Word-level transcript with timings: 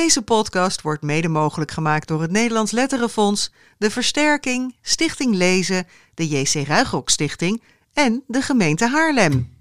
Deze 0.00 0.22
podcast 0.22 0.82
wordt 0.82 1.02
mede 1.02 1.28
mogelijk 1.28 1.70
gemaakt 1.70 2.08
door 2.08 2.20
het 2.22 2.30
Nederlands 2.30 2.72
Letterenfonds, 2.72 3.52
de 3.78 3.90
Versterking, 3.90 4.76
Stichting 4.82 5.34
Lezen, 5.34 5.86
de 6.14 6.28
JC 6.28 6.66
Ruigrok 6.66 7.10
Stichting 7.10 7.62
en 7.92 8.22
de 8.26 8.42
gemeente 8.42 8.88
Haarlem. 8.88 9.58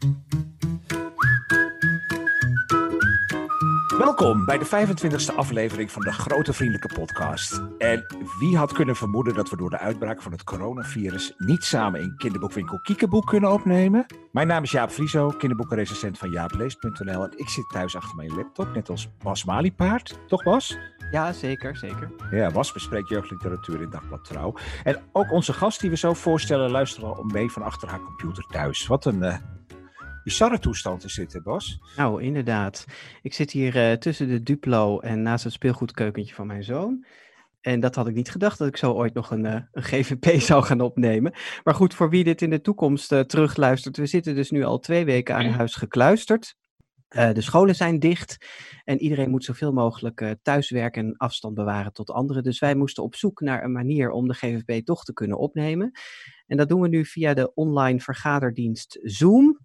Welkom 4.00 4.46
bij 4.46 4.58
de 4.58 4.66
25e 4.66 5.36
aflevering 5.36 5.92
van 5.92 6.02
de 6.02 6.12
Grote 6.12 6.54
Vriendelijke 6.54 7.00
Podcast. 7.00 7.62
En 7.78 8.06
wie 8.40 8.58
had 8.58 8.74
kunnen 8.74 8.96
vermoeden 8.96 9.34
dat 9.34 9.50
we 9.50 9.58
door 9.58 9.70
de 9.70 9.78
uitbraak 9.78 10.22
van 10.22 10.32
het 10.32 10.44
coronavirus 10.44 11.34
niet 11.38 11.64
samen 11.64 12.02
in 12.02 12.16
kinderboekwinkel 12.18 12.80
Kiekeboek 12.80 13.26
kunnen 13.26 13.52
opnemen? 13.52 14.06
Mijn 14.32 14.48
naam 14.48 14.64
is 14.64 14.72
Jaap 14.72 14.90
Frieso, 14.90 15.30
kinderboekenrecensent 15.30 16.18
van 16.18 16.30
jaapleest.nl 16.30 17.24
en 17.24 17.34
ik 17.36 17.50
zit 17.50 17.70
thuis 17.70 17.96
achter 17.96 18.16
mijn 18.16 18.36
laptop, 18.36 18.74
net 18.74 18.90
als 18.90 19.10
Bas 19.24 19.46
Maliepaard. 19.46 20.20
Toch 20.28 20.44
Bas? 20.44 20.78
Ja, 21.12 21.34
zeker, 21.34 21.78
zeker. 21.78 22.12
Ja, 22.32 22.52
Bas 22.52 22.72
bespreekt 22.72 23.10
jeugdliteratuur 23.10 23.82
in 23.82 23.90
Dagblad 23.90 24.26
Trouw. 24.26 24.56
En 24.84 25.02
ook 25.12 25.32
onze 25.32 25.54
gast 25.54 25.82
die 25.82 25.90
we 25.90 25.98
zo 25.98 26.14
voorstellen 26.14 26.72
luistert 26.72 27.06
al 27.06 27.24
mee 27.24 27.52
van 27.52 27.62
achter 27.62 27.90
haar 27.90 28.02
computer 28.02 28.44
thuis. 28.44 28.88
Wat 28.88 29.06
een 29.06 29.24
uh, 29.24 29.36
bizarre 30.30 30.60
toestand 30.60 31.16
dit, 31.16 31.34
hè 31.34 31.42
Bas? 31.42 31.80
Nou, 31.96 32.24
inderdaad. 32.24 32.86
Ik 33.22 33.34
zit 33.34 33.52
hier 33.52 33.76
uh, 33.76 33.98
tussen 33.98 34.28
de 34.28 34.44
Duplo 34.44 35.00
en 35.00 35.22
naast 35.22 35.44
het 35.44 35.54
speelgoedkeukentje 35.54 36.36
van 36.36 36.48
mijn 36.48 36.64
zoon. 36.64 37.06
En 37.62 37.80
dat 37.80 37.96
had 37.96 38.08
ik 38.08 38.16
niet 38.16 38.32
gedacht, 38.32 38.58
dat 38.58 38.68
ik 38.68 38.78
zo 38.78 38.94
ooit 38.94 39.14
nog 39.14 39.32
een, 39.32 39.46
uh, 39.46 39.62
een 39.72 39.84
GVP 39.84 40.40
zou 40.50 40.64
gaan 40.64 40.82
opnemen. 40.82 41.34
Maar 41.64 41.76
goed, 41.76 41.94
voor 41.94 42.10
wie 42.10 42.24
dit 42.24 42.42
in 42.42 42.50
de 42.50 42.62
toekomst 42.62 43.12
uh, 43.12 43.20
terugluistert, 43.20 43.98
we 43.98 44.06
zitten 44.06 44.36
dus 44.36 44.52
nu 44.52 44.64
al 44.64 44.80
twee 44.80 45.06
weken 45.06 45.36
aan 45.36 45.46
huis 45.46 45.76
gekluisterd. 45.76 46.56
De 47.10 47.42
scholen 47.42 47.76
zijn 47.76 48.00
dicht 48.00 48.46
en 48.84 49.02
iedereen 49.02 49.30
moet 49.30 49.44
zoveel 49.44 49.74
mogelijk 49.74 50.36
thuiswerken 50.42 51.06
en 51.06 51.18
afstand 51.18 51.54
bewaren 51.54 51.94
tot 51.94 52.12
anderen. 52.12 52.44
Dus 52.44 52.60
wij 52.60 52.76
moesten 52.76 53.04
op 53.04 53.16
zoek 53.16 53.42
naar 53.42 53.64
een 53.64 53.72
manier 53.72 54.12
om 54.12 54.28
de 54.28 54.34
GVP 54.34 54.86
toch 54.86 55.04
te 55.04 55.14
kunnen 55.14 55.38
opnemen. 55.38 55.92
En 56.48 56.58
dat 56.58 56.70
doen 56.70 56.82
we 56.82 56.88
nu 56.88 57.06
via 57.06 57.34
de 57.34 57.54
online 57.54 58.00
vergaderdienst 58.00 59.00
Zoom. 59.02 59.60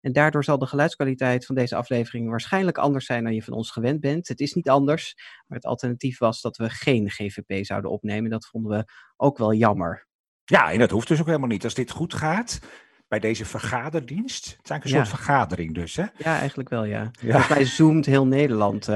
En 0.00 0.12
daardoor 0.12 0.44
zal 0.44 0.58
de 0.58 0.66
geluidskwaliteit 0.66 1.46
van 1.46 1.54
deze 1.54 1.76
aflevering 1.76 2.28
waarschijnlijk 2.28 2.78
anders 2.78 3.06
zijn 3.06 3.24
dan 3.24 3.34
je 3.34 3.42
van 3.42 3.52
ons 3.52 3.70
gewend 3.70 4.00
bent. 4.00 4.28
Het 4.28 4.40
is 4.40 4.52
niet 4.52 4.68
anders, 4.68 5.14
maar 5.46 5.58
het 5.58 5.66
alternatief 5.66 6.18
was 6.18 6.40
dat 6.40 6.56
we 6.56 6.70
geen 6.70 7.10
GVP 7.10 7.64
zouden 7.64 7.90
opnemen. 7.90 8.30
Dat 8.30 8.46
vonden 8.46 8.78
we 8.78 8.92
ook 9.16 9.38
wel 9.38 9.54
jammer. 9.54 10.06
Ja, 10.44 10.72
en 10.72 10.78
dat 10.78 10.90
hoeft 10.90 11.08
dus 11.08 11.20
ook 11.20 11.26
helemaal 11.26 11.48
niet. 11.48 11.64
Als 11.64 11.74
dit 11.74 11.90
goed 11.90 12.14
gaat, 12.14 12.60
bij 13.08 13.18
deze 13.18 13.44
vergaderdienst. 13.44 14.44
Het 14.44 14.64
is 14.64 14.70
eigenlijk 14.70 14.84
een 14.84 14.90
Ja. 14.90 15.04
soort 15.04 15.24
vergadering 15.24 15.74
dus, 15.74 15.96
hè? 15.96 16.04
Ja, 16.16 16.38
eigenlijk 16.38 16.68
wel, 16.68 16.84
ja. 16.84 17.10
Mij 17.48 17.64
zoomt 17.64 18.06
heel 18.06 18.26
Nederland. 18.26 18.88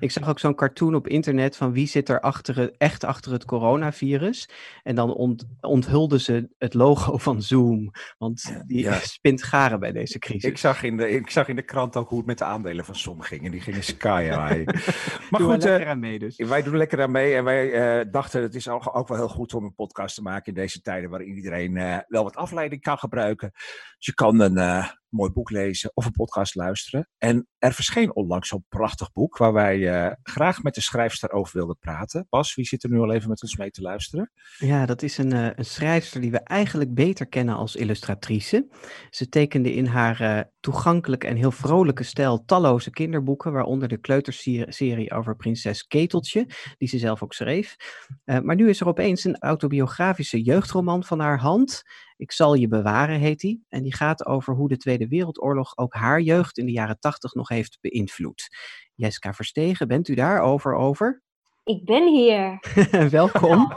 ik 0.00 0.10
zag 0.10 0.28
ook 0.28 0.38
zo'n 0.38 0.54
cartoon 0.54 0.94
op 0.94 1.08
internet 1.08 1.56
van 1.56 1.72
wie 1.72 1.86
zit 1.86 2.08
er 2.08 2.20
achter 2.20 2.56
het, 2.56 2.74
echt 2.78 3.04
achter 3.04 3.32
het 3.32 3.44
coronavirus. 3.44 4.48
En 4.82 4.94
dan 4.94 5.14
ont, 5.14 5.46
onthulden 5.60 6.20
ze 6.20 6.48
het 6.58 6.74
logo 6.74 7.18
van 7.18 7.42
Zoom. 7.42 7.90
Want 8.18 8.62
die 8.66 8.78
Ja. 8.82 8.98
spint 9.20 9.42
garen 9.42 9.80
bij 9.80 9.92
deze 9.92 10.18
crisis. 10.18 10.50
Ik 10.50 10.58
zag, 10.58 10.82
in 10.82 10.96
de, 10.96 11.10
ik 11.10 11.30
zag 11.30 11.48
in 11.48 11.56
de 11.56 11.62
krant 11.62 11.96
ook 11.96 12.08
hoe 12.08 12.18
het 12.18 12.26
met 12.26 12.38
de 12.38 12.44
aandelen 12.44 12.84
van 12.84 12.94
Som 12.94 13.20
ging. 13.20 13.44
En 13.44 13.50
die 13.50 13.60
gingen 13.60 13.82
sky 13.84 14.22
high. 14.22 14.66
maar 15.30 15.40
goed, 15.40 15.64
eh, 15.64 15.70
lekker 15.70 15.88
aan 15.88 15.98
mee 15.98 16.18
dus. 16.18 16.36
wij 16.36 16.62
doen 16.62 16.76
lekker 16.76 17.02
aan 17.02 17.10
mee. 17.10 17.34
En 17.34 17.44
wij 17.44 17.72
eh, 17.72 18.06
dachten, 18.10 18.42
het 18.42 18.54
is 18.54 18.68
ook, 18.68 18.96
ook 18.96 19.08
wel 19.08 19.16
heel 19.16 19.28
goed 19.28 19.54
om 19.54 19.64
een 19.64 19.74
podcast 19.74 20.14
te 20.14 20.22
maken 20.22 20.46
in 20.46 20.54
deze 20.54 20.80
tijden 20.80 21.10
waarin 21.10 21.34
iedereen 21.36 21.76
eh, 21.76 21.98
wel 22.08 22.22
wat 22.24 22.36
afleiding 22.36 22.82
kan 22.82 22.98
gebruiken. 22.98 23.52
Dus 24.00 24.08
je 24.08 24.14
kan 24.14 24.40
een 24.40 24.56
eh, 24.56 24.88
mooi 25.08 25.30
boek 25.30 25.50
lezen 25.50 25.90
of 25.94 26.04
een 26.04 26.12
podcast 26.12 26.54
luisteren. 26.54 27.08
En 27.18 27.46
er 27.58 27.72
verscheen 27.72 28.14
onlangs 28.14 28.48
zo'n 28.48 28.64
prachtig 28.68 29.12
boek 29.12 29.36
waar 29.36 29.52
wij 29.52 29.88
eh, 29.88 30.12
graag 30.22 30.62
met 30.62 30.74
de 30.74 30.80
schrijfster 30.80 31.30
over 31.30 31.56
wilden 31.56 31.78
praten. 31.78 32.26
Bas, 32.28 32.54
wie 32.54 32.64
zit 32.64 32.84
er 32.84 32.90
nu 32.90 32.98
al 32.98 33.12
even 33.12 33.28
met 33.28 33.42
ons 33.42 33.56
mee 33.56 33.70
te 33.70 33.82
luisteren? 33.82 34.32
Ja, 34.58 34.86
dat 34.86 35.02
is 35.02 35.18
een, 35.18 35.32
eh, 35.32 35.48
een 35.54 35.64
schrijfster 35.64 36.20
die 36.20 36.30
we 36.30 36.38
eigenlijk 36.38 36.94
beter 36.94 37.26
kennen 37.26 37.54
als 37.54 37.76
illustratrice. 37.76 38.68
Ze 39.10 39.28
tekende 39.28 39.74
in 39.74 39.86
haar 39.86 40.50
toegankelijke 40.60 41.26
en 41.26 41.36
heel 41.36 41.50
vrolijke 41.50 42.02
stijl 42.02 42.44
talloze 42.44 42.90
kinderboeken, 42.90 43.52
waaronder 43.52 43.88
de 43.88 43.98
kleuterserie 43.98 45.12
over 45.12 45.36
prinses 45.36 45.86
Keteltje, 45.86 46.46
die 46.78 46.88
ze 46.88 46.98
zelf 46.98 47.22
ook 47.22 47.32
schreef. 47.32 47.76
Maar 48.24 48.56
nu 48.56 48.68
is 48.68 48.80
er 48.80 48.88
opeens 48.88 49.24
een 49.24 49.38
autobiografische 49.38 50.42
jeugdroman 50.42 51.04
van 51.04 51.20
haar 51.20 51.38
hand. 51.38 51.82
Ik 52.20 52.32
zal 52.32 52.54
je 52.54 52.68
bewaren, 52.68 53.18
heet 53.18 53.40
die. 53.40 53.64
En 53.68 53.82
die 53.82 53.94
gaat 53.94 54.26
over 54.26 54.54
hoe 54.54 54.68
de 54.68 54.76
Tweede 54.76 55.08
Wereldoorlog 55.08 55.76
ook 55.76 55.94
haar 55.94 56.20
jeugd 56.20 56.58
in 56.58 56.66
de 56.66 56.72
jaren 56.72 56.98
tachtig 56.98 57.34
nog 57.34 57.48
heeft 57.48 57.78
beïnvloed. 57.80 58.48
Jessica 58.94 59.32
Verstegen, 59.32 59.88
bent 59.88 60.08
u 60.08 60.14
daar 60.14 60.40
over? 60.40 60.74
over? 60.74 61.22
Ik 61.64 61.84
ben 61.84 62.08
hier. 62.08 62.58
Welkom. 63.10 63.72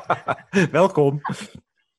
Welkom. 0.71 1.21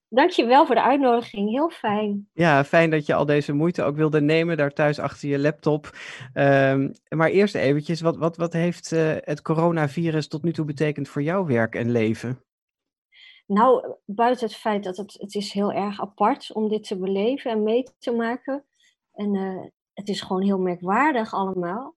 Dankjewel 0.08 0.66
voor 0.66 0.74
de 0.74 0.82
uitnodiging. 0.82 1.50
Heel 1.50 1.70
fijn. 1.70 2.28
Ja, 2.32 2.64
fijn 2.64 2.90
dat 2.90 3.06
je 3.06 3.14
al 3.14 3.26
deze 3.26 3.52
moeite 3.52 3.82
ook 3.82 3.96
wilde 3.96 4.20
nemen 4.20 4.56
daar 4.56 4.72
thuis 4.72 4.98
achter 4.98 5.28
je 5.28 5.38
laptop. 5.38 5.90
Ehm, 6.32 6.90
maar 7.08 7.28
eerst 7.28 7.54
eventjes, 7.54 8.00
wat, 8.00 8.16
wat, 8.16 8.36
wat 8.36 8.52
heeft 8.52 8.92
eh, 8.92 9.12
het 9.18 9.42
coronavirus 9.42 10.28
tot 10.28 10.42
nu 10.42 10.52
toe 10.52 10.64
betekend 10.64 11.08
voor 11.08 11.22
jouw 11.22 11.46
werk 11.46 11.74
en 11.74 11.90
leven? 11.90 12.38
Nou, 13.46 13.94
buiten 14.04 14.46
het 14.46 14.56
feit 14.56 14.84
dat 14.84 14.96
het, 14.96 15.12
het 15.12 15.34
is 15.34 15.52
heel 15.52 15.72
erg 15.72 16.00
apart 16.00 16.52
om 16.52 16.68
dit 16.68 16.84
te 16.86 16.98
beleven 16.98 17.50
en 17.50 17.62
mee 17.62 17.82
te 17.98 18.10
maken. 18.12 18.64
En 19.12 19.34
eh, 19.34 19.64
het 19.92 20.08
is 20.08 20.20
gewoon 20.20 20.42
heel 20.42 20.58
merkwaardig 20.58 21.32
allemaal. 21.34 21.94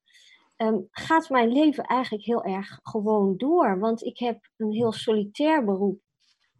ehm, 0.55 0.79
gaat 0.91 1.29
mijn 1.29 1.51
leven 1.51 1.83
eigenlijk 1.83 2.25
heel 2.25 2.43
erg 2.43 2.79
gewoon 2.83 3.37
door. 3.37 3.79
Want 3.79 4.03
ik 4.03 4.19
heb 4.19 4.49
een 4.57 4.71
heel 4.71 4.91
solitair 4.91 5.65
beroep. 5.65 6.01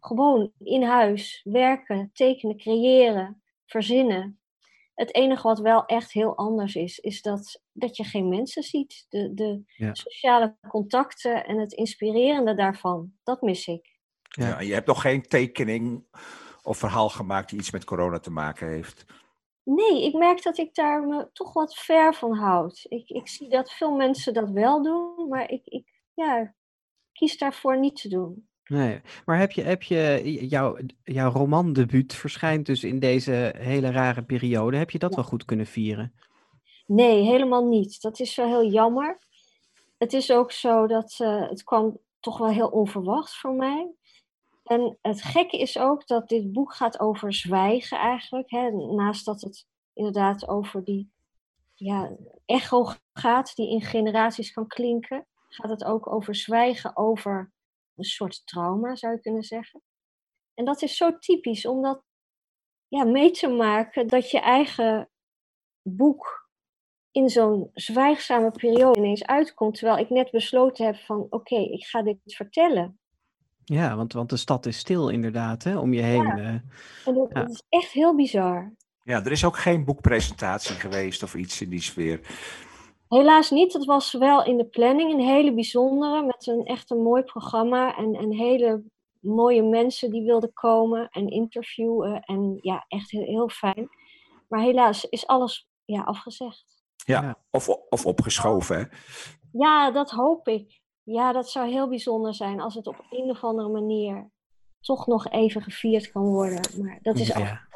Gewoon 0.00 0.52
in 0.58 0.82
huis 0.82 1.40
werken, 1.44 2.10
tekenen, 2.12 2.56
creëren, 2.56 3.42
verzinnen. 3.66 4.40
Het 4.94 5.14
enige 5.14 5.42
wat 5.48 5.58
wel 5.60 5.84
echt 5.84 6.12
heel 6.12 6.36
anders 6.36 6.74
is, 6.74 6.98
is 6.98 7.22
dat, 7.22 7.62
dat 7.72 7.96
je 7.96 8.04
geen 8.04 8.28
mensen 8.28 8.62
ziet. 8.62 9.06
De, 9.08 9.34
de 9.34 9.62
Ja. 9.76 9.94
sociale 9.94 10.56
contacten 10.68 11.44
en 11.46 11.58
het 11.58 11.72
inspirerende 11.72 12.54
daarvan, 12.54 13.12
dat 13.22 13.42
mis 13.42 13.66
ik. 13.66 13.97
Ja. 14.28 14.46
Ja, 14.48 14.60
je 14.60 14.72
hebt 14.72 14.86
nog 14.86 15.00
geen 15.00 15.22
tekening 15.22 16.04
of 16.62 16.78
verhaal 16.78 17.08
gemaakt 17.08 17.50
die 17.50 17.58
iets 17.58 17.70
met 17.70 17.84
corona 17.84 18.18
te 18.18 18.30
maken 18.30 18.68
heeft. 18.68 19.04
Nee, 19.62 20.04
ik 20.04 20.14
merk 20.14 20.42
dat 20.42 20.58
ik 20.58 20.74
daar 20.74 21.06
me 21.06 21.28
toch 21.32 21.52
wat 21.52 21.74
ver 21.74 22.14
van 22.14 22.32
houd. 22.36 22.84
Ik, 22.88 23.08
ik 23.08 23.28
zie 23.28 23.48
dat 23.48 23.72
veel 23.72 23.96
mensen 23.96 24.34
dat 24.34 24.50
wel 24.50 24.82
doen, 24.82 25.28
maar 25.28 25.50
ik, 25.50 25.62
ik 25.64 25.92
ja, 26.14 26.54
kies 27.12 27.38
daarvoor 27.38 27.78
niet 27.78 28.00
te 28.00 28.08
doen. 28.08 28.48
Nee, 28.64 29.00
maar 29.24 29.38
heb 29.38 29.52
je, 29.52 29.62
heb 29.62 29.82
je 29.82 30.20
jouw, 30.48 30.76
jouw 31.02 31.30
romandebuut 31.30 32.14
verschijnt 32.14 32.66
dus 32.66 32.84
in 32.84 32.98
deze 32.98 33.54
hele 33.58 33.90
rare 33.90 34.24
periode. 34.24 34.76
Heb 34.76 34.90
je 34.90 34.98
dat 34.98 35.10
Ja. 35.10 35.16
wel 35.16 35.24
goed 35.24 35.44
kunnen 35.44 35.66
vieren? 35.66 36.14
Nee, 36.86 37.22
helemaal 37.22 37.64
niet. 37.68 38.00
Dat 38.00 38.20
is 38.20 38.36
wel 38.36 38.46
heel 38.46 38.70
jammer. 38.70 39.18
Het 39.98 40.12
is 40.12 40.32
ook 40.32 40.52
zo 40.52 40.86
dat 40.86 41.14
eh, 41.18 41.48
het 41.48 41.62
kwam 41.64 41.98
toch 42.20 42.38
wel 42.38 42.50
heel 42.50 42.68
onverwacht 42.68 43.36
voor 43.36 43.54
mij. 43.54 43.92
En 44.68 44.98
het 45.02 45.22
gekke 45.22 45.58
is 45.58 45.78
ook 45.78 46.06
dat 46.06 46.28
dit 46.28 46.52
boek 46.52 46.74
gaat 46.74 47.00
over 47.00 47.32
zwijgen 47.34 47.98
eigenlijk. 47.98 48.50
Hè. 48.50 48.70
Naast 48.70 49.24
dat 49.24 49.40
het 49.40 49.66
inderdaad 49.92 50.48
over 50.48 50.84
die 50.84 51.10
ja, 51.74 52.16
echo 52.44 52.92
gaat 53.12 53.56
die 53.56 53.70
in 53.70 53.82
generaties 53.82 54.52
kan 54.52 54.66
klinken, 54.66 55.26
gaat 55.48 55.70
het 55.70 55.84
ook 55.84 56.12
over 56.12 56.34
zwijgen 56.34 56.96
over 56.96 57.52
een 57.96 58.04
soort 58.04 58.46
trauma, 58.46 58.96
zou 58.96 59.12
je 59.12 59.20
kunnen 59.20 59.42
zeggen. 59.42 59.82
En 60.54 60.64
dat 60.64 60.82
is 60.82 60.96
zo 60.96 61.18
typisch 61.18 61.66
om 61.66 61.82
dat 61.82 62.02
ja, 62.88 63.04
mee 63.04 63.30
te 63.30 63.48
maken 63.48 64.08
dat 64.08 64.30
je 64.30 64.40
eigen 64.40 65.10
boek 65.82 66.48
in 67.10 67.28
zo'n 67.28 67.70
zwijgzame 67.74 68.50
periode 68.50 68.98
ineens 68.98 69.26
uitkomt, 69.26 69.74
terwijl 69.74 69.98
ik 69.98 70.10
net 70.10 70.30
besloten 70.30 70.86
heb 70.86 70.96
van 70.96 71.26
oké, 71.30 71.56
ik 71.56 71.84
ga 71.84 72.02
dit 72.02 72.18
vertellen. 72.24 72.98
Ja, 73.68 73.96
want, 73.96 74.12
want 74.12 74.30
de 74.30 74.36
stad 74.36 74.66
is 74.66 74.78
stil 74.78 75.08
inderdaad, 75.08 75.62
hè, 75.64 75.78
om 75.78 75.92
je 75.92 76.02
heen. 76.02 76.26
eh. 76.26 76.46
En 76.48 76.62
dat, 77.04 77.28
Ja. 77.32 77.40
dat 77.40 77.50
is 77.50 77.62
echt 77.68 77.92
heel 77.92 78.14
bizar. 78.16 78.72
Ja, 79.02 79.24
er 79.24 79.32
is 79.32 79.44
ook 79.44 79.56
geen 79.58 79.84
boekpresentatie 79.84 80.74
geweest 80.74 81.22
of 81.22 81.34
iets 81.34 81.60
in 81.60 81.68
die 81.70 81.82
sfeer. 81.82 82.20
Helaas 83.08 83.50
niet. 83.50 83.72
Het 83.72 83.84
was 83.84 84.12
wel 84.12 84.44
in 84.44 84.56
de 84.56 84.64
planning 84.66 85.12
een 85.12 85.26
hele 85.26 85.54
bijzondere, 85.54 86.22
met 86.22 86.46
een 86.46 86.64
echt 86.64 86.90
een 86.90 87.02
mooi 87.02 87.22
programma 87.22 87.96
en, 87.96 88.14
en 88.14 88.32
hele 88.32 88.82
mooie 89.20 89.62
mensen 89.62 90.10
die 90.10 90.22
wilden 90.22 90.52
komen 90.52 91.08
en 91.10 91.28
interviewen. 91.28 92.20
En 92.20 92.58
ja, 92.60 92.84
echt 92.88 93.10
heel, 93.10 93.24
heel 93.24 93.48
fijn. 93.48 93.88
Maar 94.48 94.60
helaas 94.60 95.04
is 95.04 95.26
alles 95.26 95.68
ja, 95.84 96.00
afgezegd. 96.02 96.64
Ja, 97.04 97.22
Ja. 97.22 97.38
Of, 97.50 97.68
of 97.68 98.06
opgeschoven, 98.06 98.78
hè? 98.78 98.84
Ja, 99.52 99.90
dat 99.90 100.10
hoop 100.10 100.48
ik. 100.48 100.77
Ja, 101.10 101.32
dat 101.32 101.50
zou 101.50 101.70
heel 101.70 101.88
bijzonder 101.88 102.34
zijn 102.34 102.60
als 102.60 102.74
het 102.74 102.86
op 102.86 103.06
een 103.10 103.30
of 103.30 103.44
andere 103.44 103.68
manier 103.68 104.30
toch 104.80 105.06
nog 105.06 105.28
even 105.28 105.62
gevierd 105.62 106.12
kan 106.12 106.22
worden. 106.22 106.82
Maar 106.82 106.98
dat 107.02 107.18
is 107.18 107.26
Ja. 107.28 107.68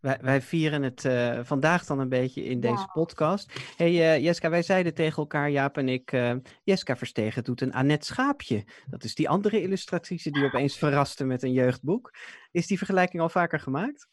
Wij, 0.00 0.18
wij 0.20 0.40
vieren 0.40 0.82
het 0.82 1.04
eh, 1.04 1.40
vandaag 1.42 1.86
dan 1.86 1.98
een 1.98 2.08
beetje 2.08 2.44
in 2.44 2.60
deze 2.60 2.88
podcast. 2.92 3.52
hey, 3.76 4.14
eh, 4.14 4.22
Jeska, 4.22 4.50
wij 4.50 4.62
zeiden 4.62 4.94
tegen 4.94 5.16
elkaar, 5.16 5.50
Jaap 5.50 5.76
en 5.76 5.88
ik, 5.88 6.12
eh 6.12 6.34
Jeska 6.62 6.96
Verstegen 6.96 7.44
doet 7.44 7.60
een 7.60 7.72
Annette 7.72 8.06
Schaapje. 8.06 8.64
Dat 8.86 9.04
is 9.04 9.14
die 9.14 9.28
andere 9.28 9.62
illustratrice 9.62 10.30
die 10.30 10.44
opeens 10.44 10.76
verraste 10.76 11.24
met 11.24 11.42
een 11.42 11.52
jeugdboek. 11.52 12.14
Is 12.50 12.66
die 12.66 12.78
vergelijking 12.78 13.22
al 13.22 13.28
vaker 13.28 13.60
gemaakt? 13.60 14.08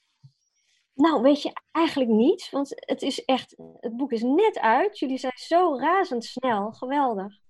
Nou, 0.94 1.22
weet 1.22 1.42
je, 1.42 1.52
eigenlijk 1.72 2.10
niet. 2.10 2.48
Want 2.52 2.70
het 2.76 3.02
is 3.02 3.26
echt, 3.26 3.56
het 3.80 3.98
boek 3.98 4.12
is 4.12 4.22
net 4.22 4.60
uit. 4.60 5.00
Jullie 5.00 5.18
zijn 5.18 5.38
zo 5.38 5.78
razendsnel. 5.80 6.72
Geweldig. 6.72 7.46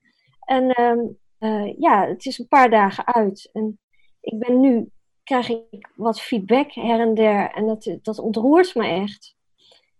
En 0.48 0.70
ehm, 0.70 1.00
eh, 1.38 1.80
ja, 1.80 2.08
het 2.08 2.26
is 2.26 2.40
een 2.40 2.48
paar 2.48 2.70
dagen 2.70 3.08
uit. 3.08 3.50
En 3.54 3.80
ik 4.22 4.40
ben 4.40 4.60
nu, 4.60 4.90
krijg 5.24 5.50
ik 5.50 5.90
wat 5.96 6.22
feedback 6.22 6.72
her 6.72 7.00
en 7.00 7.14
der. 7.14 7.52
En 7.52 7.66
dat, 7.66 7.98
dat 8.02 8.20
ontroert 8.20 8.76
me 8.76 8.88
echt. 8.88 9.36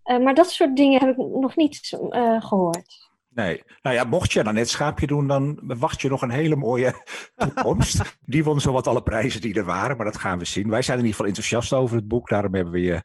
Eh, 0.04 0.20
maar 0.20 0.34
dat 0.34 0.52
soort 0.52 0.76
dingen 0.76 1.00
heb 1.00 1.10
ik 1.10 1.18
nog 1.18 1.56
niet 1.56 1.98
eh, 2.10 2.42
gehoord. 2.42 3.10
Nee. 3.30 3.64
Nou 3.82 3.96
ja, 3.96 4.04
mocht 4.04 4.32
je 4.32 4.44
dan 4.44 4.54
net 4.54 4.70
schaapje 4.70 5.08
doen, 5.08 5.28
dan 5.28 5.60
wacht 5.64 6.02
je 6.02 6.10
nog 6.10 6.22
een 6.22 6.30
hele 6.30 6.56
mooie 6.56 6.94
toekomst. 7.36 8.18
Die 8.26 8.44
won 8.44 8.60
zowat 8.60 8.88
alle 8.88 9.04
prijzen 9.04 9.42
die 9.42 9.54
er 9.54 9.66
waren, 9.66 9.98
maar 9.98 10.06
dat 10.06 10.18
gaan 10.18 10.40
we 10.40 10.46
zien. 10.46 10.70
Wij 10.70 10.82
zijn 10.82 10.98
in 10.98 11.06
ieder 11.06 11.18
geval 11.18 11.34
enthousiast 11.36 11.74
over 11.74 11.96
het 11.96 12.08
boek. 12.08 12.30
Daarom 12.30 12.54
hebben 12.54 12.74
we 12.74 12.82
je 12.82 13.04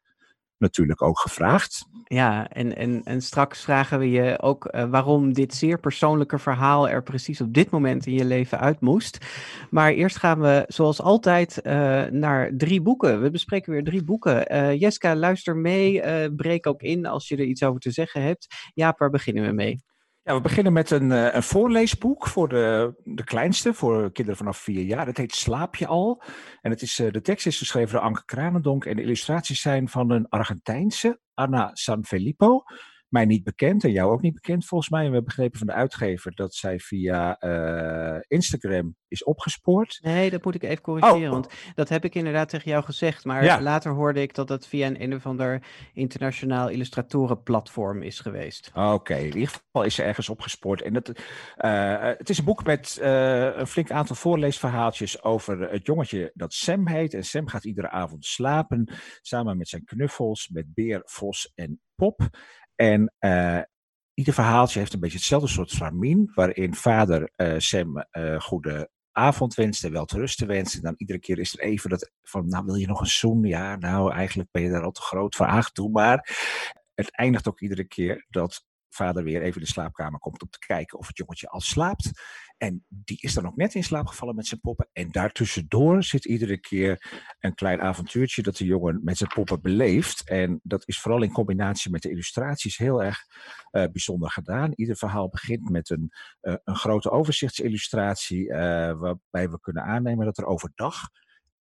natuurlijk 0.62 1.02
ook 1.02 1.18
gevraagd. 1.18 1.86
Ja, 2.04 2.48
en, 2.48 2.76
en, 2.76 3.00
en 3.04 3.22
straks 3.22 3.60
vragen 3.60 3.98
we 3.98 4.10
je 4.10 4.40
ook 4.40 4.64
eh, 4.64 4.84
waarom 4.84 5.32
dit 5.32 5.54
zeer 5.54 5.80
persoonlijke 5.80 6.38
verhaal 6.38 6.88
er 6.88 7.02
precies 7.02 7.40
op 7.40 7.54
dit 7.54 7.70
moment 7.70 8.06
in 8.06 8.12
je 8.12 8.24
leven 8.24 8.60
uit 8.60 8.80
moest. 8.80 9.18
Maar 9.70 9.92
eerst 9.92 10.16
gaan 10.16 10.40
we, 10.40 10.64
zoals 10.68 11.00
altijd, 11.00 11.60
eh, 11.60 12.04
naar 12.04 12.50
drie 12.56 12.80
boeken. 12.82 13.22
We 13.22 13.30
bespreken 13.30 13.72
weer 13.72 13.84
drie 13.84 14.04
boeken. 14.04 14.46
Eh 14.46 14.80
Jeska, 14.80 15.16
luister 15.16 15.56
mee. 15.56 15.80
breek 16.30 16.66
ook 16.66 16.82
in 16.82 17.06
als 17.06 17.28
je 17.28 17.36
er 17.36 17.44
iets 17.44 17.62
over 17.62 17.80
te 17.80 17.90
zeggen 17.90 18.22
hebt. 18.22 18.46
Jaap, 18.74 18.98
waar 18.98 19.10
beginnen 19.10 19.44
we 19.46 19.52
mee? 19.52 19.80
Ja, 20.24 20.34
we 20.34 20.40
beginnen 20.40 20.72
met 20.72 20.90
een, 20.90 21.12
eh, 21.12 21.34
een 21.34 21.42
voorleesboek 21.42 22.26
voor 22.26 22.48
de, 22.48 22.94
de 23.04 23.24
kleinste, 23.24 23.74
voor 23.74 24.12
kinderen 24.12 24.36
vanaf 24.38 24.58
vier 24.58 24.82
jaar. 24.82 25.06
Het 25.06 25.16
heet 25.16 25.34
Slaap 25.34 25.76
je 25.76 25.86
al? 25.86 26.22
En 26.60 26.70
het 26.70 26.82
is, 26.82 26.98
eh, 26.98 27.10
de 27.10 27.20
tekst 27.20 27.46
is 27.46 27.58
geschreven 27.58 27.92
door 27.92 28.02
Anke 28.02 28.24
Kranendonk 28.24 28.84
en 28.84 28.96
de 28.96 29.02
illustraties 29.02 29.60
zijn 29.60 29.88
van 29.88 30.10
een 30.10 30.28
Argentijnse, 30.28 31.20
Anna 31.34 31.70
Sanfilippo. 31.72 32.62
Mij 33.12 33.24
niet 33.24 33.44
bekend 33.44 33.84
en 33.84 33.90
jou 33.92 34.12
ook 34.12 34.22
niet 34.22 34.34
bekend 34.34 34.66
volgens 34.66 34.90
mij. 34.90 35.00
En 35.00 35.06
we 35.08 35.12
hebben 35.14 35.34
begrepen 35.34 35.58
van 35.58 35.66
de 35.66 35.72
uitgever 35.72 36.34
dat 36.34 36.54
zij 36.54 36.78
via 36.78 37.38
eh, 37.38 38.20
Instagram 38.28 38.96
is 39.08 39.24
opgespoord. 39.24 39.98
Nee, 40.02 40.30
dat 40.30 40.44
moet 40.44 40.54
ik 40.54 40.62
even 40.62 40.80
corrigeren, 40.82 41.22
Oh. 41.26 41.30
want 41.30 41.48
dat 41.74 41.88
heb 41.88 42.04
ik 42.04 42.14
inderdaad 42.14 42.48
tegen 42.48 42.70
jou 42.70 42.84
gezegd. 42.84 43.24
Maar 43.24 43.44
Ja. 43.44 43.60
later 43.60 43.92
hoorde 43.92 44.20
ik 44.20 44.34
dat 44.34 44.48
het 44.48 44.66
via 44.66 44.86
een 44.86 45.02
een 45.02 45.14
of 45.14 45.26
ander 45.26 45.62
internationaal 45.92 46.68
illustratorenplatform 46.68 48.02
is 48.02 48.20
geweest. 48.20 48.70
Oké, 48.74 49.14
in 49.14 49.24
ieder 49.24 49.48
geval 49.48 49.82
is 49.84 49.94
ze 49.94 50.02
ergens 50.02 50.28
opgespoord. 50.28 50.82
En 50.82 50.92
dat, 50.92 51.12
eh, 51.56 51.98
het 52.18 52.28
is 52.30 52.38
een 52.38 52.44
boek 52.44 52.64
met 52.64 52.98
eh, 53.00 53.56
een 53.56 53.66
flink 53.66 53.90
aantal 53.90 54.16
voorleesverhaaltjes 54.16 55.22
over 55.22 55.70
het 55.70 55.86
jongetje 55.86 56.30
dat 56.34 56.52
Sam 56.52 56.88
heet. 56.88 57.14
En 57.14 57.24
Sam 57.24 57.48
gaat 57.48 57.64
iedere 57.64 57.90
avond 57.90 58.24
slapen 58.24 58.94
samen 59.20 59.56
met 59.56 59.68
zijn 59.68 59.84
knuffels, 59.84 60.48
met 60.48 60.74
Beer, 60.74 61.02
Vos 61.04 61.52
en 61.54 61.80
Pop. 61.94 62.28
En 62.74 63.14
eh, 63.18 63.60
ieder 64.14 64.34
verhaaltje 64.34 64.78
heeft 64.78 64.92
een 64.92 65.00
beetje 65.00 65.16
hetzelfde 65.16 65.48
soort 65.48 65.70
stramien, 65.70 66.30
waarin 66.34 66.74
vader 66.74 67.30
eh, 67.36 67.54
Sam 67.58 67.98
eh 67.98 68.40
goede 68.40 68.90
avond 69.12 69.54
wenst 69.54 69.84
en 69.84 69.92
wel 69.92 70.04
te 70.04 70.46
wenst. 70.46 70.74
En 70.74 70.80
dan 70.82 70.94
iedere 70.96 71.18
keer 71.18 71.38
is 71.38 71.52
er 71.52 71.60
even 71.60 71.90
dat 71.90 72.10
van, 72.22 72.48
nou 72.48 72.64
wil 72.64 72.74
je 72.74 72.86
nog 72.86 73.00
een 73.00 73.06
zoen? 73.06 73.42
Ja, 73.44 73.76
nou 73.76 74.12
eigenlijk 74.12 74.50
ben 74.50 74.62
je 74.62 74.70
daar 74.70 74.82
al 74.82 74.90
te 74.90 75.00
groot 75.00 75.36
voor. 75.36 75.46
Ach, 75.46 75.72
doe 75.72 75.90
maar. 75.90 76.28
Het 76.94 77.10
eindigt 77.16 77.48
ook 77.48 77.60
iedere 77.60 77.84
keer 77.84 78.26
dat 78.28 78.64
vader 78.88 79.24
weer 79.24 79.42
even 79.42 79.54
in 79.54 79.66
de 79.66 79.72
slaapkamer 79.72 80.20
komt 80.20 80.42
om 80.42 80.48
te 80.48 80.58
kijken 80.58 80.98
of 80.98 81.06
het 81.06 81.16
jongetje 81.16 81.48
al 81.48 81.60
slaapt. 81.60 82.10
En 82.62 82.84
die 82.88 83.18
is 83.20 83.34
dan 83.34 83.46
ook 83.46 83.56
net 83.56 83.74
in 83.74 83.84
slaap 83.84 84.06
gevallen 84.06 84.34
met 84.34 84.46
zijn 84.46 84.60
poppen. 84.60 84.88
En 84.92 85.10
daartussendoor 85.10 86.02
zit 86.02 86.24
iedere 86.24 86.58
keer 86.58 87.22
een 87.40 87.54
klein 87.54 87.80
avontuurtje 87.80 88.42
dat 88.42 88.56
de 88.56 88.64
jongen 88.64 89.00
met 89.04 89.16
zijn 89.16 89.30
poppen 89.34 89.60
beleeft. 89.60 90.28
En 90.28 90.60
dat 90.62 90.82
is 90.86 91.00
vooral 91.00 91.22
in 91.22 91.32
combinatie 91.32 91.90
met 91.90 92.02
de 92.02 92.10
illustraties 92.10 92.76
heel 92.76 93.02
erg 93.02 93.18
eh, 93.70 93.84
bijzonder 93.92 94.30
gedaan. 94.30 94.72
Ieder 94.74 94.96
verhaal 94.96 95.28
begint 95.28 95.70
met 95.70 95.90
een, 95.90 96.10
eh, 96.40 96.54
een 96.64 96.76
grote 96.76 97.10
overzichtsillustratie, 97.10 98.52
eh, 98.52 98.58
waarbij 98.98 99.50
we 99.50 99.60
kunnen 99.60 99.82
aannemen 99.82 100.24
dat 100.24 100.38
er 100.38 100.46
overdag 100.46 101.08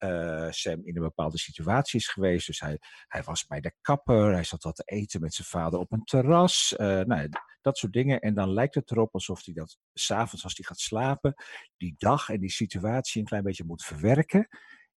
eh, 0.02 0.52
Sam 0.52 0.86
in 0.86 0.96
een 0.96 1.02
bepaalde 1.02 1.38
situatie 1.38 2.00
is 2.00 2.08
geweest. 2.08 2.48
Dus 2.48 2.60
hij, 2.60 2.78
hij 3.08 3.24
was 3.24 3.46
bij 3.46 3.62
de 3.62 3.74
kapper, 3.82 4.34
hij 4.34 4.44
zat 4.44 4.64
wat 4.64 4.76
te 4.76 4.84
eten 4.86 5.22
met 5.22 5.34
zijn 5.34 5.48
vader 5.48 5.80
op 5.80 5.92
een 5.92 6.04
terras. 6.04 6.76
eh, 6.76 7.00
nou, 7.00 7.30
dat 7.62 7.78
soort 7.78 7.94
dingen. 7.94 8.20
En 8.20 8.34
dan 8.34 8.54
lijkt 8.54 8.76
het 8.76 8.92
erop 8.92 9.14
alsof 9.14 9.46
hij 9.46 9.54
dat 9.54 9.78
s'avonds 9.94 10.44
als 10.44 10.56
hij 10.56 10.66
gaat 10.66 10.80
slapen, 10.80 11.34
die 11.78 11.96
dag 11.98 12.30
en 12.30 12.40
die 12.40 12.52
situatie 12.52 13.22
een 13.22 13.28
klein 13.28 13.44
beetje 13.44 13.66
moet 13.66 13.84
verwerken 13.84 14.48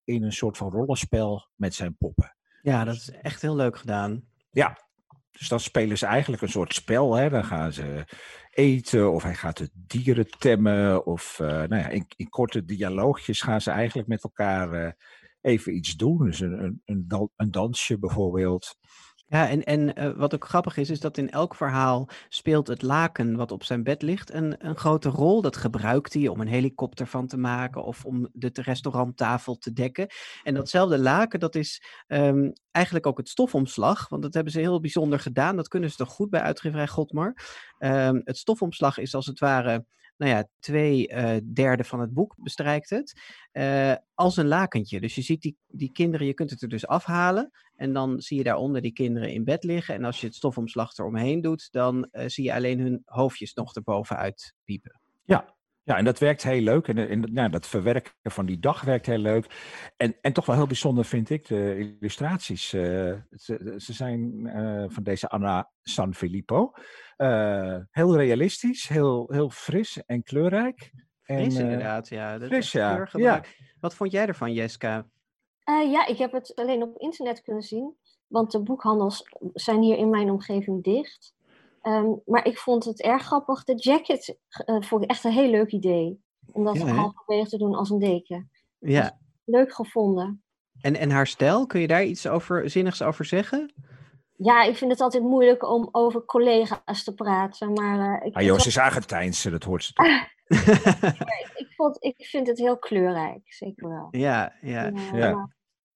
in 0.04 0.24
een 0.24 0.34
soort 0.34 0.58
van 0.58 0.72
rollenspel 0.72 1.50
met 1.56 1.74
zijn 1.74 1.98
poppen. 1.98 2.36
Ja, 2.62 2.84
dat 2.84 2.96
is 2.96 3.12
echt 3.12 3.42
heel 3.42 3.56
leuk 3.56 3.78
gedaan. 3.78 4.28
Ja, 4.52 4.78
dus 5.40 5.48
dan 5.48 5.60
spelen 5.60 5.98
ze 5.98 6.06
eigenlijk 6.06 6.42
een 6.42 6.50
soort 6.50 6.74
spel. 6.74 7.14
Hè? 7.16 7.30
Dan 7.30 7.44
gaan 7.46 7.74
ze 7.74 8.06
eten 8.50 9.12
of 9.12 9.24
hij 9.24 9.36
gaat 9.36 9.58
de 9.58 9.70
dieren 9.74 10.30
temmen. 10.30 11.06
Of 11.06 11.40
eh, 11.40 11.48
nou 11.48 11.76
ja, 11.76 11.88
in, 11.88 12.06
in 12.16 12.30
korte 12.30 12.66
dialoogjes 12.66 13.42
gaan 13.42 13.62
ze 13.62 13.72
eigenlijk 13.72 14.08
met 14.08 14.24
elkaar 14.24 14.72
eh, 14.74 14.92
even 15.42 15.76
iets 15.76 15.96
doen. 15.96 16.26
Dus 16.26 16.40
een, 16.40 16.64
een, 16.64 16.82
een, 16.86 17.08
dan- 17.08 17.30
een 17.36 17.52
dansje 17.52 18.00
bijvoorbeeld. 18.00 18.78
Ja, 19.34 19.50
en, 19.50 19.64
en 19.64 19.96
eh, 19.96 20.12
wat 20.16 20.34
ook 20.34 20.46
grappig 20.46 20.78
is, 20.78 20.90
is 20.90 21.00
dat 21.00 21.18
in 21.18 21.30
elk 21.30 21.56
verhaal 21.56 22.10
speelt 22.30 22.68
het 22.68 22.82
laken 22.82 23.36
wat 23.36 23.52
op 23.52 23.64
zijn 23.64 23.84
bed 23.84 24.02
ligt 24.02 24.34
een, 24.34 24.56
een 24.68 24.76
grote 24.76 25.10
rol. 25.10 25.42
Dat 25.42 25.58
gebruikt 25.58 26.14
hij 26.14 26.28
om 26.28 26.42
een 26.42 26.48
helikopter 26.48 27.08
van 27.08 27.28
te 27.28 27.38
maken 27.38 27.84
of 27.84 28.06
om 28.06 28.30
de 28.34 28.50
restauranttafel 28.54 29.58
te 29.58 29.74
dekken. 29.74 30.08
En 30.44 30.54
datzelfde 30.54 31.00
laken, 31.00 31.40
dat 31.40 31.56
is 31.56 31.84
ehm, 32.08 32.52
eigenlijk 32.72 33.08
ook 33.08 33.18
het 33.18 33.30
stofomslag, 33.30 34.10
want 34.10 34.22
dat 34.22 34.34
hebben 34.34 34.54
ze 34.54 34.60
heel 34.60 34.80
bijzonder 34.80 35.20
gedaan. 35.20 35.56
Dat 35.56 35.68
kunnen 35.68 35.90
ze 35.90 35.96
toch 35.96 36.10
goed 36.10 36.30
bij 36.30 36.42
uitgeverij 36.42 36.88
Godmar. 36.88 37.36
Ehm, 37.78 38.22
het 38.24 38.38
stofomslag 38.38 38.98
is 38.98 39.16
als 39.16 39.26
het 39.26 39.40
ware, 39.40 39.86
nou 40.24 40.36
ja, 40.36 40.48
twee 40.60 41.08
eh, 41.08 41.38
derde 41.54 41.84
van 41.84 42.00
het 42.00 42.14
boek 42.14 42.36
bestrijkt 42.38 42.90
het. 42.90 43.22
eh, 43.52 43.94
als 44.14 44.38
een 44.38 44.48
lakentje. 44.48 45.00
Dus 45.00 45.16
je 45.16 45.22
ziet 45.22 45.42
die, 45.42 45.58
die 45.68 45.92
kinderen, 45.92 46.28
je 46.28 46.34
kunt 46.34 46.50
het 46.50 46.62
er 46.62 46.70
dus 46.70 46.88
afhalen. 46.88 47.52
En 47.76 47.94
dan 47.94 48.22
zie 48.22 48.38
je 48.38 48.44
daaronder 48.44 48.82
die 48.82 48.94
kinderen 48.94 49.32
in 49.32 49.44
bed 49.44 49.64
liggen. 49.64 49.96
En 49.96 50.04
als 50.04 50.22
je 50.22 50.28
het 50.28 50.36
stofomslag 50.36 50.98
eromheen 50.98 51.42
doet, 51.42 51.72
dan 51.72 52.08
eh, 52.12 52.28
zie 52.28 52.44
je 52.44 52.54
alleen 52.54 52.80
hun 52.80 53.02
hoofdjes 53.06 53.54
nog 53.54 53.76
erbovenuit 53.76 54.54
piepen. 54.64 55.00
Ja. 55.24 55.52
Ja, 55.86 55.98
en 55.98 56.06
dat 56.06 56.20
werkt 56.20 56.44
heel 56.44 56.62
leuk. 56.62 56.88
En, 56.88 56.98
en 56.98 57.34
nou, 57.34 57.50
dat 57.50 57.68
verwerken 57.68 58.14
van 58.24 58.46
die 58.46 58.60
dag 58.60 58.82
werkt 58.82 59.06
heel 59.06 59.18
leuk. 59.18 59.46
En, 59.98 60.16
en 60.22 60.34
toch 60.34 60.46
wel 60.46 60.56
heel 60.56 60.68
bijzonder 60.68 61.06
vind 61.06 61.30
ik 61.30 61.48
de 61.48 61.96
illustraties. 62.00 62.70
ze, 62.70 63.24
zijn 63.78 64.50
van 64.92 65.04
deze 65.04 65.30
Anna 65.30 65.72
Sanfilippo. 65.82 66.74
Eh 67.18 67.78
heel 67.92 68.18
realistisch, 68.18 68.88
heel, 68.88 69.28
heel 69.30 69.50
fris 69.50 70.06
en 70.06 70.24
kleurrijk. 70.24 70.92
En, 71.24 71.42
Fris 71.42 71.56
eh, 71.56 71.62
inderdaad, 71.62 72.08
ja. 72.08 72.38
Dat 72.38 72.48
fris, 72.48 72.66
is 72.66 72.72
ja. 72.72 72.94
kleurgebruik. 72.94 73.74
Wat 73.80 73.96
vond 73.96 74.12
jij 74.12 74.28
ervan, 74.28 74.54
Jeska? 74.54 75.08
Eh, 75.64 75.92
ja, 75.92 76.08
ik 76.08 76.18
heb 76.18 76.32
het 76.32 76.56
alleen 76.56 76.84
op 76.84 76.98
internet 76.98 77.42
kunnen 77.42 77.64
zien, 77.64 77.96
want 78.28 78.52
de 78.52 78.60
boekhandels 78.60 79.30
zijn 79.54 79.82
hier 79.82 79.98
in 79.98 80.10
mijn 80.10 80.30
omgeving 80.30 80.84
dicht. 80.84 81.34
Ehm, 81.82 82.12
maar 82.26 82.46
ik 82.46 82.58
vond 82.58 82.86
het 82.86 83.02
erg 83.02 83.24
grappig. 83.24 83.64
De 83.64 83.76
jacket 83.76 84.38
vond 84.80 85.04
ik 85.04 85.10
echt 85.10 85.24
een 85.24 85.32
heel 85.32 85.50
leuk 85.50 85.72
idee. 85.72 86.22
Om 86.52 86.64
dat 86.64 86.78
Ja, 86.78 86.86
halverwege 86.86 87.50
te 87.50 87.58
doen 87.58 87.76
als 87.76 87.90
een 87.90 88.00
deken. 88.00 88.50
Ja. 88.80 89.20
Leuk 89.46 89.74
gevonden. 89.74 90.44
En, 90.82 90.96
en 90.96 91.10
haar 91.10 91.28
stijl, 91.28 91.66
kun 91.66 91.80
je 91.80 91.88
daar 91.88 92.04
iets 92.04 92.28
over, 92.28 92.70
zinnigs 92.70 93.02
over 93.02 93.26
zeggen? 93.26 93.74
Ja, 94.36 94.64
ik 94.64 94.78
vind 94.78 94.92
het 94.92 95.02
altijd 95.02 95.24
moeilijk 95.24 95.70
om 95.70 95.90
over 95.92 96.26
collega's 96.26 97.04
te 97.04 97.14
praten. 97.14 97.74
Maar 97.74 98.24
ik, 98.26 98.36
Ah 98.36 98.44
joh, 98.44 98.60
ze 98.60 98.68
is 98.68 98.78
Argentijnse, 98.78 99.50
dat 99.50 99.64
hoort 99.64 99.84
ze 99.84 99.94
toch. 99.94 100.06
ik, 101.62 101.68
vond, 101.76 102.04
ik 102.04 102.26
vind 102.26 102.48
het 102.48 102.58
heel 102.58 102.78
kleurrijk, 102.78 103.42
zeker 103.46 103.90
wel. 103.90 104.08
ja, 104.12 104.54
ja. 104.62 104.92
Ja, 104.94 105.18
Ja. 105.18 105.50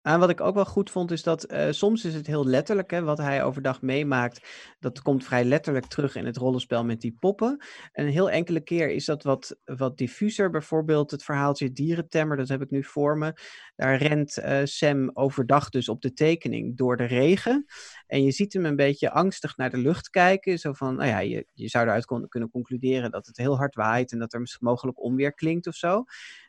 En 0.08 0.20
wat 0.20 0.30
ik 0.30 0.42
ook 0.42 0.56
wel 0.56 0.66
goed 0.66 0.90
vond, 0.90 1.12
is 1.12 1.24
dat 1.24 1.44
eh, 1.44 1.68
soms 1.72 2.06
is 2.06 2.14
het 2.14 2.28
heel 2.28 2.46
letterlijk, 2.46 2.92
hè, 2.92 3.02
wat 3.02 3.18
hij 3.18 3.44
overdag 3.44 3.82
meemaakt. 3.82 4.48
Dat 4.80 5.02
komt 5.02 5.26
vrij 5.26 5.44
letterlijk 5.44 5.86
terug 5.86 6.16
in 6.16 6.26
het 6.26 6.38
rollenspel 6.38 6.86
met 6.86 7.02
die 7.02 7.16
poppen. 7.20 7.64
En 7.92 8.06
een 8.06 8.12
heel 8.12 8.30
enkele 8.30 8.62
keer 8.62 8.90
is 8.90 9.06
dat 9.06 9.24
wat, 9.24 9.58
wat 9.66 9.98
diffuser. 9.98 10.50
Bijvoorbeeld 10.50 11.12
het 11.12 11.24
verhaaltje 11.24 11.72
Dierentemmer, 11.72 12.38
dat 12.38 12.48
heb 12.48 12.62
ik 12.62 12.70
nu 12.70 12.84
voor 12.84 13.18
me. 13.18 13.34
Daar 13.76 13.98
rent 13.98 14.38
eh, 14.38 14.60
Sam 14.64 15.12
overdag 15.14 15.70
dus 15.70 15.90
op 15.90 16.02
de 16.02 16.14
tekening 16.14 16.78
door 16.78 16.98
de 16.98 17.06
regen. 17.06 17.66
En 18.08 18.24
je 18.24 18.32
ziet 18.32 18.54
hem 18.54 18.66
een 18.66 18.76
beetje 18.76 19.12
angstig 19.12 19.58
naar 19.58 19.70
de 19.70 19.78
lucht 19.78 20.10
kijken. 20.10 20.60
Zo 20.60 20.74
van, 20.74 20.96
nou 20.96 21.10
ja, 21.10 21.20
je, 21.20 21.48
je 21.54 21.68
zou 21.68 21.86
eruit 21.86 22.06
kon- 22.06 22.28
kunnen 22.28 22.50
concluderen 22.50 23.12
dat 23.12 23.26
het 23.26 23.38
heel 23.38 23.58
hard 23.58 23.76
waait 23.76 24.12
en 24.12 24.20
dat 24.20 24.34
er 24.34 24.58
mogelijk 24.60 25.02
onweer 25.02 25.34
klinkt 25.34 25.68
of 25.68 25.76
zo. 25.76 26.04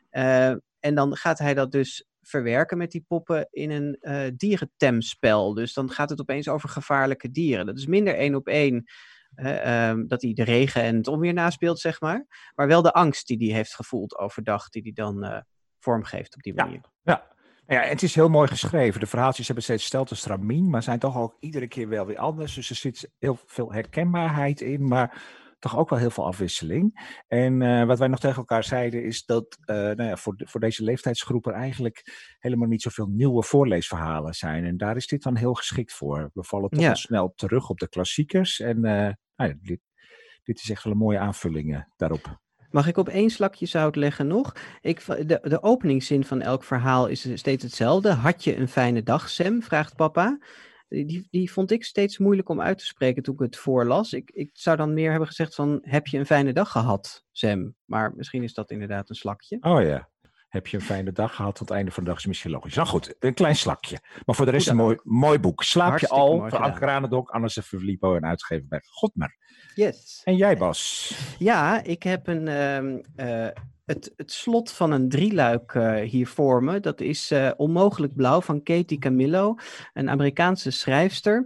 Eh, 0.09 0.49
en 0.79 0.95
dan 0.95 1.15
gaat 1.15 1.39
hij 1.39 1.53
dat 1.53 1.71
dus 1.71 2.07
verwerken 2.29 2.77
met 2.77 2.91
die 2.91 3.05
poppen 3.07 3.47
in 3.51 3.71
een 3.71 3.97
uh, 4.01 4.21
dierentemspel. 4.35 5.53
Dus 5.53 5.73
dan 5.73 5.89
gaat 5.89 6.09
het 6.09 6.21
opeens 6.21 6.47
over 6.47 6.69
gevaarlijke 6.69 7.31
dieren. 7.31 7.65
Dat 7.65 7.77
is 7.77 7.85
minder 7.85 8.15
één 8.15 8.35
op 8.35 8.47
één 8.47 8.83
um, 9.35 10.07
dat 10.07 10.21
hij 10.21 10.33
de 10.33 10.43
regen 10.43 10.81
en 10.81 10.95
het 10.95 11.07
onweer 11.07 11.33
naspeelt, 11.33 11.79
zeg 11.79 12.01
maar. 12.01 12.51
Maar 12.55 12.67
wel 12.67 12.81
de 12.81 12.93
angst 12.93 13.27
die 13.27 13.37
hij 13.37 13.55
heeft 13.55 13.75
gevoeld 13.75 14.17
overdag, 14.17 14.69
die 14.69 14.81
hij 14.81 14.91
dan 14.91 15.25
uh, 15.25 15.37
vormgeeft 15.79 16.35
op 16.35 16.41
die 16.41 16.53
manier. 16.53 16.81
Ja, 17.03 17.27
ja. 17.67 17.81
ja, 17.81 17.87
het 17.89 18.03
is 18.03 18.15
heel 18.15 18.29
mooi 18.29 18.47
geschreven. 18.47 18.99
De 18.99 19.05
verhaaltjes 19.05 19.45
hebben 19.45 19.63
steeds 19.63 19.85
stelten 19.85 20.17
stramien, 20.17 20.69
maar 20.69 20.83
zijn 20.83 20.99
toch 20.99 21.17
ook 21.17 21.37
iedere 21.39 21.67
keer 21.67 21.89
wel 21.89 22.05
weer 22.05 22.17
anders. 22.17 22.53
Dus 22.53 22.69
er 22.69 22.75
zit 22.75 23.11
heel 23.19 23.37
veel 23.45 23.73
herkenbaarheid 23.73 24.61
in, 24.61 24.87
maar 24.87 25.21
toch 25.59 25.77
ook 25.77 25.89
wel 25.89 25.99
heel 25.99 26.09
veel 26.09 26.25
afwisseling. 26.25 27.11
En 27.27 27.61
uh, 27.61 27.85
wat 27.85 27.99
wij 27.99 28.07
nog 28.07 28.19
tegen 28.19 28.37
elkaar 28.37 28.63
zeiden 28.63 29.03
is 29.03 29.25
dat 29.25 29.57
uh, 29.65 29.75
nou 29.75 30.03
ja, 30.03 30.15
voor, 30.17 30.35
de, 30.35 30.47
voor 30.47 30.59
deze 30.59 30.83
leeftijdsgroep 30.83 31.45
er 31.47 31.53
eigenlijk 31.53 32.03
helemaal 32.39 32.67
niet 32.67 32.81
zoveel 32.81 33.07
nieuwe 33.07 33.43
voorleesverhalen 33.43 34.33
zijn. 34.33 34.65
En 34.65 34.77
daar 34.77 34.95
is 34.95 35.07
dit 35.07 35.23
dan 35.23 35.35
heel 35.35 35.53
geschikt 35.53 35.93
voor. 35.93 36.29
We 36.33 36.43
vallen 36.43 36.69
toch 36.69 36.81
Ja. 36.81 36.95
snel 36.95 37.33
terug 37.35 37.69
op 37.69 37.79
de 37.79 37.89
klassiekers. 37.89 38.59
En 38.59 38.75
uh, 38.75 38.91
nou 39.35 39.49
ja, 39.49 39.53
dit, 39.61 39.79
dit 40.43 40.59
is 40.59 40.69
echt 40.69 40.83
wel 40.83 40.93
een 40.93 40.99
mooie 40.99 41.19
aanvulling 41.19 41.85
daarop. 41.95 42.39
Mag 42.69 42.87
ik 42.87 42.97
op 42.97 43.09
één 43.09 43.29
slakje 43.29 43.65
zout 43.65 43.95
leggen 43.95 44.27
nog? 44.27 44.55
Ik, 44.81 45.05
de, 45.05 45.39
de 45.41 45.63
openingszin 45.63 46.23
van 46.23 46.41
elk 46.41 46.63
verhaal 46.63 47.07
is 47.07 47.31
steeds 47.33 47.63
hetzelfde. 47.63 48.11
Had 48.11 48.43
je 48.43 48.57
een 48.57 48.67
fijne 48.67 49.03
dag, 49.03 49.29
Sam? 49.29 49.61
vraagt 49.61 49.95
papa. 49.95 50.39
Die, 50.89 51.27
die 51.29 51.51
vond 51.51 51.71
ik 51.71 51.83
steeds 51.83 52.17
moeilijk 52.17 52.49
om 52.49 52.61
uit 52.61 52.77
te 52.77 52.85
spreken 52.85 53.23
toen 53.23 53.33
ik 53.33 53.39
het 53.39 53.57
voorlas. 53.57 54.13
Ik, 54.13 54.31
ik 54.33 54.49
zou 54.53 54.77
dan 54.77 54.93
meer 54.93 55.09
hebben 55.09 55.27
gezegd 55.27 55.55
van, 55.55 55.79
heb 55.81 56.07
je 56.07 56.17
een 56.17 56.25
fijne 56.25 56.53
dag 56.53 56.71
gehad, 56.71 57.25
Sam? 57.31 57.75
Maar 57.85 58.13
misschien 58.15 58.43
is 58.43 58.53
dat 58.53 58.71
inderdaad 58.71 59.09
een 59.09 59.15
slakje. 59.15 59.57
Oh 59.61 59.81
ja. 59.81 60.09
Heb 60.47 60.67
je 60.67 60.77
een 60.77 60.83
fijne 60.83 61.11
dag 61.11 61.35
gehad 61.35 61.55
tot 61.55 61.67
het 61.67 61.77
einde 61.77 61.91
van 61.91 62.03
de 62.03 62.09
dag 62.09 62.19
is 62.19 62.25
misschien 62.25 62.51
logisch. 62.51 62.75
Nou 62.75 62.87
goed, 62.87 63.15
een 63.19 63.33
klein 63.33 63.55
slakje. 63.55 63.99
Maar 64.25 64.35
voor 64.35 64.45
de 64.45 64.51
rest 64.51 64.67
een 64.67 64.75
mooi, 64.75 64.97
mooi 65.03 65.39
boek. 65.39 65.63
Slaap 65.63 65.89
Hartstikke 65.89 66.15
je 66.15 66.21
al 66.21 66.37
van 66.37 66.49
gedaan. 66.49 66.63
Anke 66.63 66.85
Ranendok, 66.85 67.29
Anne 67.29 67.49
Verlipo 67.49 68.15
en 68.15 68.25
uitgever 68.25 68.67
bij 68.67 68.81
Godmer. 68.83 69.37
Yes. 69.75 70.21
En 70.23 70.35
jij 70.35 70.57
Bas? 70.57 71.13
Ja, 71.37 71.83
ik 71.83 72.03
heb 72.03 72.27
een, 72.27 72.47
um, 72.47 73.01
uh, 73.15 73.47
het, 73.89 74.13
het 74.15 74.31
slot 74.31 74.71
van 74.71 74.91
een 74.91 75.09
drieluik 75.09 75.73
uh, 75.73 75.95
hier 75.95 76.27
voor 76.27 76.63
me. 76.63 76.79
Dat 76.79 77.01
is 77.01 77.31
uh, 77.31 77.51
Onmogelijk 77.57 78.15
Blauw 78.15 78.41
van 78.41 78.63
Katie 78.63 78.97
Camillo, 78.97 79.55
een 79.93 80.09
Amerikaanse 80.09 80.71
schrijfster. 80.71 81.45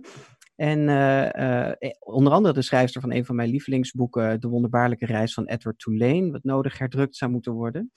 En 0.56 0.80
uh, 0.80 1.72
onder 2.00 2.34
andere 2.34 2.54
de 2.54 2.62
schrijfster 2.62 3.02
van 3.02 3.12
een 3.12 3.26
van 3.26 3.36
mijn 3.36 3.50
lievelingsboeken, 3.50 4.40
De 4.40 4.48
Wonderbaarlijke 4.48 5.06
Reis 5.06 5.34
van 5.34 5.46
Edward 5.46 5.80
Tulane, 5.80 6.32
wat 6.32 6.44
nodig 6.44 6.78
herdrukt 6.78 7.16
zou 7.16 7.32
moeten 7.32 7.54
worden. 7.54 7.92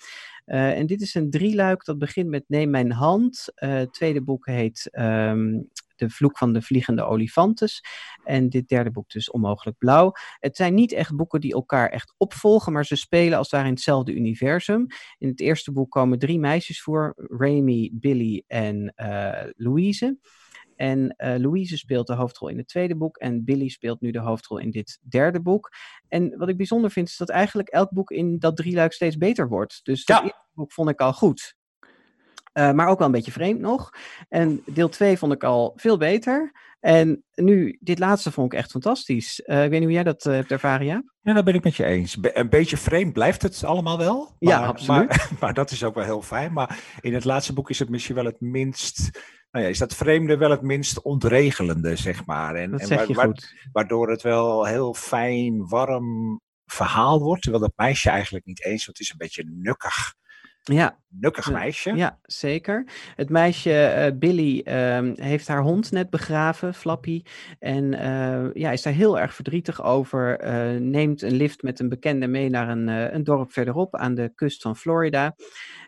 Uh, 0.46 0.78
en 0.78 0.86
dit 0.86 1.00
is 1.00 1.14
een 1.14 1.30
drieluik 1.30 1.84
dat 1.84 1.98
begint 1.98 2.28
met 2.28 2.44
Neem 2.46 2.70
mijn 2.70 2.92
hand. 2.92 3.44
Het 3.54 3.92
tweede 3.92 4.22
boek 4.22 4.46
heet 4.46 4.88
um, 4.92 5.70
De 5.96 6.10
Vloek 6.10 6.38
van 6.38 6.52
de 6.52 6.62
Vliegende 6.62 7.04
Olifantes. 7.04 7.82
En 8.24 8.48
dit 8.48 8.68
derde 8.68 8.90
boek 8.90 9.10
dus 9.10 9.30
Onmogelijk 9.30 9.78
Blauw. 9.78 10.12
Het 10.38 10.56
zijn 10.56 10.74
niet 10.74 10.92
echt 10.92 11.16
boeken 11.16 11.40
die 11.40 11.52
elkaar 11.52 11.88
echt 11.88 12.14
opvolgen, 12.16 12.72
maar 12.72 12.84
ze 12.86 12.96
spelen 12.96 13.38
als 13.38 13.50
ware 13.50 13.64
in 13.64 13.70
hetzelfde 13.72 14.14
universum. 14.14 14.86
In 15.18 15.28
het 15.28 15.40
eerste 15.40 15.72
boek 15.72 15.90
komen 15.90 16.18
drie 16.18 16.38
meisjes 16.38 16.82
voor, 16.82 17.14
Remy, 17.16 17.90
Billy 17.92 18.44
en 18.46 18.94
Louise. 19.56 20.18
En 20.76 21.14
uh, 21.18 21.34
Louise 21.36 21.76
speelt 21.76 22.06
de 22.06 22.14
hoofdrol 22.14 22.48
in 22.48 22.58
het 22.58 22.68
tweede 22.68 22.96
boek 22.96 23.16
en 23.16 23.44
Billy 23.44 23.68
speelt 23.68 24.00
nu 24.00 24.10
de 24.10 24.18
hoofdrol 24.18 24.58
in 24.58 24.70
dit 24.70 24.98
derde 25.08 25.40
boek. 25.40 25.70
En 26.08 26.38
wat 26.38 26.48
ik 26.48 26.56
bijzonder 26.56 26.90
vind 26.90 27.08
is 27.08 27.16
dat 27.16 27.28
eigenlijk 27.28 27.68
elk 27.68 27.90
boek 27.90 28.10
in 28.10 28.38
dat 28.38 28.56
drieluik 28.56 28.92
steeds 28.92 29.16
beter 29.16 29.48
wordt. 29.48 29.80
Dus 29.82 30.02
Ja. 30.04 30.14
het 30.14 30.24
eerste 30.24 30.48
boek 30.54 30.72
vond 30.72 30.88
ik 30.88 31.00
al 31.00 31.12
goed. 31.12 31.54
Uh, 32.58 32.72
maar 32.72 32.88
ook 32.88 32.98
wel 32.98 33.06
een 33.06 33.12
beetje 33.12 33.32
vreemd 33.32 33.60
nog. 33.60 33.90
En 34.28 34.62
deel 34.66 34.88
2 34.88 35.18
vond 35.18 35.32
ik 35.32 35.44
al 35.44 35.72
veel 35.76 35.96
beter. 35.96 36.52
En 36.80 37.24
nu, 37.34 37.78
dit 37.80 37.98
laatste 37.98 38.32
vond 38.32 38.52
ik 38.52 38.58
echt 38.58 38.70
fantastisch. 38.70 39.42
Uh, 39.46 39.64
ik 39.64 39.70
weet 39.70 39.78
niet 39.78 39.82
hoe 39.82 39.92
jij 39.92 40.02
dat 40.02 40.24
uh, 40.24 40.32
hebt 40.32 40.50
ervaren, 40.50 40.86
ja? 40.86 41.02
Ja, 41.20 41.32
daar 41.32 41.42
ben 41.42 41.54
ik 41.54 41.64
met 41.64 41.76
je 41.76 41.84
eens. 41.84 42.16
Be 42.16 42.38
een 42.38 42.48
beetje 42.48 42.76
vreemd 42.76 43.12
blijft 43.12 43.42
het 43.42 43.64
allemaal 43.64 43.98
wel. 43.98 44.36
Maar, 44.38 44.52
ja, 44.52 44.66
absoluut. 44.66 45.08
Maar, 45.08 45.30
maar, 45.40 45.54
dat 45.54 45.70
is 45.70 45.84
ook 45.84 45.94
wel 45.94 46.04
heel 46.04 46.22
fijn. 46.22 46.52
Maar 46.52 46.78
in 47.00 47.14
het 47.14 47.24
laatste 47.24 47.52
boek 47.52 47.70
is 47.70 47.78
het 47.78 47.88
misschien 47.88 48.14
wel 48.14 48.24
het 48.24 48.40
minst... 48.40 49.10
Nou 49.56 49.68
ja, 49.68 49.74
is 49.74 49.80
dat 49.80 49.94
vreemde 49.94 50.36
wel 50.36 50.50
het 50.50 50.62
minst 50.62 51.02
ontregelende, 51.02 51.96
zeg 51.96 52.26
maar. 52.26 52.54
En, 52.54 52.70
dat 52.70 52.80
en 52.80 52.86
zeg 52.86 53.06
je 53.06 53.14
wa 53.14 53.24
goed. 53.24 53.54
Waardoor 53.72 54.10
het 54.10 54.22
wel 54.22 54.66
heel 54.66 54.94
fijn, 54.94 55.68
warm 55.68 56.40
verhaal 56.64 57.20
wordt. 57.20 57.42
Terwijl 57.42 57.62
dat 57.62 57.72
meisje 57.76 58.10
eigenlijk 58.10 58.44
niet 58.44 58.64
eens, 58.64 58.86
want 58.86 58.98
het 58.98 59.06
is 59.06 59.10
een 59.10 59.18
beetje 59.18 59.44
nukkig. 59.46 60.14
Ja. 60.62 60.98
Nukkig 61.08 61.52
meisje. 61.52 61.94
Ja, 61.94 62.18
zeker. 62.22 62.86
Het 63.14 63.28
meisje 63.28 64.10
uh, 64.12 64.18
Billy 64.18 64.62
uh, 64.64 65.10
heeft 65.14 65.48
haar 65.48 65.62
hond 65.62 65.90
net 65.90 66.10
begraven, 66.10 66.74
Flappy. 66.74 67.22
En 67.58 67.92
uh, 67.92 68.52
ja, 68.52 68.70
is 68.70 68.82
daar 68.82 68.92
heel 68.92 69.18
erg 69.18 69.34
verdrietig 69.34 69.82
over. 69.82 70.44
Uh, 70.44 70.80
neemt 70.80 71.22
een 71.22 71.36
lift 71.36 71.62
met 71.62 71.80
een 71.80 71.88
bekende 71.88 72.26
mee 72.26 72.48
naar 72.48 72.68
een, 72.68 72.88
een 72.88 73.24
dorp 73.24 73.52
verderop 73.52 73.96
aan 73.96 74.14
de 74.14 74.32
kust 74.34 74.62
van 74.62 74.76
Florida. 74.76 75.34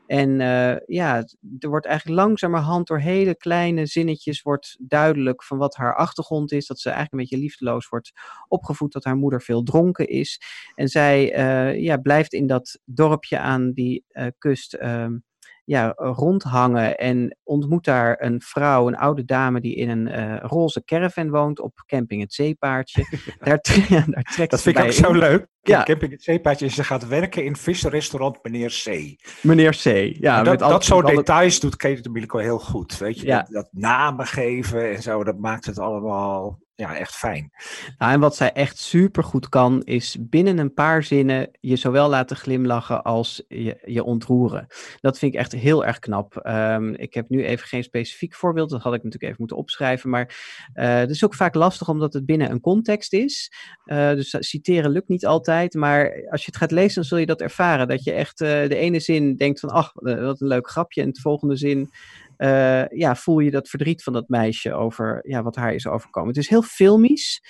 En 0.08 0.40
uh, 0.40 0.76
ja, 0.86 1.24
er 1.58 1.68
wordt 1.68 1.86
eigenlijk 1.86 2.20
langzamerhand 2.20 2.86
door 2.86 2.98
hele 2.98 3.36
kleine 3.36 3.86
zinnetjes 3.86 4.42
wordt 4.42 4.76
duidelijk 4.80 5.44
van 5.44 5.58
wat 5.58 5.76
haar 5.76 5.96
achtergrond 5.96 6.52
is. 6.52 6.66
Dat 6.66 6.80
ze 6.80 6.90
eigenlijk 6.90 7.12
een 7.12 7.28
beetje 7.28 7.44
liefdeloos 7.44 7.88
wordt 7.88 8.12
opgevoed, 8.48 8.92
dat 8.92 9.04
haar 9.04 9.16
moeder 9.16 9.42
veel 9.42 9.62
dronken 9.62 10.06
is. 10.06 10.40
En 10.74 10.88
zij 10.88 11.38
uh, 11.38 11.82
ja, 11.82 11.96
blijft 11.96 12.32
in 12.32 12.46
dat 12.46 12.78
dorpje 12.84 13.38
aan 13.38 13.72
die 13.72 14.04
uh, 14.12 14.26
kust 14.38 14.74
uh, 14.74 15.06
ja, 15.68 15.92
rondhangen 15.96 16.98
en 16.98 17.36
ontmoet 17.44 17.84
daar 17.84 18.16
een 18.20 18.40
vrouw, 18.40 18.88
een 18.88 18.96
oude 18.96 19.24
dame 19.24 19.60
die 19.60 19.74
in 19.74 19.88
een 19.88 20.06
uh, 20.06 20.36
roze 20.40 20.84
caravan 20.84 21.30
woont 21.30 21.60
op 21.60 21.82
camping 21.86 22.20
Het 22.22 22.32
Zeepaardje. 22.32 23.04
daar, 23.38 23.60
daar 23.88 24.22
trekt 24.22 24.50
dat 24.50 24.62
vind 24.62 24.76
ik 24.76 24.82
ook 24.82 24.88
in. 24.88 24.92
zo 24.94 25.12
leuk. 25.12 25.46
Ja. 25.60 25.82
Camping 25.82 26.12
Het 26.12 26.22
Zeepaardje 26.22 26.66
en 26.66 26.72
ze 26.72 26.84
gaat 26.84 27.08
werken 27.08 27.44
in 27.44 27.56
visrestaurant 27.56 28.38
Meneer 28.42 28.82
C. 28.84 29.16
Meneer 29.42 29.76
C, 29.82 29.84
ja. 30.20 30.42
dat, 30.42 30.58
dat 30.58 30.84
soort 30.84 31.06
details 31.06 31.60
doet 31.60 31.76
Kate 31.76 32.00
de 32.00 32.10
Milico 32.10 32.38
heel 32.38 32.58
goed. 32.58 32.98
Weet 32.98 33.20
je, 33.20 33.26
Ja. 33.26 33.38
dat, 33.38 33.50
dat 33.50 33.68
namen 33.70 34.26
geven 34.26 34.94
en 34.94 35.02
zo, 35.02 35.24
dat 35.24 35.38
maakt 35.38 35.66
het 35.66 35.78
allemaal 35.78 36.58
ja, 36.78 36.96
echt 36.96 37.16
fijn. 37.16 37.52
Nou, 37.98 38.12
en 38.12 38.20
wat 38.20 38.36
zij 38.36 38.52
echt 38.52 38.78
super 38.78 39.24
goed 39.24 39.48
kan, 39.48 39.82
is 39.82 40.16
binnen 40.20 40.58
een 40.58 40.74
paar 40.74 41.02
zinnen 41.02 41.50
je 41.60 41.76
zowel 41.76 42.08
laten 42.08 42.36
glimlachen 42.36 43.02
als 43.02 43.44
je, 43.48 43.78
je 43.84 44.04
ontroeren. 44.04 44.66
Dat 45.00 45.18
vind 45.18 45.34
ik 45.34 45.38
echt 45.38 45.52
heel 45.52 45.84
erg 45.86 45.98
knap. 45.98 46.40
Um, 46.46 46.94
ik 46.94 47.14
heb 47.14 47.28
nu 47.28 47.44
even 47.44 47.66
geen 47.66 47.82
specifiek 47.82 48.34
voorbeeld, 48.34 48.70
dat 48.70 48.82
had 48.82 48.94
ik 48.94 49.02
natuurlijk 49.02 49.24
even 49.24 49.36
moeten 49.38 49.56
opschrijven. 49.56 50.10
Maar 50.10 50.26
uh, 50.74 50.94
het 50.94 51.10
is 51.10 51.24
ook 51.24 51.34
vaak 51.34 51.54
lastig 51.54 51.88
omdat 51.88 52.12
het 52.12 52.26
binnen 52.26 52.50
een 52.50 52.60
context 52.60 53.12
is. 53.12 53.52
Uh, 53.86 54.10
dus 54.10 54.36
citeren 54.38 54.90
lukt 54.90 55.08
niet 55.08 55.26
altijd. 55.26 55.74
Maar 55.74 56.26
als 56.30 56.40
je 56.40 56.50
het 56.50 56.56
gaat 56.56 56.70
lezen, 56.70 56.94
dan 56.94 57.04
zul 57.04 57.18
je 57.18 57.26
dat 57.26 57.40
ervaren. 57.40 57.88
Dat 57.88 58.04
je 58.04 58.12
echt 58.12 58.40
uh, 58.40 58.48
de 58.48 58.76
ene 58.76 59.00
zin 59.00 59.36
denkt 59.36 59.60
van, 59.60 59.70
ach, 59.70 59.92
wat 59.94 60.40
een 60.40 60.48
leuk 60.48 60.70
grapje. 60.70 61.02
En 61.02 61.12
de 61.12 61.20
volgende 61.20 61.56
zin 61.56 61.90
uh, 62.38 62.86
ja, 62.86 63.16
voel 63.16 63.38
je 63.38 63.50
dat 63.50 63.68
verdriet 63.68 64.02
van 64.02 64.12
dat 64.12 64.28
meisje 64.28 64.74
over 64.74 65.20
ja, 65.22 65.42
wat 65.42 65.56
haar 65.56 65.74
is 65.74 65.86
overkomen. 65.86 66.28
Het 66.28 66.38
is 66.38 66.48
heel 66.48 66.62
filmisch. 66.62 67.42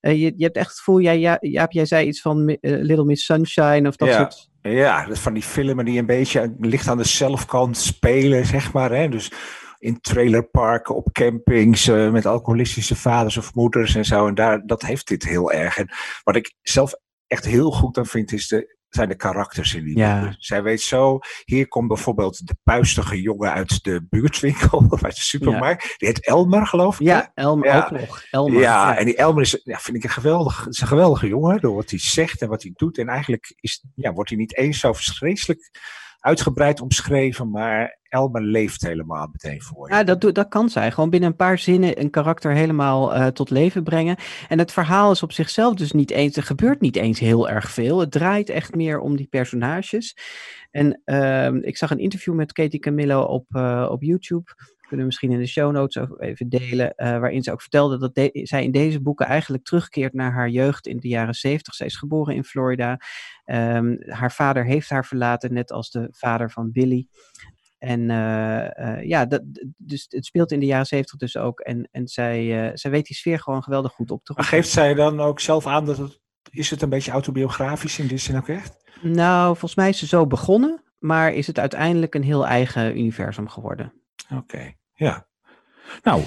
Uh, 0.00 0.12
je, 0.12 0.32
je 0.36 0.44
hebt 0.44 0.56
echt 0.56 0.68
het 0.68 0.78
gevoel, 0.78 1.00
jij, 1.00 1.18
ja, 1.18 1.36
Jaap, 1.40 1.72
jij 1.72 1.86
zei 1.86 2.06
iets 2.06 2.20
van 2.20 2.48
uh, 2.48 2.56
Little 2.60 3.04
Miss 3.04 3.24
Sunshine 3.24 3.88
of 3.88 3.96
dat 3.96 4.08
ja. 4.08 4.16
soort... 4.16 4.48
Ja, 4.60 5.06
van 5.10 5.34
die 5.34 5.42
filmen 5.42 5.84
die 5.84 5.98
een 5.98 6.06
beetje 6.06 6.54
licht 6.58 6.88
aan 6.88 6.96
de 6.96 7.04
zelfkant 7.04 7.76
spelen, 7.76 8.46
zeg 8.46 8.72
maar. 8.72 8.90
Hè? 8.90 9.08
Dus 9.08 9.32
in 9.78 10.00
trailerparken, 10.00 10.94
op 10.94 11.12
campings, 11.12 11.88
uh, 11.88 12.10
met 12.10 12.26
alcoholistische 12.26 12.96
vaders 12.96 13.36
of 13.36 13.54
moeders 13.54 13.94
en 13.94 14.04
zo. 14.04 14.26
En 14.26 14.34
daar, 14.34 14.66
dat 14.66 14.82
heeft 14.82 15.08
dit 15.08 15.24
heel 15.24 15.52
erg. 15.52 15.78
En 15.78 15.88
wat 16.22 16.36
ik 16.36 16.54
zelf 16.62 16.94
echt 17.26 17.44
heel 17.44 17.70
goed 17.70 17.98
aan 17.98 18.06
vind, 18.06 18.32
is 18.32 18.48
de, 18.48 18.75
zijn 18.88 19.08
de 19.08 19.14
karakters 19.16 19.74
in 19.74 19.84
die 19.84 19.96
Ja. 19.98 20.20
boeken. 20.20 20.36
Zij 20.38 20.62
weet 20.62 20.80
zo, 20.80 21.18
hier 21.44 21.68
komt 21.68 21.88
bijvoorbeeld 21.88 22.46
de 22.46 22.56
puistige 22.62 23.20
jongen 23.20 23.52
uit 23.52 23.84
de 23.84 24.06
buurtwinkel, 24.10 24.86
of 24.90 25.04
uit 25.04 25.14
de 25.14 25.20
supermarkt. 25.20 25.94
Die 25.98 26.08
heet 26.08 26.26
Elmer, 26.26 26.66
geloof 26.66 27.00
ik. 27.00 27.06
Ja, 27.06 27.30
Elmer 27.34 27.66
Ja. 27.66 27.84
ook 27.84 27.90
nog. 28.00 28.22
Elmer. 28.30 28.60
Ja, 28.60 28.96
en 28.96 29.04
die 29.04 29.16
Elmer 29.16 29.42
is, 29.42 29.60
ja, 29.64 29.78
vind 29.78 29.96
ik 29.96 30.04
een, 30.04 30.10
geweldig, 30.10 30.66
is 30.68 30.80
een 30.80 30.86
geweldige 30.86 31.26
jongen, 31.28 31.60
door 31.60 31.74
wat 31.74 31.90
hij 31.90 31.98
zegt 31.98 32.42
en 32.42 32.48
wat 32.48 32.62
hij 32.62 32.72
doet. 32.74 32.98
En 32.98 33.08
eigenlijk 33.08 33.54
is, 33.60 33.84
ja, 33.94 34.12
wordt 34.12 34.30
hij 34.30 34.38
niet 34.38 34.56
eens 34.56 34.78
zo 34.80 34.92
vreselijk 34.92 35.70
uitgebreid 36.26 36.80
omschreven, 36.80 37.50
maar 37.50 37.98
Elmer 38.08 38.42
leeft 38.42 38.82
helemaal 38.82 39.28
meteen 39.32 39.62
voor 39.62 39.88
je. 39.88 39.94
Ja, 39.94 40.04
dat, 40.04 40.34
dat 40.34 40.48
kan 40.48 40.68
zij. 40.68 40.90
Gewoon 40.90 41.10
binnen 41.10 41.30
een 41.30 41.36
paar 41.36 41.58
zinnen 41.58 42.00
een 42.00 42.10
karakter 42.10 42.52
helemaal 42.52 43.14
eh, 43.14 43.26
tot 43.26 43.50
leven 43.50 43.82
brengen. 43.82 44.16
En 44.48 44.58
het 44.58 44.72
verhaal 44.72 45.10
is 45.10 45.22
op 45.22 45.32
zichzelf 45.32 45.74
dus 45.74 45.92
niet 45.92 46.10
eens, 46.10 46.36
er 46.36 46.42
gebeurt 46.42 46.80
niet 46.80 46.96
eens 46.96 47.18
heel 47.18 47.48
erg 47.48 47.70
veel. 47.70 48.00
Het 48.00 48.10
draait 48.10 48.48
echt 48.48 48.74
meer 48.74 48.98
om 48.98 49.16
die 49.16 49.26
personages. 49.26 50.16
En 50.70 51.00
ehm, 51.04 51.56
ik 51.56 51.76
zag 51.76 51.90
een 51.90 51.98
interview 51.98 52.34
met 52.34 52.52
Katie 52.52 52.80
Camillo 52.80 53.22
op, 53.22 53.44
eh, 53.48 53.88
op 53.90 54.02
YouTube. 54.02 54.44
Kunnen 54.86 54.98
we 54.98 55.04
misschien 55.12 55.30
in 55.32 55.38
de 55.38 55.46
show 55.46 55.72
notes 55.72 56.02
ook 56.02 56.20
even 56.20 56.48
delen. 56.48 56.94
eh, 56.94 57.18
waarin 57.18 57.42
ze 57.42 57.52
ook 57.52 57.60
vertelde 57.60 57.98
dat 57.98 58.14
de- 58.14 58.40
zij 58.42 58.64
in 58.64 58.70
deze 58.70 59.00
boeken 59.02 59.26
eigenlijk 59.26 59.64
terugkeert 59.64 60.12
naar 60.14 60.32
haar 60.32 60.48
jeugd 60.48 60.86
in 60.86 60.98
de 60.98 61.08
jaren 61.08 61.34
zeventig. 61.34 61.74
Zij 61.74 61.86
is 61.86 61.96
geboren 61.96 62.34
in 62.34 62.44
Florida. 62.44 62.98
Ehm, 63.44 63.96
haar 64.08 64.32
vader 64.32 64.64
heeft 64.64 64.88
haar 64.88 65.04
verlaten, 65.06 65.52
net 65.52 65.72
als 65.72 65.90
de 65.90 66.08
vader 66.10 66.50
van 66.50 66.72
Billy. 66.72 67.06
En 67.78 68.00
uh, 68.00 69.02
ja, 69.08 69.26
dat, 69.26 69.42
dus 69.76 70.06
het 70.08 70.24
speelt 70.26 70.52
in 70.52 70.60
de 70.60 70.66
jaren 70.66 70.86
zeventig 70.86 71.18
dus 71.18 71.36
ook. 71.36 71.60
En, 71.60 71.88
en 71.92 72.08
zij, 72.08 72.70
zij 72.74 72.90
weet 72.90 73.06
die 73.06 73.16
sfeer 73.16 73.38
gewoon 73.40 73.62
geweldig 73.62 73.92
goed 73.92 74.10
op 74.10 74.24
te 74.24 74.32
roepen. 74.32 74.44
Maar 74.50 74.60
geeft 74.62 74.72
zij 74.74 74.94
dan 74.94 75.20
ook 75.20 75.40
zelf 75.40 75.66
aan 75.66 75.84
dat 75.86 75.96
het, 75.96 76.20
is 76.50 76.70
het 76.70 76.82
een 76.82 76.88
beetje 76.88 77.10
autobiografisch 77.10 77.98
in 77.98 78.06
die 78.06 78.18
zin 78.18 78.36
ook 78.36 78.48
echt? 78.48 78.76
Nou, 79.02 79.46
volgens 79.46 79.74
mij 79.74 79.88
is 79.88 79.98
ze 79.98 80.06
zo 80.06 80.26
begonnen, 80.26 80.82
maar 80.98 81.32
is 81.32 81.46
het 81.46 81.58
uiteindelijk 81.58 82.14
een 82.14 82.22
heel 82.22 82.46
eigen 82.46 82.98
universum 82.98 83.48
geworden. 83.48 83.92
Oké, 84.34 84.72
ja. 84.94 85.26
Nou, 86.02 86.22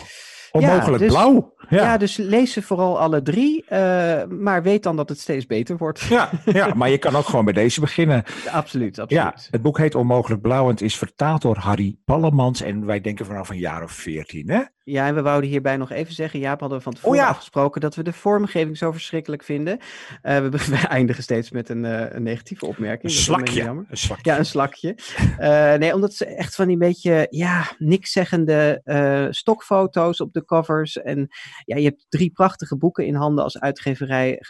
onmogelijk 0.51 1.03
dus, 1.03 1.12
blauw. 1.12 1.53
Ja. 1.70 1.77
ja. 1.84 1.98
dus 1.98 2.18
lees 2.18 2.53
ze 2.53 2.62
vooral 2.62 3.00
alle 3.00 3.22
drie, 3.22 3.65
uh, 3.70 4.24
maar 4.25 4.63
weet 4.63 4.84
dan 4.84 4.96
dat 4.96 5.10
het 5.10 5.20
steeds 5.20 5.46
beter 5.46 5.77
wordt. 5.77 6.00
Ja, 6.00 6.29
ja, 6.46 6.74
maar 6.75 6.89
je 6.89 6.98
kan 6.98 7.15
ook 7.15 7.25
gewoon 7.25 7.46
bij 7.46 7.53
deze 7.53 7.79
beginnen. 7.79 8.24
Absoluut, 8.51 9.00
absoluut. 9.00 9.24
Ja, 9.24 9.34
het 9.51 9.62
boek 9.62 9.77
heet 9.77 9.96
Onmogelijk 9.96 10.41
Blauw 10.41 10.63
en 10.63 10.72
het 10.72 10.82
is 10.82 10.98
vertaald 10.98 11.41
door 11.41 11.58
Harry 11.58 11.98
Pallemans 12.06 12.62
en 12.62 12.86
wij 12.86 13.01
denken 13.01 13.25
vanaf 13.25 13.50
een 13.50 13.58
jaar 13.58 13.84
of 13.84 13.91
veertien, 13.91 14.50
hè? 14.50 14.62
Ja, 14.89 15.08
en 15.08 15.15
we 15.15 15.22
wouden 15.22 15.50
hierbij 15.50 15.77
nog 15.77 15.91
even 15.91 16.13
zeggen, 16.13 16.39
Jaap 16.39 16.60
hadden 16.60 16.77
we 16.77 16.84
van 16.84 16.93
tevoren 16.93 17.17
oh 17.17 17.24
ja. 17.24 17.29
afgesproken 17.29 17.81
dat 17.81 17.96
we 17.96 18.03
de 18.03 18.13
vormgeving 18.13 18.77
zo 18.77 18.91
verschrikkelijk 18.91 19.43
vinden. 19.43 19.77
Uh, 20.24 20.38
we, 20.38 20.50
we, 20.69 20.88
eindigen 20.88 21.24
steeds 21.24 21.51
met 21.51 21.69
een, 21.69 21.84
uh, 21.84 22.05
een 22.10 22.24
negatieve 22.24 22.65
opmerking. 22.65 23.03
Een 23.03 23.19
slakje. 23.19 23.63
Een 23.63 23.98
slakje. 23.98 24.31
Ja, 24.31 24.38
een 24.38 24.46
slakje. 24.46 24.98
Uh, 25.39 25.74
nee, 25.74 25.93
omdat 25.93 26.13
ze 26.13 26.25
echt 26.25 26.55
van 26.55 26.67
die 26.67 26.77
beetje, 26.77 27.27
ja, 27.29 27.72
niks 27.77 28.12
zeggende 28.12 28.81
stokfoto's 29.29 30.22
op 30.22 30.34
de 30.34 30.46
covers. 30.46 30.98
En 30.98 31.27
ja, 31.65 31.75
je 31.75 31.84
hebt 31.84 32.05
drie 32.10 32.31
prachtige 32.31 32.77
boeken 32.77 33.05
in 33.05 33.15
handen 33.15 33.43
als 33.43 33.60
uitgeverij. 33.60 34.41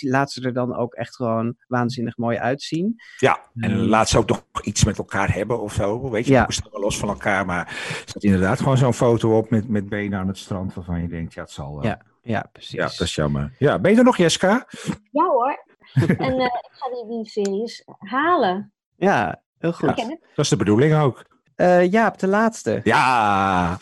Laat 0.00 0.32
ze 0.32 0.42
er 0.42 0.52
dan 0.52 0.76
ook 0.76 0.94
echt 0.94 1.16
gewoon 1.16 1.54
waanzinnig 1.66 2.16
mooi 2.16 2.38
uitzien. 2.38 2.94
Ja, 3.18 3.38
en 3.54 3.86
laat 3.86 4.08
ze 4.08 4.18
ook 4.18 4.28
nog 4.28 4.44
iets 4.62 4.84
met 4.84 4.98
elkaar 4.98 5.34
hebben 5.34 5.60
of 5.60 5.72
zo. 5.72 6.10
Weet 6.10 6.26
je, 6.26 6.32
ja. 6.32 6.46
staan 6.48 6.72
wel 6.72 6.80
los 6.80 6.98
van 6.98 7.08
elkaar, 7.08 7.46
maar 7.46 7.66
er 7.66 8.02
staat 8.04 8.22
inderdaad 8.22 8.58
gewoon 8.58 8.76
zo'n 8.76 8.94
foto 8.94 9.36
op 9.36 9.50
met 9.50 9.68
met 9.74 9.88
benen 9.88 10.18
aan 10.18 10.28
het 10.28 10.38
strand 10.38 10.74
waarvan 10.74 11.02
je 11.02 11.08
denkt, 11.08 11.34
ja, 11.34 11.42
het 11.42 11.50
zal 11.50 11.74
wel. 11.74 11.84
Ja, 11.84 12.00
ja 12.22 12.48
precies. 12.52 12.70
Ja, 12.70 12.84
dat 12.84 13.00
is 13.00 13.14
jammer. 13.14 13.54
Ja, 13.58 13.78
ben 13.78 13.90
je 13.90 13.98
er 13.98 14.04
nog, 14.04 14.16
Jeska? 14.16 14.66
Ja 15.10 15.24
hoor. 15.24 15.64
en 16.26 16.34
uh, 16.34 16.44
ik 16.44 16.70
ga 16.70 17.06
die, 17.08 17.28
series 17.28 17.84
halen. 17.98 18.72
Ja, 18.96 19.42
heel 19.58 19.72
goed. 19.72 19.96
dat 19.96 20.44
is 20.44 20.48
de 20.48 20.56
bedoeling 20.56 20.94
ook. 20.94 21.24
Uh, 21.56 21.90
ja, 21.90 22.06
op 22.06 22.18
de 22.18 22.26
laatste. 22.26 22.80
Ja, 22.84 23.78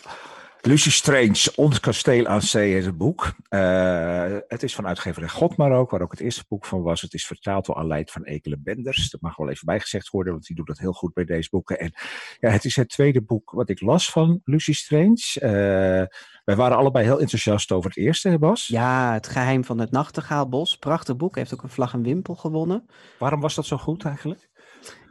Lucy 0.65 0.91
Strange, 0.91 1.51
Ons 1.55 1.79
Kasteel 1.79 2.27
aan 2.27 2.41
Zee 2.41 2.77
is 2.77 2.85
het 2.85 2.97
boek. 2.97 3.33
Uh, 3.49 4.37
het 4.47 4.63
is 4.63 4.75
van 4.75 4.87
uitgeverij 4.87 5.29
Godmar 5.29 5.71
ook, 5.71 5.91
waar 5.91 6.01
ook 6.01 6.11
het 6.11 6.19
eerste 6.19 6.43
boek 6.47 6.65
van 6.65 6.81
was. 6.81 7.01
Het 7.01 7.13
is 7.13 7.25
vertaald 7.25 7.65
door 7.65 7.75
Aleid 7.75 8.11
van 8.11 8.23
Ekelen 8.23 8.63
Benders. 8.63 9.09
Dat 9.09 9.21
mag 9.21 9.35
wel 9.35 9.49
even 9.49 9.65
bijgezegd 9.65 10.09
worden, 10.09 10.33
want 10.33 10.45
die 10.45 10.55
doet 10.55 10.67
dat 10.67 10.77
heel 10.77 10.93
goed 10.93 11.13
bij 11.13 11.25
deze 11.25 11.49
boeken. 11.49 11.79
En 11.79 11.93
ja, 12.39 12.49
het 12.49 12.65
is 12.65 12.75
het 12.75 12.89
tweede 12.89 13.21
boek 13.21 13.51
wat 13.51 13.69
ik 13.69 13.81
las 13.81 14.11
van 14.11 14.41
Lucy 14.43 14.73
Strange. 14.73 15.35
Uh, 15.35 16.17
wij 16.43 16.55
waren 16.55 16.77
allebei 16.77 17.05
heel 17.05 17.19
enthousiast 17.19 17.71
over 17.71 17.89
het 17.89 17.99
eerste, 17.99 18.29
hè 18.29 18.39
Bas? 18.39 18.67
Ja, 18.67 19.13
Het 19.13 19.27
Geheim 19.27 19.63
van 19.63 19.79
het 19.79 19.91
Nachtegaalbos. 19.91 20.77
Prachtig 20.77 21.15
boek, 21.15 21.35
heeft 21.35 21.53
ook 21.53 21.63
een 21.63 21.69
vlag 21.69 21.93
en 21.93 22.03
wimpel 22.03 22.35
gewonnen. 22.35 22.85
Waarom 23.19 23.41
was 23.41 23.55
dat 23.55 23.65
zo 23.65 23.77
goed 23.77 24.05
eigenlijk? 24.05 24.49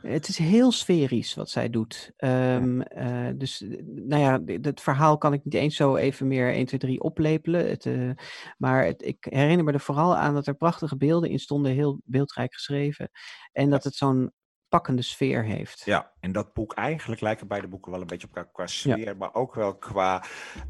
Het 0.02 0.28
is 0.28 0.38
heel 0.38 0.73
sferisch 0.73 1.35
wat 1.35 1.50
zij 1.50 1.71
doet. 1.71 2.12
Um, 2.16 2.82
uh, 2.97 3.28
dus, 3.35 3.64
nou 3.87 4.23
ja, 4.23 4.59
het 4.61 4.80
verhaal 4.80 5.18
kan 5.18 5.32
ik 5.32 5.44
niet 5.44 5.54
eens 5.54 5.76
zo 5.76 5.97
even 5.97 6.26
meer 6.26 6.52
1, 6.52 6.66
2, 6.66 6.80
3 6.80 7.00
oplepelen. 7.00 7.68
Het, 7.68 7.85
uh, 7.85 8.11
maar 8.59 8.85
het, 8.85 9.06
ik 9.06 9.26
herinner 9.30 9.64
me 9.64 9.73
er 9.73 9.80
vooral 9.80 10.16
aan 10.16 10.35
dat 10.35 10.47
er 10.47 10.54
prachtige 10.54 10.97
beelden 10.97 11.30
in 11.30 11.38
stonden, 11.38 11.73
heel 11.73 12.00
beeldrijk 12.04 12.54
geschreven. 12.54 13.11
En 13.52 13.71
dat 13.71 13.85
het 13.85 13.94
zo'n 13.94 14.32
pakkende 14.73 15.02
sfeer 15.02 15.44
heeft. 15.44 15.82
Ja, 15.85 16.12
en 16.21 16.32
dat 16.32 16.52
boek 16.52 16.73
eigenlijk 16.73 17.21
lijken 17.21 17.47
beide 17.47 17.68
boeken 17.68 17.90
wel 17.92 18.00
een 18.00 18.06
beetje 18.06 18.26
op 18.26 18.37
elkaar 18.37 18.52
qua 18.52 18.66
sfeer, 18.66 19.16
maar 19.16 19.35
ook 19.35 19.54
wel 19.54 19.76
qua 19.76 20.25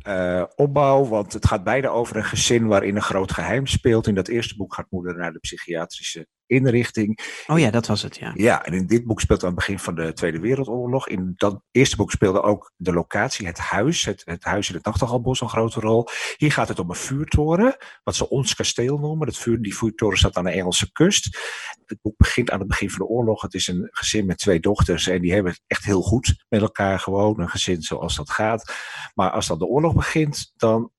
uh, 0.07 0.45
opbouw. 0.55 1.05
Want 1.05 1.33
het 1.33 1.47
gaat 1.47 1.65
beide 1.65 1.89
over 1.89 2.17
een 2.17 2.25
gezin 2.25 2.67
waarin 2.67 2.97
een 2.97 3.03
groot 3.03 3.33
geheim 3.33 3.67
speelt. 3.67 4.07
In 4.07 4.15
dat 4.15 4.29
eerste 4.29 4.57
boek 4.57 4.75
gaat 4.75 4.91
moeder 4.91 5.17
naar 5.17 5.33
de 5.33 5.39
psychiatrische 5.39 6.27
inrichting. 6.53 7.19
Oh 7.47 7.59
ja, 7.59 7.71
dat 7.71 7.87
was 7.87 8.03
het, 8.03 8.17
ja. 8.17 8.31
Ja, 8.35 8.65
en 8.65 8.73
in 8.73 8.87
dit 8.87 9.05
boek 9.05 9.21
speelt 9.21 9.43
aan 9.43 9.49
het 9.49 9.59
begin 9.59 9.79
van 9.79 9.95
de 9.95 10.13
Tweede 10.13 10.41
Wereldoorlog. 10.41 11.09
In 11.09 11.33
dat 11.37 11.63
eerste 11.71 11.97
boek 11.97 12.11
speelde 12.11 12.43
ook 12.43 12.73
de 12.77 12.93
locatie, 12.93 13.47
het 13.47 13.59
huis, 13.59 14.05
het, 14.05 14.23
het 14.25 14.45
huis 14.45 14.69
in 14.69 14.75
het 14.75 14.85
Nachtegalbos 14.85 15.41
een 15.41 15.49
grote 15.49 15.81
rol. 15.81 16.09
Hier 16.37 16.53
gaat 16.53 16.69
het 16.69 16.79
om 16.79 16.91
een 16.91 16.97
vuurtoren, 16.97 17.77
wat 18.05 18.15
ze 18.15 18.29
ons 18.29 18.55
kasteel 18.55 18.99
noemen. 18.99 19.27
Dat 19.27 19.39
vuur, 19.39 19.63
die 19.63 19.77
vuurtoren 19.77 20.19
staat 20.19 20.37
aan 20.37 20.45
de 20.45 20.51
Engelse 20.51 20.93
kust. 20.93 21.39
Het 21.85 21.99
boek 22.03 22.17
begint 22.17 22.51
aan 22.51 22.59
het 22.59 22.69
begin 22.69 22.91
van 22.91 22.99
de 22.99 23.13
oorlog. 23.13 23.43
Het 23.43 23.55
is 23.55 23.67
een 23.67 23.89
gezin 23.91 24.27
met 24.27 24.39
twee 24.39 24.61
dochters 24.61 25.07
en 25.07 25.21
die 25.21 25.33
hebben 25.33 25.53
het 25.53 25.63
echt 25.67 25.85
heel 25.85 26.03
goed 26.03 26.45
met 26.49 26.61
elkaar 26.61 26.99
gewoon. 27.01 27.41
Een 27.41 27.49
gezin 27.49 27.83
zoals 27.83 28.17
dat 28.17 28.31
gaat. 28.31 28.75
Maar 29.15 29.31
als 29.31 29.47
dan 29.47 29.59
de 29.59 29.67
oorlog 29.67 29.95
begint, 29.95 30.53
dan 30.57 30.91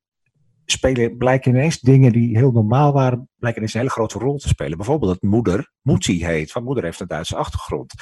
spelen, 0.65 1.17
blijken 1.17 1.52
ineens 1.52 1.80
dingen 1.80 2.12
die 2.12 2.38
heel 2.38 2.52
normaal 2.52 2.93
waren, 2.93 3.30
blijken 3.38 3.60
ineens 3.62 3.73
een 3.73 3.80
hele 3.80 3.93
grote 3.93 4.19
rol 4.19 4.38
te 4.38 4.47
spelen. 4.47 4.78
Bijvoorbeeld 4.78 5.12
dat 5.12 5.30
moeder 5.30 5.71
Moetie 5.82 6.26
heet, 6.26 6.52
van 6.52 6.63
moeder 6.63 6.84
heeft 6.84 6.99
een 6.99 7.08
Duitse 7.08 7.36
achtergrond. 7.36 7.93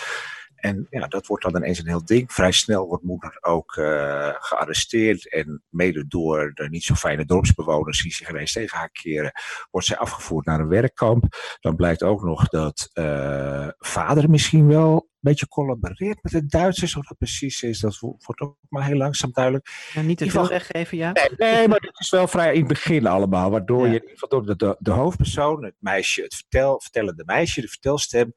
En 0.62 0.88
ja, 0.90 1.08
dat 1.08 1.28
wordt 1.28 1.44
dan 1.44 1.56
ineens 1.56 1.80
een 1.80 1.88
heel 1.88 2.06
ding. 2.06 2.34
Vrij 2.34 2.52
snel 2.52 2.88
wordt 2.88 3.04
moeder 3.04 3.38
ook 3.42 3.76
uh, 3.76 4.30
gearresteerd. 4.34 5.32
En 5.32 5.64
mede 5.70 6.08
door 6.08 6.52
de 6.54 6.70
niet 6.70 6.84
zo 6.84 6.94
fijne 6.94 7.26
dorpsbewoners 7.26 8.02
die 8.02 8.14
zich 8.14 8.30
ineens 8.30 8.52
tegen 8.52 8.78
haar 8.78 8.92
keren, 8.92 9.32
wordt 9.72 9.88
zij 9.88 9.98
afgevoerd 9.98 10.46
naar 10.46 10.60
een 10.60 10.68
werkkamp. 10.68 11.26
Dan 11.60 11.76
blijkt 11.76 12.04
ook 12.04 12.24
nog 12.24 12.48
dat 12.48 12.90
uh, 12.94 13.68
vader 13.78 14.30
misschien 14.30 14.68
wel 14.68 15.10
beetje 15.22 15.48
collaboreert 15.48 16.24
met 16.24 16.32
de 16.32 16.46
Duitsers. 16.46 16.94
Hoe 16.94 17.04
dat 17.08 17.18
precies 17.18 17.64
is, 17.64 17.80
dat 17.80 17.98
wordt 18.00 18.42
ook 18.42 18.58
maar 18.70 18.86
heel 18.86 18.98
langzaam 18.98 19.32
duidelijk. 19.32 19.90
Ja, 19.94 20.02
niet 20.02 20.18
te 20.18 20.30
veel 20.30 20.48
weggeven, 20.48 20.98
ja. 20.98 21.12
Nee, 21.12 21.30
nee, 21.38 21.68
maar 21.68 21.80
het 21.80 22.00
is 22.00 22.10
wel 22.10 22.28
vrij 22.28 22.54
in 22.54 22.60
het 22.60 22.68
begin 22.68 23.08
allemaal. 23.08 23.50
Waardoor 23.50 23.88
je 23.88 23.96
in 23.96 24.02
ieder 24.02 24.10
geval 24.10 24.30
door 24.30 24.58
de, 24.58 24.76
de, 24.80 24.92
hoofdpersoon, 24.92 25.64
het 25.64 25.76
meisje, 25.80 26.22
het 26.22 26.36
vertel, 26.36 26.82
vertellende 26.82 27.24
meisje, 27.26 27.62
de 27.62 27.68
vertelstem 27.68 28.34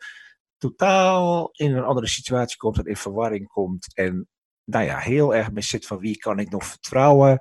totaal 0.59 1.49
in 1.53 1.77
een 1.77 1.85
andere 1.85 2.07
situatie 2.07 2.57
komt 2.57 2.79
en 2.79 2.85
in 2.85 2.97
verwarring 2.97 3.49
komt. 3.49 3.95
En 3.95 4.29
nou 4.65 4.85
ja, 4.85 4.99
heel 4.99 5.35
erg 5.35 5.53
mee 5.53 5.63
zit 5.63 5.87
van 5.87 5.99
wie 5.99 6.17
kan 6.17 6.39
ik 6.39 6.51
nog 6.51 6.65
vertrouwen? 6.65 7.41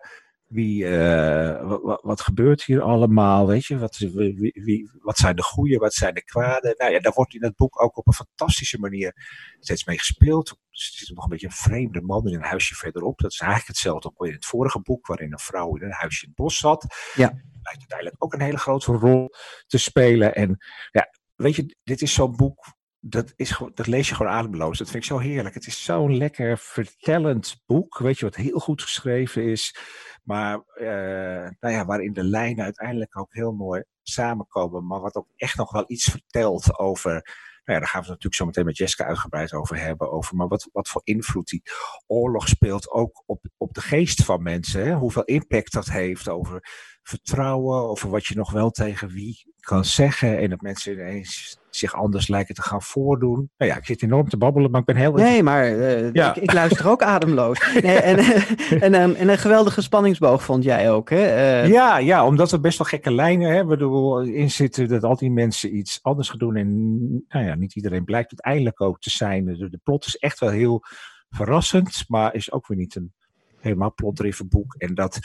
Wie, 0.54 0.84
uh, 0.84 1.78
wat, 2.02 2.22
gebeurt 2.22 2.64
hier 2.64 2.82
allemaal? 2.82 3.48
Weet 3.48 3.66
je, 3.66 3.78
wat, 3.78 3.98
wie, 3.98 4.52
wie, 4.54 4.90
wat 5.02 5.18
zijn 5.18 5.36
de 5.36 5.44
goede, 5.44 5.78
wat 5.78 5.94
zijn 5.94 6.14
de 6.14 6.24
kwade? 6.24 6.76
Nou 6.78 6.92
ja, 6.92 7.00
daar 7.00 7.14
wordt 7.16 7.34
in 7.34 7.44
het 7.44 7.56
boek 7.56 7.82
ook 7.82 7.98
op 7.98 8.08
een 8.08 8.14
fantastische 8.14 8.80
manier 8.80 9.16
steeds 9.60 9.86
mee 9.86 9.98
gespeeld. 9.98 10.50
Er 10.50 10.56
zit 10.70 11.16
nog 11.16 11.24
een 11.24 11.30
beetje 11.30 11.48
een 11.48 11.54
vreemde 11.54 12.02
man 12.02 12.28
in 12.28 12.34
een 12.34 12.44
huisje 12.44 12.76
verderop. 12.76 13.20
Dat 13.20 13.32
is 13.32 13.40
eigenlijk 13.40 13.70
hetzelfde 13.70 14.08
ook 14.08 14.28
in 14.28 14.34
het 14.34 14.46
vorige 14.46 14.82
boek, 14.82 15.08
waarin 15.08 15.32
een 15.32 15.40
vrouw 15.40 15.76
in 15.76 15.84
een 15.84 15.92
huisje 15.92 16.24
in 16.24 16.28
het 16.28 16.38
bos 16.38 16.58
zat. 16.58 16.86
Ja. 17.16 17.28
Lijkt 17.64 17.80
uiteindelijk 17.80 18.24
ook 18.24 18.34
een 18.34 18.42
hele 18.42 18.58
grote 18.58 18.92
rol 18.92 19.30
te 19.68 19.78
spelen. 19.78 20.36
En 20.36 20.58
ja, 20.92 21.10
weet 21.36 21.56
je, 21.56 21.78
dit 21.84 22.02
is 22.02 22.14
zo'n 22.14 22.36
boek 22.36 22.74
dat, 23.06 23.34
is, 23.36 23.62
dat 23.74 23.88
lees 23.88 24.10
je 24.10 24.16
gewoon 24.16 24.32
ademloos. 24.32 24.78
Dat 24.78 24.90
vind 24.90 25.04
ik 25.04 25.10
zo 25.10 25.18
heerlijk. 25.18 25.56
Het 25.56 25.68
is 25.68 25.84
zo'n 25.84 26.18
lekker 26.18 26.58
vertellend 26.58 27.62
boek. 27.66 27.98
Weet 27.98 28.20
je, 28.20 28.26
wat 28.26 28.36
heel 28.36 28.60
goed 28.60 28.82
geschreven 28.82 29.44
is. 29.44 29.76
Maar 30.24 30.64
uh, 30.76 31.50
nou 31.60 31.74
ja, 31.74 31.86
waarin 31.86 32.14
de 32.14 32.24
lijnen 32.24 32.64
uiteindelijk 32.64 33.18
ook 33.18 33.34
heel 33.34 33.52
mooi 33.52 33.84
samenkomen. 34.02 34.88
Maar 34.88 35.00
wat 35.00 35.16
ook 35.16 35.28
echt 35.36 35.58
nog 35.58 35.72
wel 35.72 35.84
iets 35.88 36.06
vertelt 36.06 36.80
over. 36.80 37.12
Nou 37.12 37.24
ja, 37.78 37.80
daar 37.80 37.88
gaan 37.88 38.02
we 38.02 38.12
het 38.12 38.24
natuurlijk 38.24 38.36
zo 38.36 38.46
meteen 38.46 38.66
met 38.66 38.78
Jessica 38.78 39.06
uitgebreid 39.06 39.54
over 39.54 39.80
hebben. 39.80 40.12
Over, 40.12 40.36
maar 40.36 40.48
wat, 40.48 40.70
wat 40.72 40.90
voor 40.90 41.02
invloed 41.04 41.48
die 41.48 41.64
oorlog 42.08 42.48
speelt 42.48 42.92
ook 42.92 43.24
op, 43.26 43.46
op 43.58 43.74
de 43.74 43.82
geest 43.82 44.26
van 44.26 44.44
mensen. 44.44 44.86
Hè? 44.86 44.94
Hoeveel 44.94 45.24
impact 45.24 45.74
dat 45.74 45.88
heeft 45.88 46.30
over 46.30 46.60
vertrouwen. 47.02 47.90
Over 47.90 48.10
wat 48.10 48.26
je 48.26 48.36
nog 48.36 48.52
wel 48.52 48.70
tegen 48.70 49.10
wie 49.10 49.54
kan 49.60 49.86
zeggen. 49.86 50.38
En 50.38 50.50
dat 50.50 50.62
mensen 50.62 50.94
ineens 50.94 51.62
zich 51.76 51.96
anders 51.96 52.28
lijken 52.28 52.56
te 52.56 52.62
gaan 52.62 52.82
voordoen. 52.82 53.50
Nou 53.58 53.72
ja, 53.72 53.78
ik 53.78 53.86
zit 53.86 54.04
enorm 54.04 54.30
te 54.30 54.38
babbelen, 54.38 54.72
maar 54.72 54.80
ik 54.80 54.86
ben 54.86 54.96
heel... 54.96 55.14
Nee, 55.14 55.44
maar 55.44 55.72
uh, 55.72 56.08
ik, 56.08 56.36
ik, 56.36 56.54
luister 56.54 56.90
ook 56.90 57.02
ademloos. 57.04 57.60
Nee, 57.84 57.98
en, 57.98 58.18
en, 58.82 58.94
en, 58.94 59.16
en, 59.16 59.30
een 59.30 59.38
geweldige 59.38 59.82
spanningsboog 59.82 60.44
vond 60.44 60.64
jij 60.64 60.92
ook, 60.92 61.10
hè? 61.10 61.64
Uh, 61.64 61.70
ja, 61.70 61.98
ja, 61.98 62.26
omdat 62.26 62.52
er 62.52 62.60
best 62.60 62.78
wel 62.78 62.88
gekke 62.88 63.12
lijnen 63.12 63.52
hebben 63.52 63.80
in 64.34 64.52
zitten 64.52 64.88
dat 64.88 65.04
al 65.04 65.16
die 65.16 65.32
mensen 65.32 65.76
iets 65.76 66.00
anders 66.02 66.30
gaan 66.30 66.40
doen. 66.40 66.56
En 66.56 66.68
nou 67.28 67.46
ja, 67.46 67.56
niet 67.56 67.76
iedereen 67.76 68.04
blijkt 68.04 68.32
uiteindelijk 68.32 68.82
ook 68.82 69.00
te 69.00 69.10
zijn. 69.10 69.46
De, 69.46 69.70
de 69.70 69.80
plot 69.84 70.06
is 70.06 70.18
echt 70.18 70.40
wel 70.40 70.50
heel 70.50 70.82
verrassend, 71.30 72.04
maar 72.08 72.36
is 72.36 72.52
ook 72.52 72.68
weer 72.68 72.78
niet 72.78 72.96
een 72.96 73.14
helemaal 73.64 73.94
plotdriven 73.94 74.48
boek. 74.48 74.76
En 74.78 74.96
dat, 74.96 75.20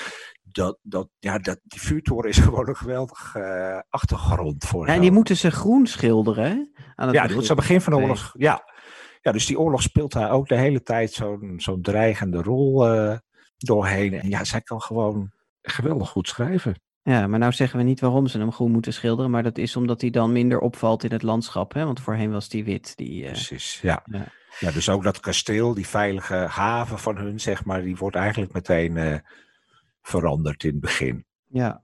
dat, 0.53 0.79
dat, 0.83 1.09
ja, 1.19 1.39
dat, 1.39 1.61
die 1.63 1.81
vuurtoren 1.81 2.31
is 2.31 2.39
gewoon 2.49 2.69
een 2.69 2.77
geweldige 2.77 3.39
uh, 3.39 3.81
achtergrond 3.89 4.65
voor. 4.65 4.87
Ja, 4.87 4.95
en 4.95 5.01
die 5.01 5.11
moeten 5.11 5.37
ze 5.37 5.51
groen 5.51 5.87
schilderen. 5.87 6.73
Aan 6.95 7.07
het 7.07 7.17
ja, 7.17 7.27
dat 7.27 7.43
is 7.43 7.49
het 7.49 7.57
begin 7.57 7.81
van 7.81 7.93
de 7.93 7.99
oorlog. 7.99 8.35
Ja. 8.37 8.63
ja, 9.21 9.33
dus 9.33 9.47
die 9.47 9.59
oorlog 9.59 9.83
speelt 9.83 10.13
daar 10.13 10.31
ook 10.31 10.49
de 10.49 10.57
hele 10.57 10.83
tijd 10.83 11.13
zo'n 11.13 11.55
zo'n 11.57 11.83
dreigende 11.83 12.43
rol 12.43 12.95
uh, 12.95 13.17
doorheen. 13.57 14.13
En 14.13 14.29
ja, 14.29 14.45
zij 14.45 14.61
kan 14.61 14.83
gewoon 14.83 15.31
geweldig 15.63 16.09
goed 16.09 16.29
schrijven. 16.29 16.75
Ja, 17.03 17.27
maar 17.27 17.39
nou 17.39 17.53
zeggen 17.53 17.79
we 17.79 17.85
niet 17.85 18.01
waarom 18.01 18.27
ze 18.27 18.39
hem 18.39 18.53
groen 18.53 18.71
moeten 18.71 18.93
schilderen, 18.93 19.31
maar 19.31 19.43
dat 19.43 19.59
is 19.59 19.77
omdat 19.77 20.01
hij 20.01 20.11
dan 20.11 20.33
minder 20.33 20.61
opvalt 20.61 21.05
in 21.05 21.13
het 21.13 21.23
landschap, 21.23 21.73
hè? 21.73 21.85
Want 21.85 22.01
voorheen 22.01 22.31
was 22.31 22.49
die 22.49 22.65
wit. 22.65 22.97
Die, 22.97 23.23
uh... 23.23 23.29
Precies, 23.29 23.81
ja. 23.83 24.03
ja. 24.11 24.27
ja. 24.59 24.71
Dus 24.71 24.89
ook 24.89 25.03
dat 25.03 25.21
kasteel, 25.21 25.75
die 25.75 25.87
veilige 25.87 26.35
haven 26.35 26.99
van 26.99 27.17
hun, 27.17 27.41
zeg 27.41 27.65
maar, 27.65 27.83
die 27.83 27.97
wordt 27.97 28.17
eigenlijk 28.17 28.53
meteen 28.53 29.23
veranderd 30.09 30.65
in 30.65 30.71
het 30.71 30.81
begin. 30.81 31.25
Ja, 31.47 31.83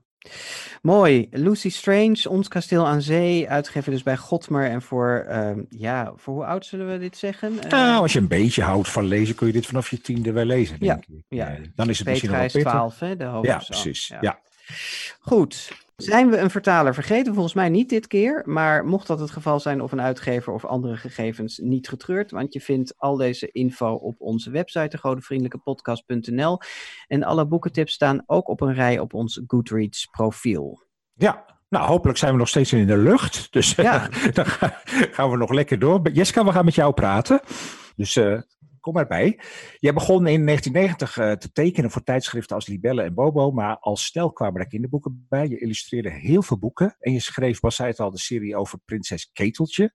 Mooi. 0.82 1.28
Lucy 1.30 1.70
Strange, 1.70 2.28
Ons 2.28 2.48
Kasteel 2.48 2.86
aan 2.86 3.02
Zee, 3.02 3.48
uitgegeven 3.48 3.92
dus 3.92 4.02
bij 4.02 4.16
Godmer. 4.16 4.70
En 4.70 4.82
voor, 4.82 5.26
uh, 5.28 5.50
ja, 5.68 6.12
voor 6.16 6.34
hoe 6.34 6.44
oud 6.44 6.66
zullen 6.66 6.92
we 6.92 6.98
dit 6.98 7.16
zeggen? 7.16 7.52
Uh, 7.52 7.70
nou, 7.70 8.02
als 8.02 8.12
je 8.12 8.18
een 8.18 8.28
beetje 8.28 8.62
houdt 8.62 8.88
van 8.88 9.04
lezen, 9.04 9.34
kun 9.34 9.46
je 9.46 9.52
dit 9.52 9.66
vanaf 9.66 9.90
je 9.90 10.00
tiende 10.00 10.32
wel 10.32 10.44
lezen, 10.44 10.78
denk 10.78 11.04
ja, 11.06 11.14
ik. 11.16 11.22
Ja, 11.28 11.58
dan 11.74 11.88
is 11.88 11.98
het 11.98 12.08
misschien 12.08 12.30
nog 12.30 12.52
wel 12.52 12.62
12, 12.62 12.98
hè, 12.98 13.16
de 13.16 13.38
Ja, 13.42 13.56
precies. 13.56 14.08
Ja. 14.08 14.18
ja. 14.20 14.40
Goed. 15.20 15.83
Zijn 15.96 16.30
we 16.30 16.38
een 16.38 16.50
vertaler 16.50 16.94
vergeten? 16.94 17.34
Volgens 17.34 17.54
mij 17.54 17.68
niet 17.68 17.88
dit 17.88 18.06
keer. 18.06 18.42
Maar 18.44 18.84
mocht 18.84 19.06
dat 19.06 19.20
het 19.20 19.30
geval 19.30 19.60
zijn 19.60 19.82
of 19.82 19.92
een 19.92 20.00
uitgever 20.00 20.52
of 20.52 20.64
andere 20.64 20.96
gegevens, 20.96 21.58
niet 21.58 21.88
getreurd. 21.88 22.30
Want 22.30 22.52
je 22.52 22.60
vindt 22.60 22.94
al 22.96 23.16
deze 23.16 23.50
info 23.52 23.92
op 23.92 24.14
onze 24.18 24.50
website, 24.50 24.88
degodevriendelijkepodcast.nl. 24.88 26.58
En 27.06 27.22
alle 27.22 27.46
boekentips 27.46 27.92
staan 27.92 28.22
ook 28.26 28.48
op 28.48 28.60
een 28.60 28.74
rij 28.74 28.98
op 28.98 29.14
ons 29.14 29.42
Goodreads 29.46 30.06
profiel. 30.06 30.82
Ja, 31.12 31.44
nou, 31.68 31.86
hopelijk 31.86 32.18
zijn 32.18 32.32
we 32.32 32.38
nog 32.38 32.48
steeds 32.48 32.72
in 32.72 32.86
de 32.86 32.96
lucht. 32.96 33.52
Dus 33.52 33.74
Ja. 33.74 34.08
dan 34.32 34.46
gaan 34.46 35.30
we 35.30 35.36
nog 35.36 35.50
lekker 35.50 35.78
door. 35.78 36.10
Jeska, 36.12 36.44
we 36.44 36.52
gaan 36.52 36.64
met 36.64 36.74
jou 36.74 36.92
praten. 36.92 37.40
Dus 37.96 38.16
uh, 38.16 38.40
kom 38.84 38.96
erbij. 38.96 39.40
Jij 39.78 39.92
begon 39.92 40.26
in 40.26 40.46
1990 40.46 41.16
uh, 41.16 41.32
te 41.32 41.52
tekenen 41.52 41.90
voor 41.90 42.02
tijdschriften 42.02 42.56
als 42.56 42.66
Libelle 42.66 43.02
en 43.02 43.14
Bobo, 43.14 43.50
maar 43.50 43.78
al 43.78 43.96
snel 43.96 44.32
kwamen 44.32 44.60
er 44.60 44.66
kinderboeken 44.66 45.26
bij. 45.28 45.48
Je 45.48 45.58
illustreerde 45.58 46.10
heel 46.10 46.42
veel 46.42 46.58
boeken 46.58 46.96
en 46.98 47.12
je 47.12 47.20
schreef, 47.20 47.60
was 47.60 47.78
het 47.78 48.00
al, 48.00 48.10
de 48.10 48.18
serie 48.18 48.56
over 48.56 48.78
Prinses 48.84 49.30
Keteltje, 49.32 49.92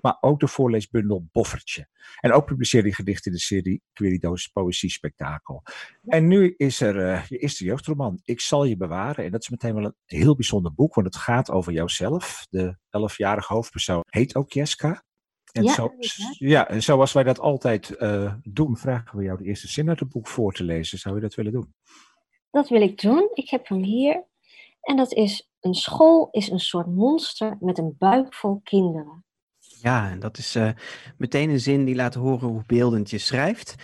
maar 0.00 0.16
ook 0.20 0.40
de 0.40 0.48
voorleesbundel 0.48 1.28
Boffertje. 1.32 1.88
En 2.20 2.32
ook 2.32 2.46
publiceerde 2.46 2.88
je 2.88 2.94
gedichten 2.94 3.30
in 3.30 3.36
de 3.36 3.42
serie 3.42 3.82
Querido's 3.92 4.48
Poëzie 4.48 4.90
Spektakel. 4.90 5.62
En 6.04 6.26
nu 6.26 6.54
is 6.56 6.80
er 6.80 6.96
uh, 6.96 7.24
je 7.24 7.38
eerste 7.38 7.64
jeugdroman, 7.64 8.20
Ik 8.24 8.40
zal 8.40 8.64
je 8.64 8.76
bewaren. 8.76 9.24
En 9.24 9.30
dat 9.30 9.42
is 9.42 9.48
meteen 9.48 9.74
wel 9.74 9.84
een 9.84 9.94
heel 10.04 10.34
bijzonder 10.34 10.74
boek, 10.74 10.94
want 10.94 11.06
het 11.06 11.16
gaat 11.16 11.50
over 11.50 11.72
jouzelf. 11.72 12.46
De 12.50 12.76
elfjarige 12.90 13.52
hoofdpersoon 13.52 14.02
heet 14.06 14.34
ook 14.34 14.52
Jeska. 14.52 15.06
En 15.52 15.62
Ja, 15.62 15.72
zo, 15.72 15.92
ja, 16.32 16.68
en 16.68 16.82
zoals 16.82 17.12
wij 17.12 17.22
dat 17.22 17.40
altijd 17.40 17.96
uh, 17.98 18.34
doen, 18.42 18.76
vragen 18.76 19.18
we 19.18 19.24
jou 19.24 19.38
de 19.38 19.44
eerste 19.44 19.68
zin 19.68 19.88
uit 19.88 20.00
het 20.00 20.08
boek 20.08 20.28
voor 20.28 20.52
te 20.52 20.64
lezen. 20.64 20.98
Zou 20.98 21.14
je 21.14 21.20
dat 21.20 21.34
willen 21.34 21.52
doen? 21.52 21.74
Dat 22.50 22.68
wil 22.68 22.80
ik 22.80 23.00
doen. 23.00 23.30
Ik 23.34 23.50
heb 23.50 23.68
hem 23.68 23.82
hier. 23.82 24.24
En 24.80 24.96
dat 24.96 25.12
is: 25.12 25.50
Een 25.60 25.74
school 25.74 26.28
is 26.30 26.50
een 26.50 26.60
soort 26.60 26.86
monster 26.86 27.56
met 27.60 27.78
een 27.78 27.94
buik 27.98 28.34
vol 28.34 28.60
kinderen. 28.62 29.24
Ja, 29.80 30.10
en 30.10 30.20
dat 30.20 30.38
is 30.38 30.56
uh, 30.56 30.70
meteen 31.16 31.50
een 31.50 31.60
zin 31.60 31.84
die 31.84 31.94
laat 31.94 32.14
horen 32.14 32.48
hoe 32.48 32.62
beeldend 32.66 33.10
je 33.10 33.18
schrijft. 33.18 33.74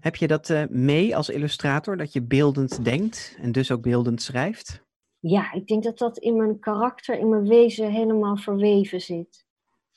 Heb 0.00 0.16
je 0.16 0.26
dat 0.26 0.48
uh, 0.48 0.64
mee 0.68 1.16
als 1.16 1.28
illustrator, 1.28 1.96
dat 1.96 2.12
je 2.12 2.22
beeldend 2.22 2.84
denkt 2.84 3.36
en 3.40 3.52
dus 3.52 3.70
ook 3.70 3.82
beeldend 3.82 4.22
schrijft? 4.22 4.84
Ja, 5.18 5.52
ik 5.52 5.66
denk 5.66 5.82
dat 5.82 5.98
dat 5.98 6.18
in 6.18 6.36
mijn 6.36 6.58
karakter, 6.58 7.18
in 7.18 7.28
mijn 7.28 7.48
wezen 7.48 7.90
helemaal 7.90 8.36
verweven 8.36 9.00
zit. 9.00 9.46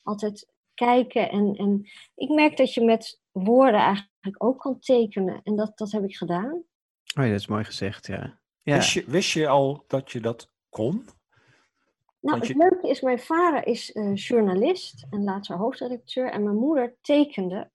Altijd 0.04 0.48
kijken 0.86 1.30
en, 1.30 1.56
en 1.56 1.90
ik 2.16 2.30
merk 2.30 2.58
dat 2.58 2.74
je 2.74 2.84
met 2.84 3.22
woorden 3.32 3.80
eigenlijk 3.80 4.44
ook 4.44 4.60
kan 4.60 4.80
tekenen. 4.80 5.42
En 5.44 5.56
dat, 5.56 5.78
dat 5.78 5.92
heb 5.92 6.04
ik 6.04 6.16
gedaan. 6.16 6.64
Oh 7.18 7.24
ja, 7.24 7.30
dat 7.30 7.40
is 7.40 7.48
mooi 7.48 7.64
gezegd, 7.64 8.08
ja. 8.08 8.40
ja. 8.58 8.76
Wist, 8.76 8.92
je, 8.92 9.04
wist 9.08 9.32
je 9.32 9.48
al 9.48 9.84
dat 9.88 10.12
je 10.12 10.20
dat 10.20 10.52
kon? 10.70 11.08
Nou, 12.22 12.40
het 12.40 12.56
leuke 12.56 12.90
is, 12.90 13.02
mijn 13.02 13.20
vader 13.20 13.68
is 13.68 13.92
eh, 13.92 14.16
journalist 14.16 15.06
en 15.10 15.24
later 15.24 15.56
hoofdredacteur. 15.56 16.32
En 16.32 16.44
mijn 16.44 16.56
moeder 16.56 16.96
tekende. 17.02 17.70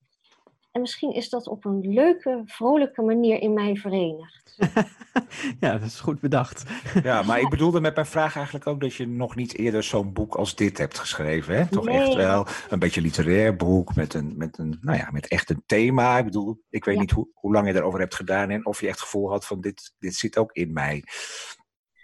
En 0.74 0.80
misschien 0.80 1.12
is 1.12 1.28
dat 1.28 1.46
op 1.48 1.64
een 1.64 1.80
leuke, 1.92 2.42
vrolijke 2.44 3.02
manier 3.02 3.40
in 3.40 3.52
mij 3.52 3.76
verenigd. 3.76 4.56
ja, 5.60 5.72
dat 5.72 5.82
is 5.82 6.00
goed 6.00 6.20
bedacht. 6.20 6.62
Ja, 7.02 7.22
maar 7.22 7.40
ik 7.40 7.48
bedoelde 7.48 7.80
met 7.80 7.94
mijn 7.94 8.06
vraag 8.06 8.36
eigenlijk 8.36 8.66
ook 8.66 8.80
dat 8.80 8.94
je 8.94 9.06
nog 9.08 9.36
niet 9.36 9.58
eerder 9.58 9.82
zo'n 9.82 10.12
boek 10.12 10.34
als 10.34 10.54
dit 10.54 10.78
hebt 10.78 10.98
geschreven. 10.98 11.56
Hè? 11.56 11.66
Toch 11.66 11.84
Nee. 11.84 12.00
echt 12.00 12.14
wel 12.14 12.46
een 12.68 12.78
beetje 12.78 13.00
literair 13.00 13.56
boek 13.56 13.94
met, 13.94 14.14
een, 14.14 14.34
met, 14.36 14.58
een, 14.58 14.78
nou 14.80 14.98
ja, 14.98 15.08
met 15.10 15.28
echt 15.28 15.50
een 15.50 15.62
thema. 15.66 16.18
Ik 16.18 16.24
bedoel, 16.24 16.60
ik 16.70 16.84
weet 16.84 16.94
Ja. 16.94 17.00
niet 17.00 17.10
hoe, 17.10 17.28
hoe 17.34 17.52
lang 17.52 17.66
je 17.68 17.74
erover 17.74 18.00
hebt 18.00 18.14
gedaan 18.14 18.50
en 18.50 18.66
of 18.66 18.80
je 18.80 18.86
echt 18.86 18.98
het 19.00 19.04
gevoel 19.08 19.30
had 19.30 19.46
van 19.46 19.60
dit, 19.60 19.94
dit 19.98 20.14
zit 20.14 20.38
ook 20.38 20.52
in 20.52 20.72
mij. 20.72 21.02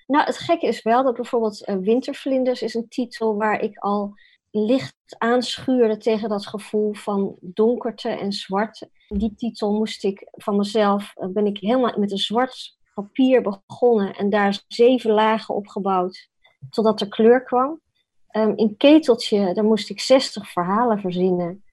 Nou, 0.06 0.24
het 0.24 0.38
gekke 0.38 0.66
is 0.66 0.82
wel 0.82 1.02
dat 1.04 1.14
bijvoorbeeld 1.14 1.64
eh, 1.64 1.76
Wintervlinders 1.76 2.62
is 2.62 2.74
een 2.74 2.88
titel 2.88 3.36
waar 3.36 3.60
ik 3.60 3.78
al 3.78 4.14
licht 4.50 4.96
aanschuurde 5.18 5.96
tegen 5.96 6.28
dat 6.28 6.46
gevoel 6.46 6.94
van 6.94 7.36
donkerte 7.40 8.08
en 8.08 8.32
zwart. 8.32 8.88
Die 9.08 9.34
titel 9.34 9.72
moest 9.72 10.04
ik 10.04 10.28
van 10.30 10.56
mezelf, 10.56 11.12
eh, 11.16 11.28
ben 11.28 11.46
ik 11.46 11.58
helemaal 11.58 11.98
met 11.98 12.10
een 12.10 12.18
zwart 12.18 12.78
papier 12.94 13.42
begonnen 13.42 14.14
en 14.14 14.30
daar 14.30 14.64
zeven 14.68 15.10
lagen 15.10 15.54
opgebouwd 15.54 16.28
totdat 16.70 17.00
er 17.00 17.08
kleur 17.08 17.44
kwam. 17.44 17.80
Ehm, 18.28 18.52
in 18.56 18.76
Keteltje, 18.76 19.54
daar 19.54 19.64
moest 19.64 19.90
ik 19.90 20.00
60 20.00 20.50
verhalen 20.50 21.00
verzinnen. 21.00 21.64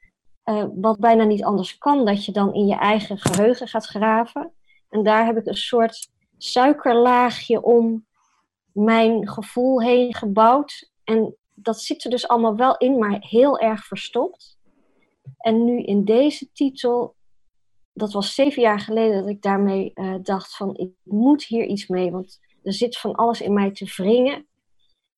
eh, 0.43 0.65
wat 0.75 0.99
bijna 0.99 1.23
niet 1.23 1.43
anders 1.43 1.77
kan, 1.77 2.05
dat 2.05 2.25
je 2.25 2.31
dan 2.31 2.53
in 2.53 2.65
je 2.65 2.75
eigen 2.75 3.17
geheugen 3.17 3.67
gaat 3.67 3.85
graven. 3.85 4.53
En 4.89 5.03
daar 5.03 5.25
heb 5.25 5.37
ik 5.37 5.45
een 5.45 5.57
soort 5.57 6.09
suikerlaagje 6.37 7.63
om 7.63 8.05
mijn 8.71 9.27
gevoel 9.29 9.81
heen 9.81 10.13
gebouwd. 10.13 10.91
En 11.03 11.35
dat 11.59 11.81
zit 11.81 12.03
er 12.03 12.09
dus 12.09 12.27
allemaal 12.27 12.55
wel 12.55 12.77
in, 12.77 12.97
maar 12.97 13.17
heel 13.19 13.59
erg 13.59 13.85
verstopt. 13.85 14.57
En 15.37 15.63
nu 15.63 15.81
in 15.83 16.05
deze 16.05 16.51
titel, 16.51 17.15
dat 17.93 18.13
was 18.13 18.33
zeven 18.35 18.61
jaar 18.61 18.79
geleden 18.79 19.19
dat 19.21 19.29
ik 19.29 19.41
daarmee 19.41 19.91
eh, 19.93 20.15
dacht 20.21 20.55
van 20.55 20.75
ik 20.75 20.91
moet 21.03 21.43
hier 21.43 21.65
iets 21.65 21.87
mee, 21.87 22.11
want 22.11 22.39
er 22.63 22.73
zit 22.73 22.97
van 22.97 23.15
alles 23.15 23.41
in 23.41 23.53
mij 23.53 23.71
te 23.71 23.93
wringen. 23.95 24.47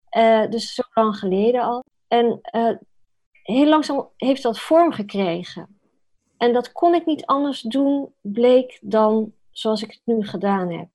Eh, 0.09 0.49
dus 0.49 0.73
zo 0.73 0.83
lang 0.93 1.17
geleden 1.17 1.61
al. 1.61 1.83
En 2.07 2.39
eh, 2.41 2.75
heel 3.31 3.67
langzaam 3.67 4.09
heeft 4.15 4.43
dat 4.43 4.59
vorm 4.59 4.91
gekregen. 4.91 5.79
En 6.37 6.53
dat 6.53 6.71
kon 6.71 6.93
ik 6.93 7.05
niet 7.05 7.25
anders 7.25 7.61
doen, 7.61 8.13
bleek 8.21 8.79
dan 8.81 9.33
zoals 9.51 9.83
ik 9.83 9.91
het 9.91 10.01
nu 10.03 10.25
gedaan 10.25 10.71
heb. 10.71 10.87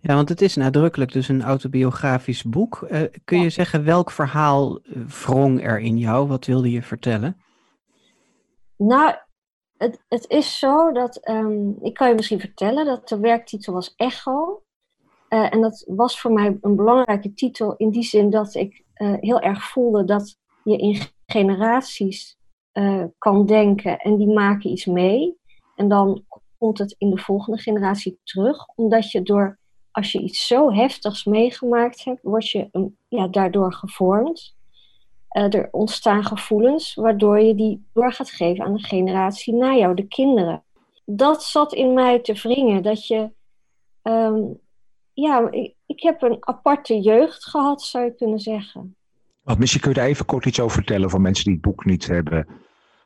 Ja, 0.00 0.14
want 0.14 0.28
het 0.28 0.40
is 0.40 0.56
nadrukkelijk 0.56 1.12
dus 1.12 1.28
een 1.28 1.42
autobiografisch 1.42 2.42
boek. 2.42 2.82
Eh, 2.82 3.02
kun 3.24 3.40
je 3.40 3.50
zeggen 3.50 3.84
welk 3.84 4.10
verhaal 4.10 4.78
eh, 4.78 5.02
wrong 5.06 5.62
er 5.64 5.80
in 5.80 5.98
jou? 5.98 6.28
Wat 6.28 6.46
wilde 6.46 6.70
je 6.70 6.82
vertellen? 6.82 7.36
Nou, 8.76 9.14
het, 9.76 10.04
het 10.08 10.28
is 10.28 10.58
zo 10.58 10.92
dat, 10.92 11.16
ehm, 11.16 11.70
ik 11.80 11.94
kan 11.94 12.08
je 12.08 12.14
misschien 12.14 12.40
vertellen 12.40 12.84
dat 12.84 13.08
de 13.08 13.18
werktitel 13.18 13.72
was 13.72 13.94
Echo. 13.96 14.62
Eh, 15.28 15.54
en 15.54 15.60
dat 15.60 15.84
was 15.86 16.20
voor 16.20 16.32
mij 16.32 16.58
een 16.60 16.76
belangrijke 16.76 17.34
titel 17.34 17.76
in 17.76 17.90
die 17.90 18.02
zin 18.02 18.30
dat 18.30 18.54
ik 18.54 18.84
heel 19.20 19.40
erg 19.40 19.62
voelde 19.62 20.04
dat 20.04 20.38
je 20.64 20.76
in 20.76 21.00
generaties 21.26 22.38
kan 23.18 23.46
denken 23.46 23.98
en 23.98 24.16
die 24.16 24.28
maken 24.28 24.70
iets 24.70 24.86
mee. 24.86 25.38
En 25.74 25.88
dan 25.88 26.24
komt 26.60 26.78
het 26.78 26.94
in 26.98 27.10
de 27.10 27.18
volgende 27.18 27.58
generatie 27.58 28.20
terug, 28.22 28.66
omdat 28.74 29.10
je 29.10 29.22
door, 29.22 29.58
als 30.00 30.12
je 30.12 30.20
iets 30.20 30.46
zo 30.46 30.72
heftigs 30.72 31.24
meegemaakt 31.24 32.04
hebt, 32.04 32.22
word 32.22 32.50
je 32.50 32.68
um, 32.72 32.96
ja, 33.08 33.28
daardoor 33.28 33.72
gevormd. 33.72 34.56
Eh, 35.28 35.54
er 35.54 35.68
ontstaan 35.70 36.24
gevoelens 36.24 36.94
waardoor 36.94 37.40
je 37.40 37.54
die 37.54 37.86
door 37.92 38.12
gaat 38.12 38.30
geven 38.30 38.64
aan 38.64 38.72
de 38.72 38.82
generatie 38.82 39.54
na 39.54 39.74
jou, 39.74 39.94
de 39.94 40.06
kinderen. 40.06 40.64
Dat 41.04 41.44
zat 41.44 41.72
in 41.72 41.94
mij 41.94 42.18
te 42.18 42.32
wringen, 42.32 42.82
dat 42.82 43.06
je, 43.06 43.30
ehm, 44.02 44.42
ja, 45.12 45.50
ik, 45.50 45.74
ik 45.86 46.02
heb 46.02 46.22
een 46.22 46.36
aparte 46.40 47.00
jeugd 47.00 47.44
gehad, 47.44 47.82
zou 47.82 48.04
je 48.04 48.14
kunnen 48.14 48.38
zeggen. 48.40 48.96
Want 49.42 49.58
misschien 49.58 49.80
kun 49.80 49.90
je 49.90 49.96
daar 49.96 50.06
even 50.06 50.24
kort 50.24 50.46
iets 50.46 50.60
over 50.60 50.76
vertellen 50.76 51.10
voor 51.10 51.20
mensen 51.20 51.44
die 51.44 51.52
het 51.52 51.62
boek 51.62 51.84
niet 51.84 52.06
hebben 52.06 52.46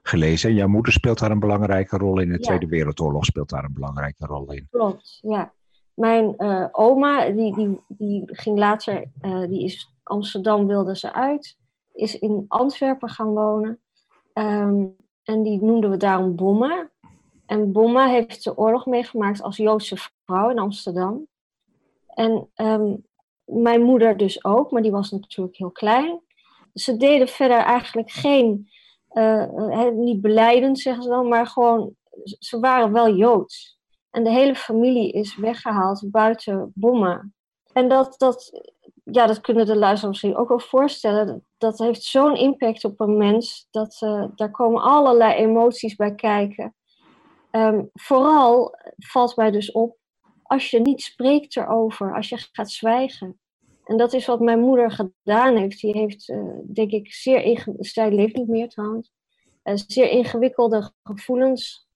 gelezen. 0.02 0.54
Jouw 0.54 0.68
moeder 0.68 0.92
speelt 0.92 1.18
daar 1.18 1.30
een 1.30 1.38
belangrijke 1.38 1.96
rol 1.96 2.20
in. 2.20 2.28
De 2.28 2.34
Ja. 2.34 2.40
Tweede 2.40 2.66
Wereldoorlog 2.66 3.24
speelt 3.24 3.50
daar 3.50 3.64
een 3.64 3.74
belangrijke 3.74 4.26
rol 4.26 4.52
in. 4.52 4.68
Klopt, 4.70 5.18
ja. 5.22 5.52
Mijn 5.94 6.36
eh, 6.36 6.66
oma, 6.72 7.30
die, 7.30 7.54
die, 7.54 7.80
die 7.88 8.22
ging 8.26 8.58
later, 8.58 9.04
eh, 9.20 9.40
die 9.40 9.64
is 9.64 9.92
Amsterdam 10.02 10.66
wilde 10.66 10.96
ze 10.96 11.12
uit, 11.12 11.58
is 11.92 12.18
in 12.18 12.44
Antwerpen 12.48 13.08
gaan 13.08 13.34
wonen. 13.34 13.80
Ehm, 14.32 14.84
en 15.22 15.42
die 15.42 15.62
noemden 15.62 15.90
we 15.90 15.96
daarom 15.96 16.36
Bomma. 16.36 16.90
En 17.46 17.72
Bomma 17.72 18.06
heeft 18.06 18.44
de 18.44 18.56
oorlog 18.56 18.86
meegemaakt 18.86 19.42
als 19.42 19.56
Joodse 19.56 19.96
vrouw 20.24 20.50
in 20.50 20.58
Amsterdam. 20.58 21.26
En 22.06 22.48
ehm, 22.54 22.94
mijn 23.44 23.82
moeder 23.82 24.16
dus 24.16 24.44
ook, 24.44 24.70
maar 24.70 24.82
die 24.82 24.90
was 24.90 25.10
natuurlijk 25.10 25.56
heel 25.56 25.70
klein. 25.70 26.20
Ze 26.74 26.96
deden 26.96 27.28
verder 27.28 27.58
eigenlijk 27.58 28.10
geen, 28.10 28.68
eh, 29.08 29.88
niet 29.90 30.20
beleidend 30.20 30.78
zeggen 30.78 31.02
ze 31.02 31.08
dan, 31.08 31.28
maar 31.28 31.46
gewoon, 31.46 31.94
ze 32.38 32.60
waren 32.60 32.92
wel 32.92 33.14
Joods. 33.14 33.73
En 34.14 34.24
de 34.24 34.30
hele 34.30 34.54
familie 34.54 35.12
is 35.12 35.36
weggehaald 35.36 36.10
buiten 36.10 36.72
Bomma. 36.74 37.28
En 37.72 37.88
dat, 37.88 38.14
dat, 38.18 38.62
ja, 39.04 39.26
dat 39.26 39.40
kunnen 39.40 39.66
de 39.66 39.76
luisteraars 39.76 40.20
misschien 40.20 40.36
ook 40.36 40.48
wel 40.48 40.60
voorstellen. 40.60 41.46
Dat 41.58 41.78
heeft 41.78 42.02
zo'n 42.02 42.36
impact 42.36 42.84
op 42.84 43.00
een 43.00 43.16
mens. 43.16 43.68
Dat, 43.70 44.00
uh, 44.04 44.24
daar 44.34 44.50
komen 44.50 44.82
allerlei 44.82 45.34
emoties 45.34 45.96
bij 45.96 46.14
kijken. 46.14 46.74
Um, 47.50 47.90
vooral 47.92 48.74
valt 48.96 49.36
mij 49.36 49.50
dus 49.50 49.72
op 49.72 49.96
als 50.42 50.70
je 50.70 50.80
niet 50.80 51.02
spreekt 51.02 51.56
erover, 51.56 52.14
als 52.14 52.28
je 52.28 52.48
gaat 52.52 52.70
zwijgen. 52.70 53.38
En 53.84 53.96
dat 53.96 54.12
is 54.12 54.26
wat 54.26 54.40
mijn 54.40 54.60
moeder 54.60 54.90
gedaan 54.90 55.56
heeft. 55.56 55.80
Die 55.80 55.98
heeft, 55.98 56.28
uh, 56.28 56.58
denk 56.72 56.90
ik, 56.90 57.12
zeer 57.12 57.64
zij 57.78 58.12
leeft 58.12 58.36
niet 58.36 58.48
meer 58.48 58.68
trouwens, 58.68 59.12
uh, 59.64 59.74
zeer 59.86 60.10
ingewikkelde 60.10 60.92
gevoelens 61.02 61.88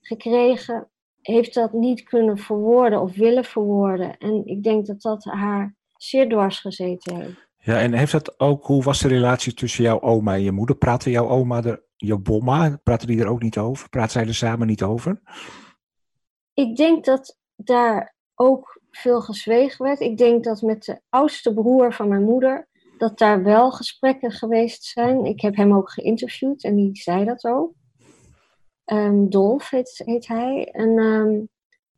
gekregen. 0.00 0.91
Heeft 1.22 1.54
dat 1.54 1.72
niet 1.72 2.02
kunnen 2.02 2.38
verwoorden 2.38 3.00
of 3.00 3.16
willen 3.16 3.44
verwoorden. 3.44 4.16
En 4.18 4.46
ik 4.46 4.62
denk 4.62 4.86
dat 4.86 5.02
dat 5.02 5.24
haar 5.24 5.76
zeer 5.96 6.28
dwars 6.28 6.60
gezeten 6.60 7.16
heeft. 7.16 7.50
Ja, 7.58 7.80
en 7.80 7.92
heeft 7.92 8.12
dat 8.12 8.40
ook, 8.40 8.66
hoe 8.66 8.82
was 8.82 9.00
de 9.00 9.08
relatie 9.08 9.54
tussen 9.54 9.84
jouw 9.84 10.00
oma 10.00 10.34
en 10.34 10.42
je 10.42 10.52
moeder? 10.52 10.76
Praatte 10.76 11.10
jouw 11.10 11.28
oma, 11.28 11.64
er, 11.64 11.82
jouw 11.96 12.18
bomma, 12.18 12.80
praten 12.82 13.06
die 13.06 13.20
er 13.20 13.28
ook 13.28 13.42
niet 13.42 13.58
over? 13.58 13.88
Praten 13.88 14.10
zij 14.10 14.26
er 14.26 14.34
samen 14.34 14.66
niet 14.66 14.82
over? 14.82 15.20
Ik 16.54 16.76
denk 16.76 17.04
dat 17.04 17.38
daar 17.56 18.16
ook 18.34 18.80
veel 18.90 19.20
gezwegen 19.20 19.84
werd. 19.84 20.00
Ik 20.00 20.16
denk 20.16 20.44
dat 20.44 20.62
met 20.62 20.84
de 20.84 21.00
oudste 21.08 21.54
broer 21.54 21.92
van 21.92 22.08
mijn 22.08 22.24
moeder, 22.24 22.68
dat 22.98 23.18
daar 23.18 23.42
wel 23.42 23.70
gesprekken 23.70 24.30
geweest 24.30 24.84
zijn. 24.84 25.24
Ik 25.24 25.40
heb 25.40 25.56
hem 25.56 25.74
ook 25.74 25.90
geïnterviewd 25.90 26.64
en 26.64 26.76
die 26.76 26.96
zei 26.96 27.24
dat 27.24 27.44
ook. 27.44 27.72
Um, 28.92 29.30
Dolf 29.30 29.70
heet, 29.70 30.02
hij. 30.26 30.68
En, 30.72 30.98
um, 30.98 31.48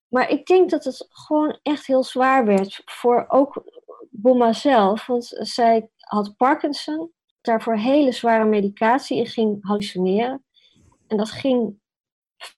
maar 0.08 0.30
ik 0.30 0.46
denk 0.46 0.70
dat 0.70 0.84
het 0.84 1.06
gewoon 1.08 1.58
echt 1.62 1.86
heel 1.86 2.04
zwaar 2.04 2.44
werd 2.44 2.82
voor 2.84 3.24
ook 3.28 3.64
Bomma 4.10 4.52
zelf. 4.52 5.06
Want 5.06 5.24
zij 5.38 5.88
had 5.96 6.36
Parkinson, 6.36 7.12
daarvoor 7.40 7.76
hele 7.76 8.12
zware 8.12 8.44
medicatie 8.44 9.18
en 9.18 9.26
ging 9.26 9.66
hallucineren. 9.66 10.44
En 11.06 11.16
dat 11.16 11.30
ging 11.30 11.78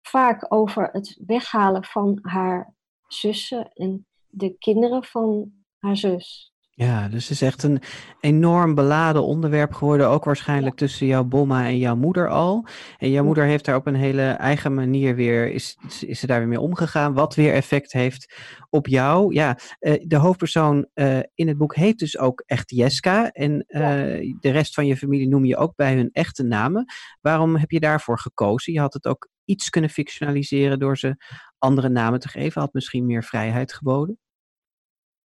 vaak 0.03 0.53
over 0.53 0.88
het 0.92 1.18
weghalen 1.27 1.85
van 1.85 2.18
haar 2.22 2.75
zussen 3.07 3.72
en 3.72 4.07
de 4.29 4.59
kinderen 4.59 5.05
van 5.05 5.53
haar 5.79 5.96
zus. 5.96 6.55
Ja, 6.79 7.09
dus 7.09 7.23
het 7.23 7.31
is 7.31 7.43
echt 7.43 7.62
een 7.62 7.83
enorm 8.21 8.75
beladen 8.75 9.25
onderwerp 9.25 9.73
geworden, 9.73 10.09
ook 10.09 10.25
waarschijnlijk 10.25 10.77
tussen 10.77 11.07
jouw 11.07 11.25
bomma 11.25 11.65
en 11.65 11.79
jouw 11.79 11.97
moeder 11.97 12.29
al. 12.29 12.67
En 12.99 13.11
jouw 13.11 13.25
moeder 13.25 13.45
heeft 13.45 13.65
daar 13.65 13.77
op 13.77 13.87
een 13.87 13.95
hele 13.95 14.23
eigen 14.23 14.75
manier 14.75 15.15
weer, 15.15 15.53
is, 15.53 15.79
is 16.01 16.21
ze 16.21 16.27
daar 16.27 16.39
weer 16.39 16.49
mee 16.49 16.61
omgegaan, 16.61 17.15
wat 17.15 17.35
weer 17.35 17.53
effect 17.53 17.93
heeft 17.93 18.35
op 18.71 18.87
jou. 18.87 19.35
Ja, 19.35 19.59
uh, 19.81 19.95
de 20.07 20.17
hoofdpersoon 20.17 20.89
uh, 20.95 21.19
in 21.35 21.49
het 21.49 21.57
boek 21.57 21.75
heet 21.75 21.99
dus 21.99 22.19
ook 22.19 22.43
echt 22.47 22.71
Jeska 22.71 23.31
en 23.31 23.65
ja. 23.67 23.95
de 24.41 24.51
rest 24.51 24.75
van 24.75 24.87
je 24.87 24.97
familie 24.97 25.29
noem 25.29 25.45
je 25.45 25.57
ook 25.57 25.77
bij 25.77 25.95
hun 25.95 26.11
echte 26.12 26.43
namen. 26.43 26.85
Waarom 27.21 27.57
heb 27.57 27.71
je 27.71 27.81
daarvoor 27.81 28.19
gekozen? 28.19 28.73
Je 28.73 28.81
had 28.81 28.93
het 28.95 29.07
ook 29.07 29.29
iets 29.45 29.71
kunnen 29.71 29.91
fictionaliseren 29.91 30.79
door 30.79 30.99
ze 30.99 31.17
andere 31.59 31.89
namen 31.89 32.21
te 32.21 32.29
geven, 32.29 32.61
had 32.61 32.73
misschien 32.73 33.07
meer 33.07 33.25
vrijheid 33.25 33.73
geboden. 33.73 34.19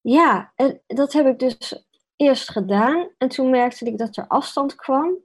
Ja, 0.02 0.54
dat 0.88 1.14
heb 1.14 1.26
ik 1.26 1.40
dus 1.40 1.86
eerst 2.16 2.52
gedaan. 2.52 3.10
En 3.18 3.30
toen 3.30 3.50
merkte 3.50 3.86
ik 3.86 3.98
dat 3.98 4.18
er 4.18 4.28
afstand 4.28 4.76
kwam. 4.76 5.18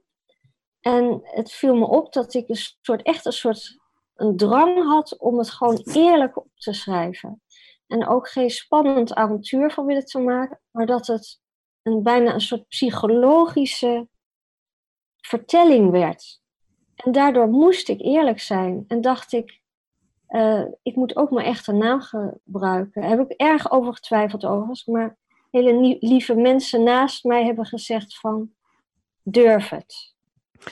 En 0.79 1.19
het 1.23 1.51
viel 1.51 1.75
me 1.75 1.85
op 1.85 2.13
dat 2.13 2.33
ik 2.33 2.49
een 2.49 2.59
soort, 2.81 3.01
echt 3.01 3.25
een 3.25 3.31
soort 3.33 3.77
een 4.15 4.37
drang 4.37 4.83
had 4.83 5.17
om 5.17 5.37
het 5.37 5.49
gewoon 5.49 5.81
eerlijk 5.83 6.37
op 6.37 6.47
te 6.55 6.73
schrijven. 6.73 7.41
En 7.87 8.07
ook 8.07 8.29
geen 8.29 8.49
spannend 8.49 9.13
avontuur 9.13 9.71
van 9.71 9.85
willen 9.85 10.05
te 10.05 10.19
maken, 10.19 10.61
maar 10.71 10.85
dat 10.85 11.07
het 11.07 11.41
een, 11.81 12.03
bijna 12.03 12.33
een 12.33 12.41
soort 12.41 12.67
psychologische 12.67 14.07
vertelling 15.21 15.91
werd. 15.91 16.41
En 16.95 17.11
daardoor 17.11 17.47
moest 17.47 17.89
ik 17.89 18.01
eerlijk 18.01 18.39
zijn 18.39 18.83
en 18.87 19.01
dacht 19.01 19.33
ik, 19.33 19.61
uh, 20.29 20.61
ik 20.83 20.95
moet 20.95 21.15
ook 21.15 21.31
mijn 21.31 21.45
echte 21.45 21.71
naam 21.71 22.01
gebruiken. 22.01 23.01
Daar 23.01 23.09
heb 23.09 23.31
ik 23.31 23.31
erg 23.31 23.71
over 23.71 23.93
getwijfeld 23.93 24.45
overigens, 24.45 24.85
maar 24.85 25.17
hele 25.51 25.97
lieve 25.99 26.35
mensen 26.35 26.83
naast 26.83 27.23
mij 27.23 27.45
hebben 27.45 27.65
gezegd 27.65 28.19
van 28.19 28.49
durf 29.23 29.69
het. 29.69 30.15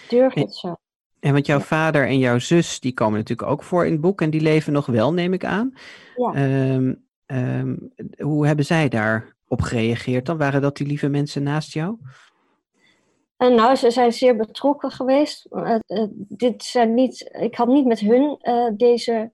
Durf 0.10 0.34
het 0.34 0.56
zo. 0.56 0.76
En 1.20 1.34
want 1.34 1.46
jouw 1.46 1.60
vader 1.60 2.08
en 2.08 2.20
jouw 2.20 2.40
zus, 2.40 2.80
die 2.80 2.94
komen 2.94 3.20
natuurlijk 3.20 3.50
ook 3.50 3.64
voor 3.64 3.86
in 3.86 3.92
het 3.92 4.02
boek 4.02 4.22
en 4.22 4.30
die 4.30 4.42
leven 4.42 4.74
nog 4.74 4.86
wel, 4.86 5.14
neem 5.14 5.34
ik 5.34 5.46
aan. 5.46 5.74
Ja. 6.16 6.74
Um, 6.74 7.06
um, 7.26 7.94
hoe 8.18 8.48
hebben 8.48 8.66
zij 8.66 8.90
daarop 8.90 9.62
gereageerd 9.62 10.26
dan? 10.26 10.38
Waren 10.38 10.62
dat 10.62 10.78
die 10.78 10.88
lieve 10.88 11.10
mensen 11.10 11.44
naast 11.44 11.74
jou? 11.74 11.98
En 13.38 13.56
nou, 13.56 13.76
ze 13.76 13.92
zijn 13.92 14.14
zeer 14.14 14.36
betrokken 14.36 14.92
geweest. 14.92 15.48
Uh, 15.52 15.76
uh, 15.88 16.06
dit 16.16 16.64
zijn 16.64 16.94
niet, 16.94 17.30
ik 17.40 17.56
had 17.56 17.68
niet 17.68 17.86
met 17.86 18.00
hun 18.00 18.40
uh, 18.42 18.70
deze 18.74 19.32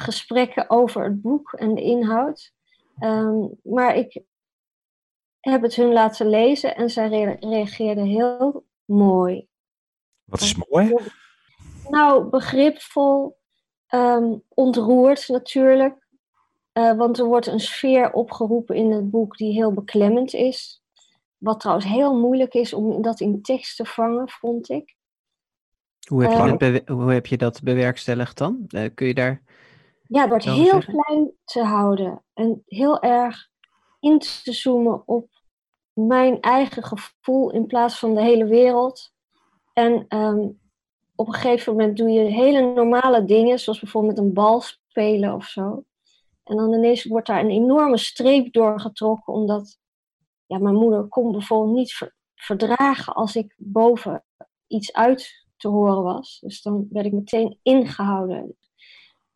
gesprekken 0.00 0.70
over 0.70 1.04
het 1.04 1.22
boek 1.22 1.52
en 1.52 1.74
de 1.74 1.82
inhoud. 1.82 2.52
Um, 3.00 3.58
maar 3.62 3.96
ik 3.96 4.22
heb 5.40 5.62
het 5.62 5.74
hun 5.74 5.92
laten 5.92 6.28
lezen 6.28 6.76
en 6.76 6.90
zij 6.90 7.08
re 7.08 7.36
reageerden 7.40 8.04
heel 8.04 8.64
mooi. 8.84 9.48
Wat 10.24 10.40
is 10.40 10.54
mooi? 10.68 10.94
Nou, 11.88 12.24
begripvol, 12.24 13.38
um, 13.94 14.42
ontroerd 14.48 15.28
natuurlijk. 15.28 16.08
Uh, 16.72 16.96
want 16.96 17.18
er 17.18 17.24
wordt 17.24 17.46
een 17.46 17.60
sfeer 17.60 18.12
opgeroepen 18.12 18.76
in 18.76 18.92
het 18.92 19.10
boek 19.10 19.36
die 19.36 19.52
heel 19.52 19.72
beklemmend 19.72 20.34
is. 20.34 20.82
Wat 21.38 21.60
trouwens 21.60 21.86
heel 21.86 22.18
moeilijk 22.18 22.54
is 22.54 22.72
om 22.72 23.02
dat 23.02 23.20
in 23.20 23.42
tekst 23.42 23.76
te 23.76 23.84
vangen, 23.84 24.28
vond 24.28 24.68
ik. 24.68 24.96
Hoe 26.08 26.24
heb, 26.24 26.60
je, 26.60 26.82
uh, 26.84 26.96
hoe 26.96 27.12
heb 27.12 27.26
je 27.26 27.36
dat 27.36 27.62
bewerkstelligd 27.62 28.38
dan? 28.38 28.64
Uh, 28.68 28.88
kun 28.94 29.06
je 29.06 29.14
daar 29.14 29.42
ja, 30.10 30.26
door 30.26 30.36
het 30.36 30.44
heel 30.44 30.64
zeggen? 30.64 30.94
klein 30.94 31.32
te 31.44 31.62
houden 31.62 32.24
en 32.34 32.62
heel 32.66 33.00
erg 33.02 33.48
in 34.00 34.18
te 34.18 34.52
zoomen 34.52 35.02
op 35.06 35.28
mijn 35.92 36.40
eigen 36.40 36.82
gevoel 36.82 37.50
in 37.50 37.66
plaats 37.66 37.98
van 37.98 38.14
de 38.14 38.22
hele 38.22 38.44
wereld. 38.44 39.12
En 39.72 40.04
um, 40.08 40.60
op 41.14 41.26
een 41.26 41.34
gegeven 41.34 41.72
moment 41.72 41.96
doe 41.96 42.10
je 42.10 42.20
hele 42.20 42.72
normale 42.74 43.24
dingen, 43.24 43.58
zoals 43.58 43.80
bijvoorbeeld 43.80 44.16
met 44.16 44.24
een 44.24 44.32
bal 44.32 44.60
spelen 44.60 45.34
of 45.34 45.44
zo. 45.44 45.84
En 46.44 46.56
dan 46.56 46.72
ineens 46.72 47.04
wordt 47.04 47.26
daar 47.26 47.40
een 47.40 47.50
enorme 47.50 47.98
streep 47.98 48.52
doorgetrokken, 48.52 49.32
omdat 49.32 49.78
ja, 50.46 50.58
mijn 50.58 50.74
moeder 50.74 51.08
kon 51.08 51.32
bijvoorbeeld 51.32 51.76
niet 51.76 51.92
ver 51.92 52.18
verdragen 52.34 53.14
als 53.14 53.36
ik 53.36 53.54
boven 53.56 54.24
iets 54.66 54.92
uit 54.92 55.46
te 55.56 55.68
horen 55.68 56.02
was. 56.02 56.38
Dus 56.40 56.62
dan 56.62 56.86
werd 56.90 57.06
ik 57.06 57.12
meteen 57.12 57.58
ingehouden 57.62 58.56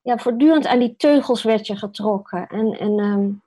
ja, 0.05 0.19
voortdurend 0.19 0.67
aan 0.67 0.79
die 0.79 0.95
teugels 0.97 1.43
werd 1.43 1.67
je 1.67 1.77
getrokken. 1.77 2.47
En, 2.47 2.79
en 2.79 2.99
um, 2.99 3.43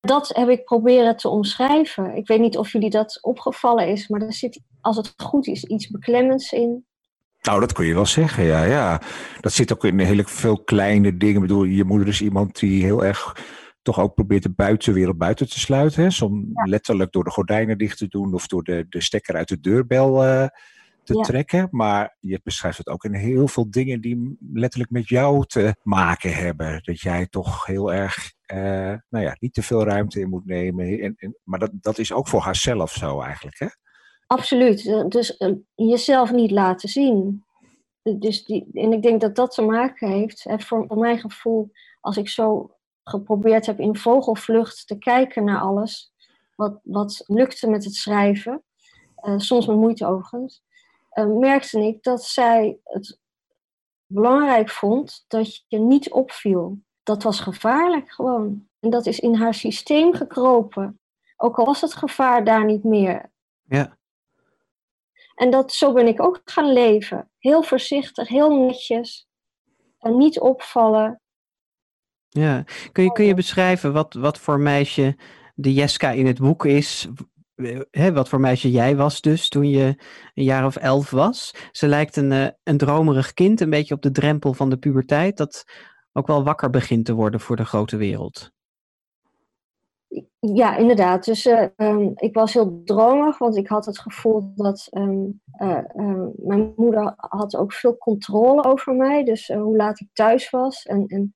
dat 0.00 0.28
heb 0.28 0.48
ik 0.48 0.64
proberen 0.64 1.16
te 1.16 1.28
omschrijven. 1.28 2.16
Ik 2.16 2.26
weet 2.26 2.40
niet 2.40 2.56
of 2.56 2.72
jullie 2.72 2.90
dat 2.90 3.18
opgevallen 3.20 3.88
is, 3.88 4.08
maar 4.08 4.20
er 4.20 4.32
zit, 4.32 4.60
als 4.80 4.96
het 4.96 5.14
goed 5.16 5.46
is, 5.46 5.64
iets 5.64 5.88
beklemmends 5.88 6.52
in. 6.52 6.84
Nou, 7.42 7.60
dat 7.60 7.72
kun 7.72 7.86
je 7.86 7.94
wel 7.94 8.06
zeggen, 8.06 8.44
ja. 8.44 8.64
ja. 8.64 9.00
Dat 9.40 9.52
zit 9.52 9.72
ook 9.72 9.84
in 9.84 9.98
heel 9.98 10.22
veel 10.24 10.62
kleine 10.64 11.16
dingen. 11.16 11.34
Ik 11.34 11.40
bedoel, 11.40 11.64
je 11.64 11.84
moeder 11.84 12.08
is 12.08 12.22
iemand 12.22 12.58
die 12.58 12.84
heel 12.84 13.04
erg 13.04 13.36
toch 13.82 14.00
ook 14.00 14.14
probeert 14.14 14.42
de 14.42 14.52
buitenwereld 14.52 15.18
buiten 15.18 15.48
te 15.48 15.60
sluiten. 15.60 16.02
Hè? 16.02 16.10
Som 16.10 16.50
ja. 16.54 16.64
letterlijk 16.64 17.12
door 17.12 17.24
de 17.24 17.30
gordijnen 17.30 17.78
dicht 17.78 17.98
te 17.98 18.08
doen 18.08 18.34
of 18.34 18.46
door 18.46 18.62
de, 18.62 18.86
de 18.88 19.02
stekker 19.02 19.34
uit 19.34 19.48
de 19.48 19.60
deurbel 19.60 20.24
uh, 20.24 20.46
te 21.04 21.16
ja. 21.16 21.22
trekken. 21.22 21.68
Maar 21.70 22.16
je 22.20 22.40
beschrijft 22.42 22.78
het 22.78 22.88
ook 22.88 23.04
in 23.04 23.14
heel 23.14 23.48
veel 23.48 23.70
dingen 23.70 24.00
die 24.00 24.36
letterlijk 24.52 24.90
met 24.90 25.08
jou 25.08 25.46
te 25.46 25.74
maken 25.82 26.34
hebben. 26.34 26.80
Dat 26.82 27.00
jij 27.00 27.26
toch 27.26 27.66
heel 27.66 27.92
erg, 27.92 28.32
uh, 28.46 28.58
nou 29.08 29.24
ja, 29.24 29.36
niet 29.38 29.54
te 29.54 29.62
veel 29.62 29.84
ruimte 29.84 30.20
in 30.20 30.28
moet 30.28 30.46
nemen. 30.46 31.00
En, 31.00 31.14
en, 31.16 31.36
maar 31.44 31.58
dat, 31.58 31.70
dat 31.72 31.98
is 31.98 32.12
ook 32.12 32.28
voor 32.28 32.40
haarzelf 32.40 32.92
zo 32.92 33.20
eigenlijk, 33.20 33.58
hè? 33.58 33.66
Absoluut. 34.26 35.04
Dus 35.08 35.36
uh, 35.38 35.54
jezelf 35.74 36.32
niet 36.32 36.50
laten 36.50 36.88
zien. 36.88 37.44
Dus 38.02 38.44
die, 38.44 38.68
en 38.72 38.92
ik 38.92 39.02
denk 39.02 39.20
dat 39.20 39.34
dat 39.34 39.54
te 39.54 39.62
maken 39.62 40.08
heeft, 40.08 40.44
hè, 40.44 40.58
voor, 40.58 40.84
voor 40.88 40.98
mijn 40.98 41.18
gevoel, 41.18 41.70
als 42.00 42.16
ik 42.16 42.28
zo 42.28 42.70
geprobeerd 43.04 43.66
heb 43.66 43.80
in 43.80 43.96
vogelvlucht 43.96 44.86
te 44.86 44.98
kijken 44.98 45.44
naar 45.44 45.60
alles, 45.60 46.12
wat, 46.56 46.80
wat 46.82 47.24
lukte 47.26 47.70
met 47.70 47.84
het 47.84 47.94
schrijven, 47.94 48.62
uh, 49.22 49.38
soms 49.38 49.66
met 49.66 49.76
moeite 49.76 50.06
overigens, 50.06 50.62
merkte 51.14 51.80
ik 51.80 52.02
dat 52.02 52.24
zij 52.24 52.78
het 52.84 53.18
belangrijk 54.06 54.70
vond 54.70 55.24
dat 55.28 55.64
je 55.68 55.78
niet 55.78 56.10
opviel. 56.10 56.78
Dat 57.02 57.22
was 57.22 57.40
gevaarlijk 57.40 58.12
gewoon. 58.12 58.68
En 58.80 58.90
dat 58.90 59.06
is 59.06 59.20
in 59.20 59.34
haar 59.34 59.54
systeem 59.54 60.14
gekropen. 60.14 61.00
Ook 61.36 61.58
al 61.58 61.64
was 61.64 61.80
het 61.80 61.94
gevaar 61.94 62.44
daar 62.44 62.64
niet 62.64 62.84
meer. 62.84 63.32
Ja. 63.62 63.98
En 65.34 65.50
dat, 65.50 65.72
zo 65.72 65.92
ben 65.92 66.06
ik 66.06 66.22
ook 66.22 66.40
gaan 66.44 66.72
leven. 66.72 67.30
Heel 67.38 67.62
voorzichtig, 67.62 68.28
heel 68.28 68.64
netjes. 68.64 69.28
En 69.98 70.16
niet 70.16 70.40
opvallen. 70.40 71.20
Ja, 72.28 72.64
kun 72.92 73.04
je, 73.04 73.12
kun 73.12 73.24
je 73.24 73.34
beschrijven 73.34 73.92
wat, 73.92 74.14
wat 74.14 74.38
voor 74.38 74.60
meisje 74.60 75.16
de 75.54 75.72
Jeska 75.72 76.10
in 76.10 76.26
het 76.26 76.38
boek 76.38 76.64
is, 76.64 77.08
hè, 77.90 78.12
wat 78.12 78.28
voor 78.28 78.40
meisje 78.40 78.70
jij 78.70 78.96
was 78.96 79.20
dus 79.20 79.48
toen 79.48 79.68
je 79.68 79.94
een 80.34 80.44
jaar 80.44 80.66
of 80.66 80.76
elf 80.76 81.10
was. 81.10 81.54
Ze 81.72 81.88
lijkt 81.88 82.16
een, 82.16 82.30
uh, 82.30 82.46
een 82.62 82.76
dromerig 82.76 83.32
kind, 83.32 83.60
een 83.60 83.70
beetje 83.70 83.94
op 83.94 84.02
de 84.02 84.10
drempel 84.10 84.54
van 84.54 84.70
de 84.70 84.76
puberteit, 84.76 85.36
dat 85.36 85.64
ook 86.12 86.26
wel 86.26 86.44
wakker 86.44 86.70
begint 86.70 87.04
te 87.04 87.14
worden 87.14 87.40
voor 87.40 87.56
de 87.56 87.64
grote 87.64 87.96
wereld. 87.96 88.50
Ja, 90.38 90.76
inderdaad. 90.76 91.24
Dus 91.24 91.46
uh, 91.46 91.66
um, 91.76 92.12
ik 92.14 92.34
was 92.34 92.52
heel 92.52 92.82
dromerig, 92.84 93.38
want 93.38 93.56
ik 93.56 93.68
had 93.68 93.86
het 93.86 93.98
gevoel 93.98 94.52
dat 94.54 94.88
um, 94.90 95.40
uh, 95.62 95.78
uh, 95.94 96.26
mijn 96.36 96.72
moeder 96.76 97.14
had 97.16 97.56
ook 97.56 97.72
veel 97.72 97.98
controle 97.98 98.64
over 98.64 98.94
mij. 98.94 99.24
Dus 99.24 99.46
hoe 99.46 99.76
laat 99.76 100.00
ik 100.00 100.08
thuis 100.12 100.50
was 100.50 100.82
en, 100.82 101.06
en 101.06 101.34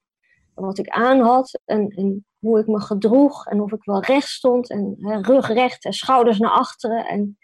wat 0.65 0.79
ik 0.79 0.89
aan 0.89 1.21
had 1.21 1.61
en, 1.65 1.89
en, 1.89 2.27
hoe 2.39 2.59
ik 2.59 2.67
me 2.67 2.81
gedroeg 2.81 3.47
en 3.47 3.61
of 3.61 3.73
ik 3.73 3.85
wel 3.85 4.03
recht 4.03 4.29
stond 4.29 4.71
en 4.71 4.97
rug 5.23 5.49
recht 5.49 5.85
en 5.85 5.93
schouders 5.93 6.39
naar 6.39 6.51
achteren. 6.51 7.07
En, 7.07 7.39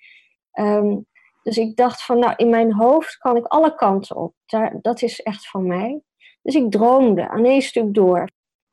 um, 0.53 1.07
dus 1.43 1.57
ik 1.57 1.77
dacht 1.77 2.05
van, 2.05 2.19
nou, 2.19 2.35
in 2.37 2.49
mijn 2.49 2.73
hoofd 2.73 3.17
kan 3.17 3.37
ik 3.37 3.47
alle 3.47 3.75
kanten 3.75 4.17
op. 4.17 4.35
Daar, 4.47 4.79
dat 4.81 5.03
is 5.03 5.21
echt 5.21 5.49
van 5.49 5.67
mij. 5.67 6.01
Dus 6.43 6.55
ik 6.55 6.71
droomde 6.71 7.29
aan 7.29 7.45
één 7.45 7.63
stuk 7.63 7.95
door. 7.95 8.29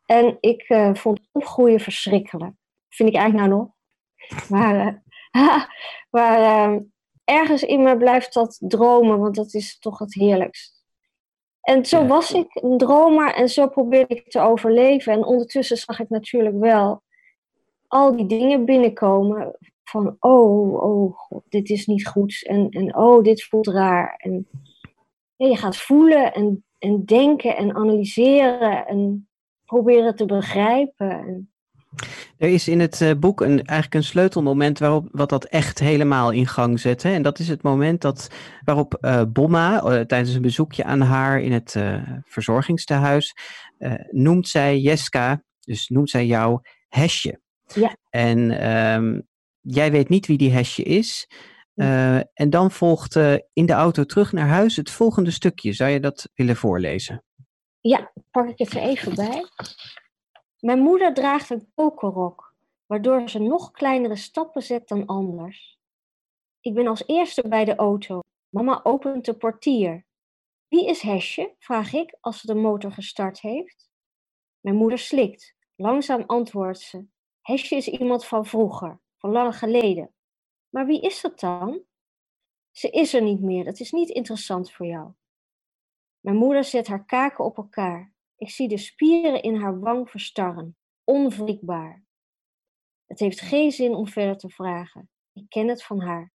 En 0.06 0.38
ik 0.40 0.66
vond 0.94 1.20
opgroeien 1.32 1.80
verschrikkelijk 1.80 2.54
vind 2.90 3.10
ik 3.10 3.16
eigenlijk 3.16 3.50
nou 3.50 3.62
nog. 3.62 3.74
Maar, 4.50 5.04
uh, 5.38 5.64
maar 6.10 6.40
uh, 6.40 6.80
ergens 7.24 7.64
in 7.64 7.84
me 7.84 7.98
blijft 7.98 8.34
dat 8.34 8.58
dromen, 8.60 9.20
want 9.20 9.36
dat 9.36 9.54
is 9.54 9.80
toch 9.80 10.00
het 10.00 10.14
heerlijkst. 10.14 10.79
En 11.62 11.86
zo 11.86 12.06
was 12.06 12.32
ik 12.32 12.48
een 12.54 12.78
dromer 12.78 13.34
en 13.34 13.50
zo 13.50 13.68
probeerde 13.68 14.16
ik 14.16 14.30
te 14.30 14.40
overleven. 14.40 15.14
En 15.14 15.26
ondertussen 15.26 15.78
zag 15.78 16.00
ik 16.00 16.10
natuurlijk 16.10 16.56
wel 16.60 17.04
al 17.88 18.16
die 18.16 18.26
dingen 18.26 18.66
binnenkomen 18.66 19.58
van 19.84 20.16
oh, 20.20 20.74
oh, 20.74 21.18
God, 21.18 21.44
dit 21.50 21.70
is 21.70 21.86
niet 21.86 22.08
goed 22.08 22.46
en, 22.48 22.70
en 22.70 22.96
oh, 22.96 23.24
dit 23.24 23.44
voelt 23.44 23.68
raar. 23.68 24.16
En 24.18 24.48
ja, 25.36 25.48
je 25.48 25.56
gaat 25.56 25.78
voelen 25.78 26.34
en, 26.34 26.66
en 26.78 27.06
denken 27.06 27.58
en 27.58 27.76
analyseren 27.76 28.88
en 28.88 29.30
proberen 29.66 30.16
te 30.16 30.26
begrijpen. 30.26 31.10
En, 31.10 31.52
er 32.38 32.50
is 32.50 32.68
in 32.68 32.80
het 32.80 33.02
uh, 33.02 33.12
boek 33.20 33.42
een, 33.42 33.66
eigenlijk 33.66 33.94
een 33.94 34.04
sleutelmoment 34.04 34.80
waarop 34.80 35.08
wat 35.12 35.30
dat 35.30 35.46
echt 35.46 35.80
helemaal 35.80 36.32
in 36.32 36.48
gang 36.48 36.80
zet. 36.80 37.04
Hè? 37.04 37.14
En 37.14 37.22
dat 37.22 37.40
is 37.40 37.48
het 37.48 37.62
moment 37.62 38.02
dat, 38.02 38.30
waarop 38.64 38.98
uh, 39.02 39.22
Bomma 39.28 39.84
uh, 39.84 40.00
tijdens 40.02 40.34
een 40.34 40.42
bezoekje 40.42 40.84
aan 40.84 41.02
haar 41.02 41.42
in 41.42 41.52
het 41.52 41.76
verzorgingstehuis 42.24 43.36
noemt 44.10 44.48
zij 44.48 44.80
Jeska, 44.80 45.44
dus 45.60 45.88
noemt 45.88 46.10
zij 46.10 46.26
jou 46.26 46.60
Hesje. 46.88 47.42
Ja. 47.74 47.98
En 48.10 48.70
um, 48.70 49.28
jij 49.60 49.92
weet 49.92 50.10
niet 50.10 50.28
wie 50.28 50.38
die 50.38 50.52
Hesje 50.52 50.84
is. 50.84 51.28
en 52.34 52.50
dan 52.50 52.72
volgt 52.72 53.16
in 53.54 53.66
de 53.66 53.74
auto 53.74 54.04
terug 54.04 54.32
naar 54.32 54.48
huis 54.48 54.76
het 54.76 54.90
volgende 54.90 55.32
stukje. 55.32 55.74
Zou 55.74 55.90
je 55.90 56.00
dat 56.00 56.30
willen 56.34 56.56
voorlezen? 56.56 57.24
Ja, 57.82 58.12
pak 58.32 58.50
ik 58.50 58.58
het 58.58 58.74
er 58.74 58.82
even 58.82 59.16
bij. 59.16 59.44
Mijn 60.60 60.80
moeder 60.80 61.14
draagt 61.14 61.50
een 61.50 61.72
kokerrok, 61.76 62.56
waardoor 62.86 63.30
ze 63.30 63.40
nog 63.40 63.72
kleinere 63.72 64.16
stappen 64.16 64.64
zet 64.64 64.88
dan 64.88 65.06
anders. 65.06 65.80
Ik 66.60 66.74
ben 66.74 66.88
als 66.88 67.04
eerste 67.08 67.48
bij 67.48 67.66
de 67.66 67.76
auto. 67.76 68.20
Mama 68.50 68.80
opent 68.84 69.26
de 69.26 69.34
portier. 69.34 70.06
Wie 70.68 70.88
is 70.88 71.02
Hesje? 71.02 71.56
vraag 71.60 71.94
ik 71.94 72.18
als 72.20 72.40
ze 72.40 72.48
de 72.48 72.56
motor 72.56 72.92
gestart 72.92 73.42
heeft. 73.42 73.90
Mijn 74.60 74.76
moeder 74.76 75.00
slikt. 75.00 75.56
Langzaam 75.76 76.24
antwoordt 76.26 76.80
ze. 76.80 77.08
Hesje 77.42 77.76
is 77.76 77.88
iemand 77.88 78.26
van 78.26 78.46
vroeger, 78.46 79.00
van 79.18 79.32
lang 79.32 79.58
geleden. 79.58 80.14
Maar 80.70 80.86
wie 80.86 81.02
is 81.02 81.22
dat 81.22 81.40
dan? 81.40 81.82
Ze 82.72 82.90
is 82.90 83.14
er 83.14 83.22
niet 83.22 83.42
meer, 83.42 83.64
dat 83.64 83.80
is 83.80 83.92
niet 83.92 84.10
interessant 84.10 84.72
voor 84.72 84.86
jou. 84.86 85.12
Mijn 86.20 86.38
moeder 86.38 86.64
zet 86.64 86.88
haar 86.88 87.06
kaken 87.06 87.46
op 87.46 87.58
elkaar. 87.58 88.14
Ik 88.40 88.50
zie 88.50 88.68
de 88.68 88.78
spieren 88.78 89.42
in 89.42 89.56
haar 89.56 89.80
wang 89.80 90.10
verstarren, 90.10 90.78
onwrikbaar. 91.04 92.04
Het 93.06 93.20
heeft 93.20 93.42
geen 93.42 93.72
zin 93.72 93.94
om 93.94 94.08
verder 94.08 94.38
te 94.38 94.50
vragen. 94.50 95.10
Ik 95.34 95.50
ken 95.50 95.68
het 95.68 95.84
van 95.84 96.02
haar. 96.02 96.32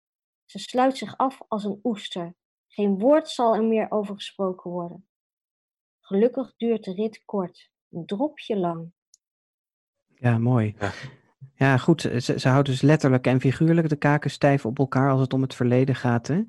Ze 0.44 0.58
sluit 0.58 0.96
zich 0.96 1.16
af 1.16 1.40
als 1.48 1.64
een 1.64 1.80
oester. 1.82 2.34
Geen 2.68 2.98
woord 2.98 3.28
zal 3.28 3.54
er 3.54 3.64
meer 3.64 3.90
over 3.90 4.14
gesproken 4.14 4.70
worden. 4.70 5.08
Gelukkig 6.00 6.56
duurt 6.56 6.84
de 6.84 6.92
rit 6.92 7.24
kort, 7.24 7.70
een 7.90 8.06
dropje 8.06 8.56
lang. 8.56 8.92
Ja, 10.14 10.38
mooi. 10.38 10.74
Ja. 10.78 10.92
Ja, 11.54 11.76
goed. 11.76 12.00
Ze, 12.00 12.34
ze 12.38 12.48
houdt 12.48 12.68
dus 12.68 12.80
letterlijk 12.80 13.26
en 13.26 13.40
figuurlijk 13.40 13.88
de 13.88 13.96
kaken 13.96 14.30
stijf 14.30 14.66
op 14.66 14.78
elkaar 14.78 15.10
als 15.10 15.20
het 15.20 15.32
om 15.32 15.42
het 15.42 15.54
verleden 15.54 15.94
gaat. 15.94 16.26
Hè? 16.26 16.34
Ja. 16.34 16.44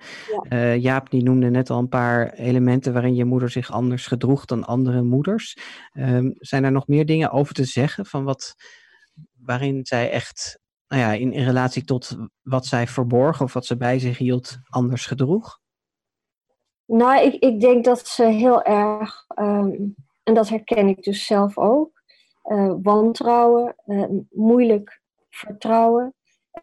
Uh, 0.49 0.77
Jaap 0.77 1.09
die 1.09 1.23
noemde 1.23 1.49
net 1.49 1.69
al 1.69 1.79
een 1.79 1.89
paar 1.89 2.33
elementen 2.33 2.93
waarin 2.93 3.15
je 3.15 3.25
moeder 3.25 3.49
zich 3.49 3.71
anders 3.71 4.07
gedroeg 4.07 4.45
dan 4.45 4.63
andere 4.63 5.01
moeders. 5.01 5.57
Um, 5.93 6.33
zijn 6.37 6.63
er 6.63 6.71
nog 6.71 6.87
meer 6.87 7.05
dingen 7.05 7.31
over 7.31 7.53
te 7.53 7.65
zeggen 7.65 8.05
van 8.05 8.23
wat, 8.23 8.55
waarin 9.33 9.85
zij 9.85 10.11
echt, 10.11 10.59
nou 10.87 11.01
ja, 11.01 11.11
in, 11.11 11.33
in 11.33 11.45
relatie 11.45 11.83
tot 11.83 12.17
wat 12.41 12.65
zij 12.65 12.87
verborg 12.87 13.41
of 13.41 13.53
wat 13.53 13.65
ze 13.65 13.77
bij 13.77 13.99
zich 13.99 14.17
hield, 14.17 14.57
anders 14.69 15.05
gedroeg? 15.05 15.59
Nou, 16.85 17.25
ik, 17.25 17.33
ik 17.33 17.59
denk 17.59 17.85
dat 17.85 18.07
ze 18.07 18.25
heel 18.25 18.63
erg, 18.63 19.25
um, 19.39 19.95
en 20.23 20.33
dat 20.33 20.49
herken 20.49 20.87
ik 20.87 21.03
dus 21.03 21.25
zelf 21.25 21.57
ook, 21.57 22.00
uh, 22.43 22.73
wantrouwen, 22.81 23.75
uh, 23.85 24.05
moeilijk 24.29 25.01
vertrouwen, 25.29 26.13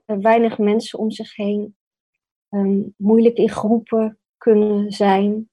uh, 0.06 0.16
weinig 0.16 0.58
mensen 0.58 0.98
om 0.98 1.10
zich 1.10 1.36
heen, 1.36 1.76
um, 2.50 2.94
moeilijk 2.96 3.36
in 3.36 3.50
groepen 3.50 4.18
kunnen 4.36 4.92
zijn. 4.92 5.50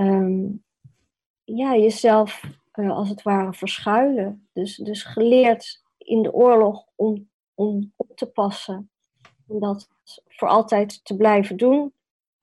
Um, 0.00 0.64
ja, 1.44 1.76
jezelf 1.76 2.42
als 2.72 3.08
het 3.08 3.22
ware 3.22 3.52
verschuilen. 3.52 4.48
Dus, 4.52 4.76
dus 4.76 5.02
geleerd 5.02 5.82
in 5.98 6.22
de 6.22 6.32
oorlog 6.32 6.86
om, 6.94 7.30
om 7.54 7.92
op 7.96 8.16
te 8.16 8.26
passen. 8.26 8.90
En 9.48 9.58
dat 9.58 9.88
voor 10.26 10.48
altijd 10.48 11.04
te 11.04 11.16
blijven 11.16 11.56
doen. 11.56 11.94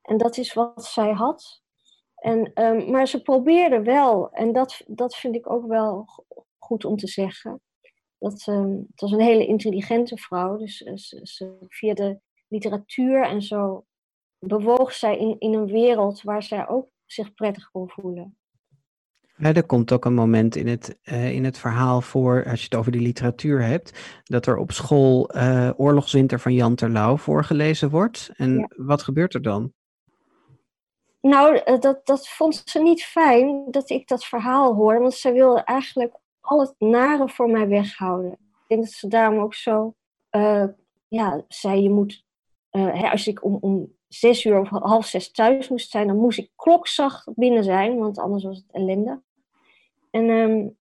En 0.02 0.18
dat 0.18 0.38
is 0.38 0.54
wat 0.54 0.86
zij 0.86 1.12
had. 1.12 1.62
En, 2.16 2.52
um, 2.64 2.92
maar 2.92 3.08
ze 3.08 3.22
probeerde 3.22 3.82
wel, 3.82 4.32
en 4.32 4.54
dat, 4.54 4.82
dat 4.88 5.16
vind 5.16 5.36
ik 5.36 5.50
ook 5.52 5.68
wel 5.68 6.06
goed 6.68 6.86
om 6.86 6.98
te 6.98 7.08
zeggen. 7.08 7.62
Dat, 8.20 8.48
uh, 8.50 8.76
het 8.90 9.02
was 9.02 9.12
een 9.12 9.22
hele 9.22 9.46
intelligente 9.46 10.18
vrouw. 10.18 10.58
Dus 10.58 10.82
uh, 10.82 10.96
ze, 10.96 11.20
ze, 11.24 11.58
via 11.68 11.94
de 11.94 12.20
literatuur 12.48 13.24
en 13.26 13.42
zo 13.42 13.86
bewoog 14.40 14.94
zij 14.94 15.18
in, 15.18 15.36
in 15.40 15.54
een 15.54 15.66
wereld 15.66 16.22
waar 16.22 16.44
zij 16.44 16.68
ook 16.68 16.90
zich 17.06 17.34
prettig 17.34 17.72
kon 17.72 17.90
voelen. 17.90 18.38
Ja, 19.38 19.54
er 19.54 19.66
komt 19.66 19.92
ook 19.92 20.06
een 20.06 20.14
moment 20.14 20.56
in 20.56 20.68
het, 20.68 20.98
uh, 21.04 21.32
in 21.32 21.44
het 21.44 21.58
verhaal 21.58 22.02
voor, 22.02 22.46
als 22.50 22.60
je 22.60 22.66
het 22.66 22.76
over 22.76 22.92
die 22.92 23.02
literatuur 23.02 23.64
hebt, 23.64 24.22
dat 24.24 24.46
er 24.46 24.58
op 24.58 24.72
school 24.72 25.36
uh, 25.36 25.70
Oorlogswinter 25.78 26.40
van 26.40 26.54
Jan 26.54 26.76
Terlouw 26.76 27.18
voorgelezen 27.18 27.90
wordt. 27.90 28.30
En 28.36 28.58
ja. 28.58 28.68
wat 28.76 29.02
gebeurt 29.02 29.34
er 29.34 29.42
dan? 29.42 29.74
Nou, 31.22 31.80
dat, 31.80 32.06
dat 32.06 32.28
vond 32.28 32.62
ze 32.66 32.80
niet 32.80 33.04
fijn 33.04 33.66
dat 33.72 33.90
ik 33.90 34.08
dat 34.08 34.26
verhaal 34.26 34.74
hoorde, 34.74 35.00
want 35.00 35.14
ze 35.14 35.32
wilde 35.32 35.62
eigenlijk 35.64 36.16
al 36.48 36.60
het 36.60 36.76
nare 36.78 37.30
voor 37.30 37.50
mij 37.50 37.68
weghouden. 37.68 38.32
Ik 38.32 38.68
denk 38.68 38.82
dat 38.82 38.92
ze 38.92 39.08
daarom 39.08 39.40
ook 39.40 39.54
zo 39.54 39.96
uh, 40.32 40.64
ja, 41.08 41.44
zei, 41.48 41.82
je 41.82 41.90
moet, 41.90 42.26
uh, 42.72 42.94
hè, 42.94 43.10
als 43.10 43.28
ik 43.28 43.44
om, 43.44 43.58
om 43.62 43.92
zes 44.08 44.46
uur 44.46 44.60
of 44.60 44.70
half 44.70 45.06
zes 45.06 45.32
thuis 45.32 45.70
moest 45.70 45.92
zijn, 45.92 46.08
dan 46.08 46.18
moest 46.18 46.38
ik 46.38 46.52
klokzacht 46.56 47.34
binnen 47.36 47.64
zijn, 47.64 47.98
want 47.98 48.20
anders 48.20 48.44
was 48.44 48.58
het 48.58 48.72
ellende. 48.72 49.22
En 50.12 50.30
um, 50.30 50.78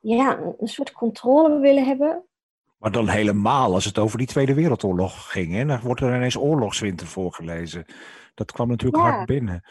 ja, 0.00 0.38
een 0.58 0.68
soort 0.68 0.92
controle 0.92 1.58
willen 1.58 1.84
hebben. 1.84 2.22
Maar 2.78 2.92
dan 2.92 3.08
helemaal 3.08 3.74
als 3.74 3.84
het 3.84 3.98
over 3.98 4.18
die 4.18 4.26
Tweede 4.26 4.54
Wereldoorlog 4.54 5.30
ging. 5.30 5.52
Hè? 5.52 5.64
Dan 5.64 5.80
wordt 5.80 6.00
er 6.00 6.16
ineens 6.16 6.36
oorlogswinter 6.36 7.06
voorgelezen. 7.06 7.84
Dat 8.34 8.52
kwam 8.52 8.68
natuurlijk 8.68 9.04
ja. 9.04 9.10
hard 9.10 9.26
binnen 9.26 9.62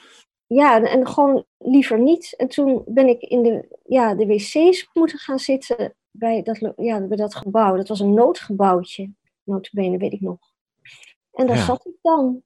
ja, 0.47 0.81
en 0.81 1.07
gewoon 1.07 1.45
liever 1.57 1.99
niet. 1.99 2.33
En 2.38 2.47
toen 2.47 2.83
ben 2.86 3.07
ik 3.07 3.21
in 3.21 3.43
de, 3.43 3.77
ja, 3.83 4.15
de 4.15 4.25
wc's 4.25 4.89
moeten 4.93 5.19
gaan 5.19 5.39
zitten 5.39 5.95
bij 6.12 6.43
dat, 6.43 6.73
ja, 6.77 7.01
bij 7.01 7.17
dat 7.17 7.36
gebouw. 7.36 7.75
Dat 7.75 7.88
was 7.88 7.99
een 7.99 8.13
noodgebouwtje, 8.13 9.12
notabene, 9.43 9.98
weet 9.98 10.13
ik 10.13 10.21
nog. 10.21 10.39
En 11.31 11.48
daar 11.48 11.56
ja. 11.56 11.65
zat 11.65 11.85
ik 11.85 11.95
dan. 12.02 12.41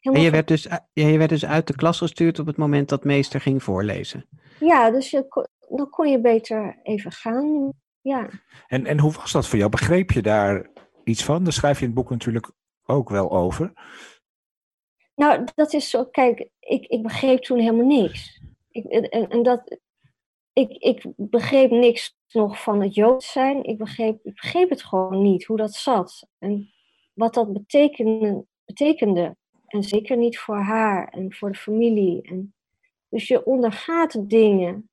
En 0.00 0.20
je 0.20 0.30
werd, 0.30 0.48
dus, 0.48 0.62
ja, 0.62 0.86
je 0.92 1.18
werd 1.18 1.30
dus 1.30 1.44
uit 1.44 1.66
de 1.66 1.76
klas 1.76 1.98
gestuurd 1.98 2.38
op 2.38 2.46
het 2.46 2.56
moment 2.56 2.88
dat 2.88 3.04
meester 3.04 3.40
ging 3.40 3.62
voorlezen? 3.62 4.28
Ja, 4.60 4.90
dus 4.90 5.10
je, 5.10 5.46
dan 5.68 5.90
kon 5.90 6.10
je 6.10 6.20
beter 6.20 6.80
even 6.82 7.12
gaan. 7.12 7.72
Ja. 8.00 8.28
En, 8.66 8.86
en 8.86 8.98
hoe 8.98 9.12
was 9.12 9.32
dat 9.32 9.46
voor 9.46 9.58
jou? 9.58 9.70
Begreep 9.70 10.10
je 10.10 10.22
daar 10.22 10.70
iets 11.04 11.24
van? 11.24 11.44
Daar 11.44 11.52
schrijf 11.52 11.78
je 11.78 11.84
in 11.84 11.90
het 11.90 12.00
boek 12.00 12.10
natuurlijk 12.10 12.50
ook 12.84 13.08
wel 13.08 13.30
over. 13.30 13.72
Nou, 15.14 15.46
dat 15.54 15.72
is 15.72 15.90
zo. 15.90 16.04
Kijk, 16.04 16.48
ik, 16.64 16.86
ik 16.86 17.02
begreep 17.02 17.42
toen 17.42 17.58
helemaal 17.58 17.86
niks. 17.86 18.40
Ik, 18.70 18.84
en, 18.84 19.42
dat, 19.42 19.78
ik, 20.52 20.70
ik 20.70 21.04
begreep 21.16 21.70
niks 21.70 22.16
nog 22.32 22.62
van 22.62 22.82
het 22.82 22.94
Joods 22.94 23.32
zijn. 23.32 23.64
Ik 23.64 23.78
begreep, 23.78 24.24
ik 24.24 24.34
begreep 24.34 24.70
het 24.70 24.82
gewoon 24.82 25.22
niet, 25.22 25.44
hoe 25.44 25.56
dat 25.56 25.72
zat. 25.72 26.26
En 26.38 26.72
wat 27.14 27.34
dat 27.34 27.52
betekende, 27.52 28.44
betekende. 28.64 29.36
En 29.66 29.82
zeker 29.82 30.16
niet 30.16 30.38
voor 30.38 30.58
haar 30.58 31.08
en 31.08 31.32
voor 31.32 31.52
de 31.52 31.58
familie. 31.58 32.22
En, 32.22 32.54
dus 33.08 33.28
je 33.28 33.44
ondergaat 33.44 34.28
dingen. 34.30 34.88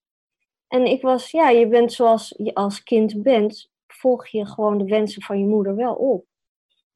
En 0.67 0.85
ik 0.85 1.01
was, 1.01 1.31
ja, 1.31 1.49
je 1.49 1.67
bent 1.67 1.93
zoals 1.93 2.33
je 2.37 2.53
als 2.53 2.83
kind 2.83 3.23
bent, 3.23 3.69
volg 3.87 4.27
je 4.27 4.45
gewoon 4.45 4.77
de 4.77 4.85
wensen 4.85 5.21
van 5.21 5.39
je 5.39 5.45
moeder 5.45 5.75
wel 5.75 5.93
op. 5.93 6.25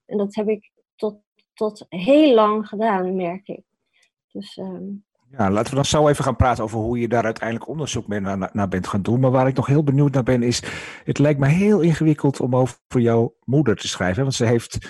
En 0.06 0.18
dat 0.18 0.36
heb 0.36 0.48
ik 0.48 0.72
tot, 0.96 1.18
tot 1.54 1.86
heel 1.90 2.34
lang 2.34 2.68
gedaan, 2.68 3.16
merk 3.16 3.48
ik. 3.48 3.64
Dus, 4.36 4.58
ehm, 4.58 4.84
ja, 5.30 5.52
laten 5.52 5.70
we 5.70 5.76
dan 5.76 5.86
zo 5.86 6.08
even 6.08 6.24
gaan 6.24 6.36
praten 6.36 6.64
over 6.64 6.80
hoe 6.80 7.00
je 7.00 7.08
daar 7.08 7.24
uiteindelijk 7.24 7.70
onderzoek 7.70 8.08
naar, 8.08 8.50
naar 8.54 8.68
bent 8.68 8.88
gaan 8.88 9.02
doen. 9.02 9.20
Maar 9.20 9.32
waar 9.32 9.48
ik 9.48 9.56
nog 9.56 9.66
heel 9.66 9.84
benieuwd 9.84 10.14
naar 10.14 10.24
ben, 10.24 10.44
is: 10.44 10.64
het 11.04 11.18
lijkt 11.18 11.40
me 11.40 11.48
heel 11.48 11.80
ingewikkeld 11.80 12.40
om 12.40 12.56
over 12.56 12.80
jouw 12.88 13.36
moeder 13.44 13.76
te 13.76 13.88
schrijven. 13.88 14.22
Want 14.22 14.36
ze 14.36 14.46
heeft 14.46 14.90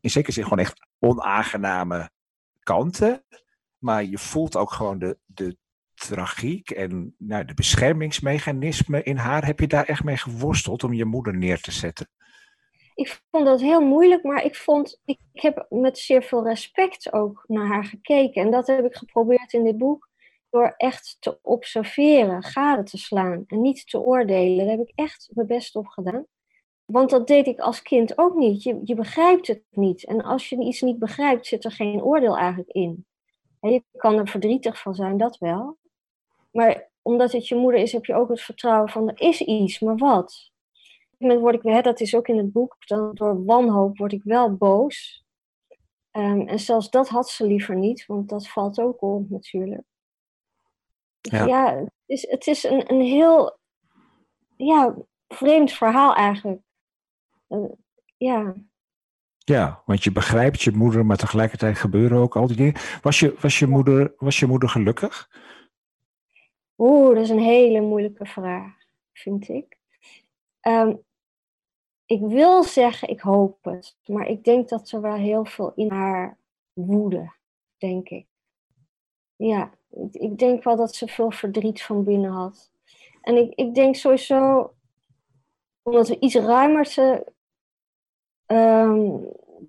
in 0.00 0.10
zekere 0.10 0.32
zin 0.32 0.42
gewoon 0.42 0.58
echt 0.58 0.86
onaangename 0.98 2.10
kanten. 2.58 3.24
Maar 3.78 4.04
je 4.04 4.18
voelt 4.18 4.56
ook 4.56 4.72
gewoon 4.72 4.98
de, 4.98 5.18
de 5.26 5.56
tragiek 5.94 6.70
en 6.70 7.14
nou, 7.18 7.44
de 7.44 7.54
beschermingsmechanismen 7.54 9.04
in 9.04 9.16
haar. 9.16 9.46
Heb 9.46 9.60
je 9.60 9.66
daar 9.66 9.84
echt 9.84 10.04
mee 10.04 10.16
geworsteld 10.16 10.84
om 10.84 10.92
je 10.92 11.04
moeder 11.04 11.36
neer 11.36 11.60
te 11.60 11.72
zetten? 11.72 12.08
Ik 12.94 13.20
vond 13.30 13.46
dat 13.46 13.60
heel 13.60 13.80
moeilijk, 13.80 14.22
maar 14.22 14.44
ik 14.44 14.56
vond, 14.56 15.00
ik, 15.04 15.18
heb 15.32 15.66
met 15.68 15.98
zeer 15.98 16.22
veel 16.22 16.44
respect 16.44 17.12
ook 17.12 17.44
naar 17.46 17.66
haar 17.66 17.84
gekeken. 17.84 18.42
En 18.42 18.50
dat 18.50 18.66
heb 18.66 18.84
ik 18.84 18.94
geprobeerd 18.94 19.52
in 19.52 19.64
dit 19.64 19.78
boek 19.78 20.08
door 20.50 20.74
echt 20.76 21.16
te 21.20 21.38
observeren, 21.42 22.42
gade 22.42 22.82
te 22.82 22.98
slaan 22.98 23.44
en 23.46 23.60
niet 23.60 23.90
te 23.90 24.00
oordelen. 24.00 24.56
Daar 24.56 24.76
heb 24.76 24.88
ik 24.88 24.92
echt 24.94 25.30
mijn 25.32 25.46
best 25.46 25.76
op 25.76 25.86
gedaan. 25.86 26.26
Want 26.84 27.10
dat 27.10 27.26
deed 27.26 27.46
ik 27.46 27.58
als 27.58 27.82
kind 27.82 28.18
ook 28.18 28.34
niet. 28.34 28.62
Je, 28.62 28.80
je 28.84 28.94
begrijpt 28.94 29.46
het 29.46 29.62
niet. 29.70 30.04
En 30.04 30.22
als 30.22 30.48
je 30.48 30.58
iets 30.58 30.80
niet 30.80 30.98
begrijpt, 30.98 31.46
zit 31.46 31.64
er 31.64 31.72
geen 31.72 32.02
oordeel 32.02 32.36
eigenlijk 32.36 32.70
in. 32.70 33.06
En 33.60 33.72
je 33.72 33.84
kan 33.96 34.18
er 34.18 34.28
verdrietig 34.28 34.80
van 34.80 34.94
zijn, 34.94 35.16
dat 35.16 35.38
wel. 35.38 35.78
Maar 36.52 36.90
omdat 37.02 37.32
het 37.32 37.48
je 37.48 37.54
moeder 37.54 37.80
is, 37.80 37.92
heb 37.92 38.04
je 38.04 38.14
ook 38.14 38.28
het 38.28 38.40
vertrouwen 38.40 38.88
van 38.88 39.08
er 39.08 39.20
is 39.20 39.40
iets, 39.40 39.78
maar 39.78 39.96
wat? 39.96 40.52
Moment 41.18 41.40
word 41.40 41.54
ik, 41.54 41.62
hè, 41.62 41.80
dat 41.80 42.00
is 42.00 42.14
ook 42.14 42.28
in 42.28 42.36
het 42.36 42.52
boek, 42.52 42.76
dan 42.86 43.14
door 43.14 43.44
wanhoop 43.44 43.98
word 43.98 44.12
ik 44.12 44.22
wel 44.22 44.56
boos. 44.56 45.24
Ehm, 46.10 46.40
en 46.40 46.58
zelfs 46.58 46.90
dat 46.90 47.08
had 47.08 47.28
ze 47.28 47.46
liever 47.46 47.76
niet, 47.76 48.06
want 48.06 48.28
dat 48.28 48.48
valt 48.48 48.80
ook 48.80 49.02
op 49.02 49.30
natuurlijk. 49.30 49.82
Ja, 51.20 51.44
ja 51.44 51.76
het 51.76 51.90
is, 52.06 52.30
het 52.30 52.46
is 52.46 52.64
een, 52.64 52.92
een 52.92 53.00
heel 53.00 53.58
ja, 54.56 54.94
vreemd 55.28 55.72
verhaal 55.72 56.14
eigenlijk. 56.14 56.60
Uh, 57.48 57.72
ja. 58.16 58.54
Ja, 59.38 59.82
want 59.84 60.04
je 60.04 60.12
begrijpt 60.12 60.62
je 60.62 60.70
moeder, 60.70 61.06
maar 61.06 61.16
tegelijkertijd 61.16 61.78
gebeuren 61.78 62.18
ook 62.18 62.36
al 62.36 62.46
die 62.46 62.56
dingen. 62.56 62.74
Was 63.02 63.20
je, 63.20 63.34
was 63.40 63.58
je, 63.58 63.66
moeder, 63.66 64.14
was 64.16 64.38
je 64.38 64.46
moeder 64.46 64.68
gelukkig? 64.68 65.30
Oeh, 66.78 67.14
dat 67.14 67.24
is 67.24 67.30
een 67.30 67.38
hele 67.38 67.80
moeilijke 67.80 68.26
vraag, 68.26 68.72
vind 69.12 69.48
ik. 69.48 69.78
Um, 70.66 71.04
ik 72.06 72.20
wil 72.20 72.62
zeggen, 72.62 73.08
ik 73.08 73.20
hoop 73.20 73.64
het. 73.64 73.96
Maar 74.06 74.26
ik 74.26 74.44
denk 74.44 74.68
dat 74.68 74.90
er 74.90 75.00
wel 75.00 75.14
heel 75.14 75.44
veel 75.44 75.72
in 75.74 75.90
haar 75.90 76.38
woede, 76.72 77.32
denk 77.76 78.08
ik. 78.08 78.26
Ja, 79.36 79.72
ik, 80.10 80.38
denk 80.38 80.64
wel 80.64 80.76
dat 80.76 80.94
ze 80.94 81.06
veel 81.06 81.30
verdriet 81.30 81.82
van 81.82 82.04
binnen 82.04 82.30
had. 82.30 82.70
En 83.20 83.36
ik, 83.36 83.54
ik 83.54 83.74
denk 83.74 83.94
sowieso, 83.94 84.74
omdat 85.82 86.08
we 86.08 86.18
iets 86.18 86.34
ruimer 86.34 86.84
te 86.84 87.32
um, 88.46 89.26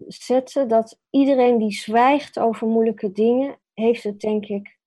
zetten, 0.07 0.67
dat 0.67 0.99
iedereen 1.09 1.57
die 1.57 1.71
zwijgt 1.71 2.39
over 2.39 2.67
moeilijke 2.67 3.11
dingen, 3.11 3.59
heeft 3.73 4.03
het 4.03 4.19
denk 4.19 4.45
ik 4.45 4.77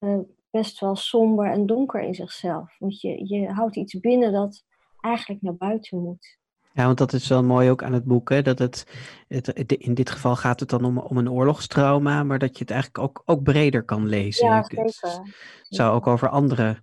uh, 0.00 0.18
best 0.50 0.80
wel 0.80 0.96
somber 0.96 1.50
en 1.50 1.66
donker 1.66 2.00
in 2.00 2.14
zichzelf. 2.14 2.76
Want 2.78 3.00
je, 3.00 3.28
je 3.28 3.48
houdt 3.48 3.76
iets 3.76 4.00
binnen 4.00 4.32
dat 4.32 4.64
eigenlijk 5.06 5.42
naar 5.42 5.56
buiten 5.56 6.02
moet. 6.02 6.38
Ja, 6.76 6.84
want 6.84 6.98
dat 6.98 7.12
is 7.12 7.28
wel 7.28 7.44
mooi 7.44 7.70
ook 7.70 7.82
aan 7.82 7.92
het 7.92 8.04
boek, 8.04 8.28
hè? 8.28 8.42
dat 8.42 8.58
het, 8.58 8.86
het, 9.28 9.72
in 9.72 9.94
dit 9.94 10.10
geval 10.10 10.36
gaat 10.36 10.60
het 10.60 10.68
dan 10.68 10.84
om, 10.84 10.98
om 10.98 11.16
een 11.16 11.30
oorlogstrauma, 11.30 12.22
maar 12.22 12.38
dat 12.38 12.52
je 12.52 12.58
het 12.58 12.70
eigenlijk 12.70 13.04
ook, 13.04 13.22
ook 13.24 13.42
breder 13.42 13.82
kan 13.82 14.06
lezen. 14.06 14.46
Ja, 14.46 14.62
zeker. 14.62 14.84
Het 14.84 15.66
zou 15.68 15.94
ook 15.94 16.06
over 16.06 16.28
andere 16.28 16.82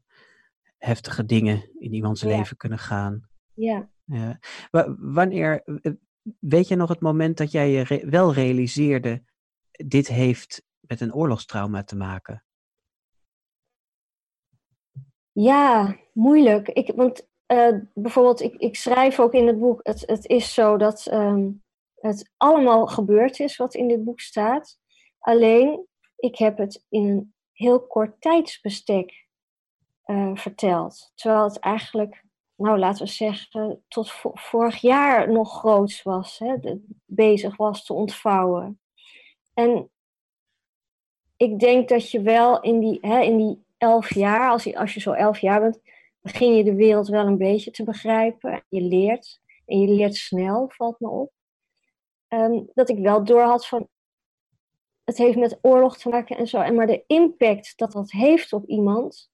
heftige 0.77 1.25
dingen 1.25 1.69
in 1.79 1.93
iemands 1.93 2.23
leven 2.23 2.57
kunnen 2.57 2.79
gaan. 2.79 3.29
Ja. 3.53 3.89
ja. 4.05 4.39
Wanneer, 4.97 5.63
weet 6.39 6.67
je 6.67 6.75
nog 6.75 6.89
het 6.89 7.01
moment 7.01 7.37
dat 7.37 7.51
jij 7.51 7.69
je 7.69 8.07
wel 8.09 8.33
realiseerde, 8.33 9.23
dit 9.71 10.07
heeft 10.07 10.63
met 10.79 11.01
een 11.01 11.13
oorlogstrauma 11.13 11.83
te 11.83 11.95
maken? 11.95 12.43
Ja, 15.31 15.97
moeilijk. 16.13 16.67
Ik, 16.67 16.91
want 16.95 17.27
uh, 17.53 17.79
bijvoorbeeld, 17.93 18.41
ik, 18.41 18.55
ik 18.55 18.75
schrijf 18.75 19.19
ook 19.19 19.33
in 19.33 19.47
het 19.47 19.59
boek, 19.59 19.79
het, 19.83 20.03
het 20.05 20.25
is 20.27 20.53
zo 20.53 20.77
dat 20.77 21.07
um, 21.11 21.63
het 21.95 22.31
allemaal 22.37 22.87
gebeurd 22.87 23.39
is 23.39 23.57
wat 23.57 23.73
in 23.73 23.87
dit 23.87 24.03
boek 24.03 24.19
staat. 24.19 24.79
Alleen, 25.19 25.87
ik 26.15 26.37
heb 26.37 26.57
het 26.57 26.85
in 26.89 27.05
een 27.05 27.33
heel 27.51 27.87
kort 27.87 28.21
tijdsbestek 28.21 29.27
uh, 30.05 30.35
verteld. 30.35 31.11
Terwijl 31.15 31.43
het 31.43 31.59
eigenlijk, 31.59 32.23
nou 32.55 32.77
laten 32.77 33.05
we 33.05 33.11
zeggen, 33.11 33.83
tot 33.87 34.11
vorig 34.33 34.77
jaar 34.77 35.31
nog 35.31 35.57
groots 35.59 36.03
was, 36.03 36.39
hè, 36.39 36.55
bezig 37.05 37.57
was 37.57 37.85
te 37.85 37.93
ontvouwen. 37.93 38.79
En 39.53 39.89
ik 41.37 41.59
denk 41.59 41.89
dat 41.89 42.11
je 42.11 42.21
wel 42.21 42.61
in 42.61 42.79
die, 42.79 42.97
hè, 43.01 43.19
in 43.21 43.37
die 43.37 43.65
elf 43.77 44.13
jaar, 44.13 44.49
als 44.49 44.75
als 44.75 44.93
je 44.93 44.99
zo 44.99 45.11
elf 45.11 45.39
jaar 45.39 45.59
bent, 45.59 45.79
begin 46.23 46.55
je 46.55 46.63
de 46.63 46.75
wereld 46.75 47.07
wel 47.07 47.25
een 47.25 47.37
beetje 47.37 47.71
te 47.71 47.83
begrijpen. 47.83 48.65
Je 48.69 48.81
leert. 48.81 49.41
En 49.65 49.79
je 49.79 49.87
leert 49.87 50.15
snel, 50.15 50.69
valt 50.69 50.99
me 50.99 51.09
op. 51.09 51.31
Ehm, 52.27 52.63
dat 52.73 52.89
ik 52.89 52.97
wel 52.97 53.23
door 53.23 53.41
had 53.41 53.67
van. 53.67 53.87
Het 55.03 55.17
heeft 55.17 55.37
met 55.37 55.59
oorlog 55.61 55.97
te 55.97 56.09
maken 56.09 56.37
en 56.37 56.47
zo. 56.47 56.59
En 56.59 56.75
maar 56.75 56.87
de 56.87 57.03
impact 57.07 57.77
dat 57.77 57.91
dat 57.91 58.11
heeft 58.11 58.53
op 58.53 58.65
iemand. 58.65 59.31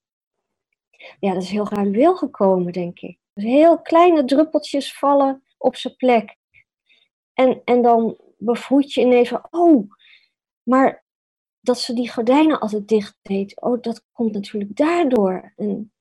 Ja, 1.20 1.32
dat 1.32 1.42
is 1.42 1.50
heel 1.50 1.64
gradueel 1.64 2.16
gekomen, 2.16 2.72
denk 2.72 3.00
ik. 3.00 3.18
Dus 3.32 3.44
heel 3.44 3.80
kleine 3.80 4.24
druppeltjes 4.24 4.98
vallen 4.98 5.42
op 5.58 5.76
zijn 5.76 5.96
plek. 5.96 6.36
En, 7.32 7.62
en 7.64 7.82
dan 7.82 8.18
bevroed 8.38 8.92
je 8.92 9.00
ineens 9.00 9.28
van. 9.28 9.46
Oh, 9.50 9.90
maar 10.62 11.04
dat 11.60 11.78
ze 11.78 11.94
die 11.94 12.10
gordijnen 12.10 12.60
altijd 12.60 12.88
dicht 12.88 13.18
deed. 13.22 13.60
Oh, 13.60 13.82
dat 13.82 14.04
komt 14.12 14.32
natuurlijk 14.32 14.76
daardoor. 14.76 15.52
En 15.56 15.92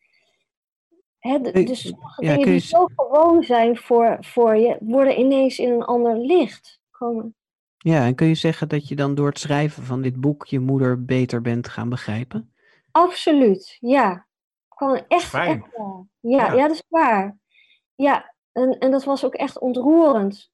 Hè, 1.20 1.40
dus 1.40 1.82
sommige 1.88 2.22
dingen 2.22 2.46
die 2.46 2.60
zo 2.60 2.88
gewoon 2.96 3.44
zijn 3.44 3.78
voor, 3.78 4.18
voor 4.20 4.56
je, 4.56 4.78
worden 4.80 5.20
ineens 5.20 5.60
in 5.60 5.72
een 5.72 5.84
ander 5.84 6.18
licht 6.18 6.80
komen. 6.92 7.36
Ja, 7.78 8.06
en 8.06 8.16
kun 8.16 8.28
je 8.28 8.36
zeggen 8.36 8.70
dat 8.70 8.88
je 8.88 8.96
dan 8.96 9.16
door 9.16 9.28
het 9.28 9.40
schrijven 9.40 9.84
van 9.84 10.02
dit 10.02 10.22
boek 10.22 10.46
je 10.46 10.60
moeder 10.60 11.06
beter 11.06 11.42
bent 11.42 11.70
gaan 11.70 11.90
begrijpen? 11.90 12.54
Absoluut, 12.92 13.78
ja. 13.80 14.28
Gewoon 14.70 15.04
echt, 15.08 15.34
echt 15.34 15.68
ja, 15.78 16.06
ja, 16.20 16.54
ja. 16.54 16.68
dat 16.68 16.72
is 16.72 16.84
waar. 16.88 17.38
Ja, 17.96 18.36
en, 18.52 18.78
en 18.78 18.92
dat 18.92 19.04
was 19.04 19.26
ook 19.26 19.34
echt 19.34 19.60
ontroerend. 19.60 20.52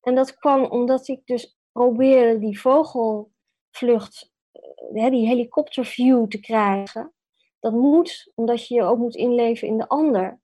En 0.00 0.14
dat 0.14 0.36
kwam 0.36 0.64
omdat 0.64 1.08
ik 1.08 1.20
dus 1.24 1.58
probeerde 1.72 2.38
die 2.38 2.60
vogelvlucht, 2.60 4.32
eh, 4.92 5.10
die 5.10 5.26
helikopterview 5.26 6.28
te 6.28 6.40
krijgen. 6.40 7.12
Dat 7.60 7.72
moet, 7.72 8.32
omdat 8.34 8.66
je 8.66 8.74
je 8.74 8.82
ook 8.82 8.98
moet 8.98 9.14
inleven 9.14 9.68
in 9.68 9.78
de 9.78 9.88
ander. 9.88 10.40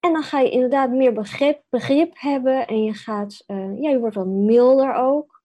En 0.00 0.12
dan 0.12 0.22
ga 0.22 0.40
je 0.40 0.50
inderdaad 0.50 0.90
meer 0.90 1.12
begrip, 1.12 1.62
begrip 1.68 2.12
hebben 2.14 2.66
en 2.66 2.82
je 2.82 2.94
gaat, 2.94 3.44
uh, 3.46 3.80
ja, 3.80 3.90
je 3.90 3.98
wordt 3.98 4.14
wat 4.14 4.26
milder 4.26 4.94
ook. 4.94 5.42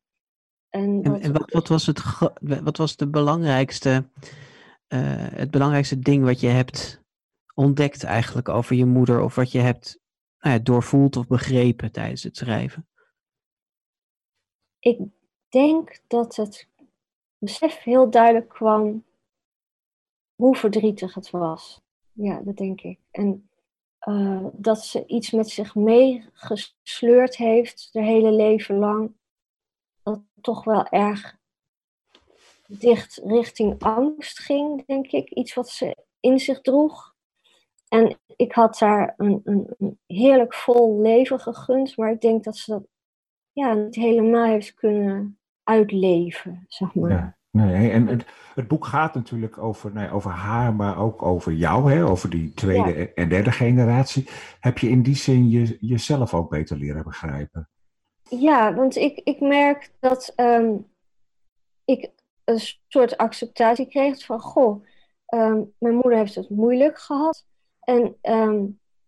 En, 0.70 1.04
en, 1.04 1.34
wat, 1.34 1.52
wat, 1.52 1.68
was 1.68 1.86
het, 1.86 2.02
wat 2.64 2.78
was 2.78 2.96
de 2.96 3.08
belangrijkste, 3.08 4.10
uh, 4.88 5.28
het 5.30 5.52
belangrijkste 5.52 6.00
ding 6.00 6.24
wat 6.24 6.40
je 6.40 6.48
hebt 6.48 7.04
ontdekt 7.54 8.04
eigenlijk 8.04 8.50
over 8.50 8.76
je 8.76 8.86
moeder 8.86 9.22
of 9.22 9.36
wat 9.36 9.52
je 9.52 9.60
hebt 9.60 10.00
nou 10.40 10.56
ja, 10.56 10.64
doorvoeld 10.64 11.16
of 11.16 11.28
begrepen 11.28 11.92
tijdens 11.92 12.24
het 12.24 12.38
schrijven? 12.38 12.88
Ik 14.80 15.00
denk 15.50 16.02
dat 16.08 16.36
het 16.36 16.70
besef 17.38 17.84
heel 17.84 18.10
duidelijk 18.10 18.50
kwam 18.50 19.04
hoe 20.36 20.56
verdrietig 20.56 21.14
het 21.14 21.30
was. 21.30 21.82
Ja, 22.12 22.42
dat 22.42 22.58
denk 22.58 22.82
ik. 22.82 23.00
En 23.12 23.50
uh, 24.08 24.46
dat 24.54 24.86
ze 24.86 25.06
iets 25.06 25.32
met 25.32 25.50
zich 25.50 25.76
meegesleurd 25.76 27.38
heeft, 27.38 27.90
haar 27.94 28.04
hele 28.04 28.32
leven 28.32 28.76
lang. 28.76 29.14
Dat 30.04 30.22
toch 30.42 30.64
wel 30.64 30.88
erg 30.88 31.38
dicht 32.68 33.22
richting 33.24 33.84
angst 33.84 34.40
ging, 34.40 34.86
denk 34.86 35.12
ik. 35.12 35.30
Iets 35.30 35.54
wat 35.54 35.70
ze 35.70 36.06
in 36.20 36.40
zich 36.40 36.62
droeg. 36.62 37.16
En 37.88 38.20
ik 38.36 38.52
had 38.52 38.78
daar 38.78 39.14
een, 39.18 39.42
een, 39.44 39.74
een 39.78 40.00
heerlijk 40.06 40.54
vol 40.54 41.02
leven 41.02 41.40
gegund, 41.40 41.98
maar 41.98 42.12
ik 42.12 42.22
denk 42.22 42.44
dat 42.44 42.58
ze 42.58 42.72
dat 42.72 42.88
ja, 43.52 43.74
niet 43.74 43.96
helemaal 43.96 44.46
heeft 44.46 44.74
kunnen 44.74 45.40
uitleven, 45.64 46.66
zeg 46.68 46.94
maar. 46.94 47.10
Ja. 47.10 47.38
Nee, 47.56 47.92
en 47.92 48.08
het, 48.08 48.26
het, 48.56 48.68
boek 48.68 48.86
gaat 48.86 49.14
natuurlijk 49.14 49.58
over, 49.58 49.92
nee, 49.94 50.12
over 50.12 50.32
haar, 50.32 50.74
maar 50.74 50.98
ook 50.98 51.22
over 51.22 51.54
jou, 51.54 51.94
hè, 51.94 52.06
over 52.06 52.30
die 52.30 52.54
tweede 52.54 53.14
en 53.14 53.30
derde 53.30 53.52
generatie. 53.52 54.28
Heb 54.60 54.78
je 54.78 54.90
in 54.90 55.02
die 55.02 55.16
zin 55.16 55.50
je, 55.50 55.78
jezelf 55.82 56.34
ook 56.34 56.50
beter 56.50 56.78
leren 56.78 57.04
begrijpen? 57.04 57.70
Ja, 58.30 58.74
want 58.74 58.96
ik, 58.96 59.22
ik 59.24 59.40
merk 59.40 59.92
dat 60.00 60.34
ehm, 60.36 60.74
ik 61.86 62.10
een 62.44 62.60
soort 62.88 63.18
acceptatie 63.18 63.88
kreeg 63.88 64.26
van, 64.26 64.40
goh, 64.40 64.86
ehm, 65.26 65.62
mijn 65.78 65.94
moeder 65.94 66.18
heeft 66.18 66.36
het 66.36 66.50
moeilijk 66.50 67.00
gehad. 67.00 67.46
En 67.80 68.16
ehm, 68.22 68.64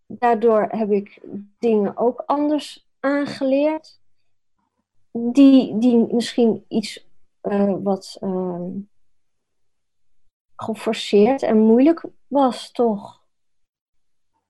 daardoor 0.05 0.67
heb 0.69 0.91
ik 0.91 1.21
dingen 1.59 1.97
ook 1.97 2.23
anders 2.25 2.87
aangeleerd. 2.99 3.99
Die, 5.11 5.77
die 5.77 6.13
misschien 6.13 6.65
iets 6.67 7.06
uh, 7.51 7.75
wat 7.83 8.17
uh, 8.21 8.61
geforceerd 10.55 11.41
en 11.41 11.57
moeilijk 11.57 12.05
was, 12.27 12.71
toch? 12.71 13.25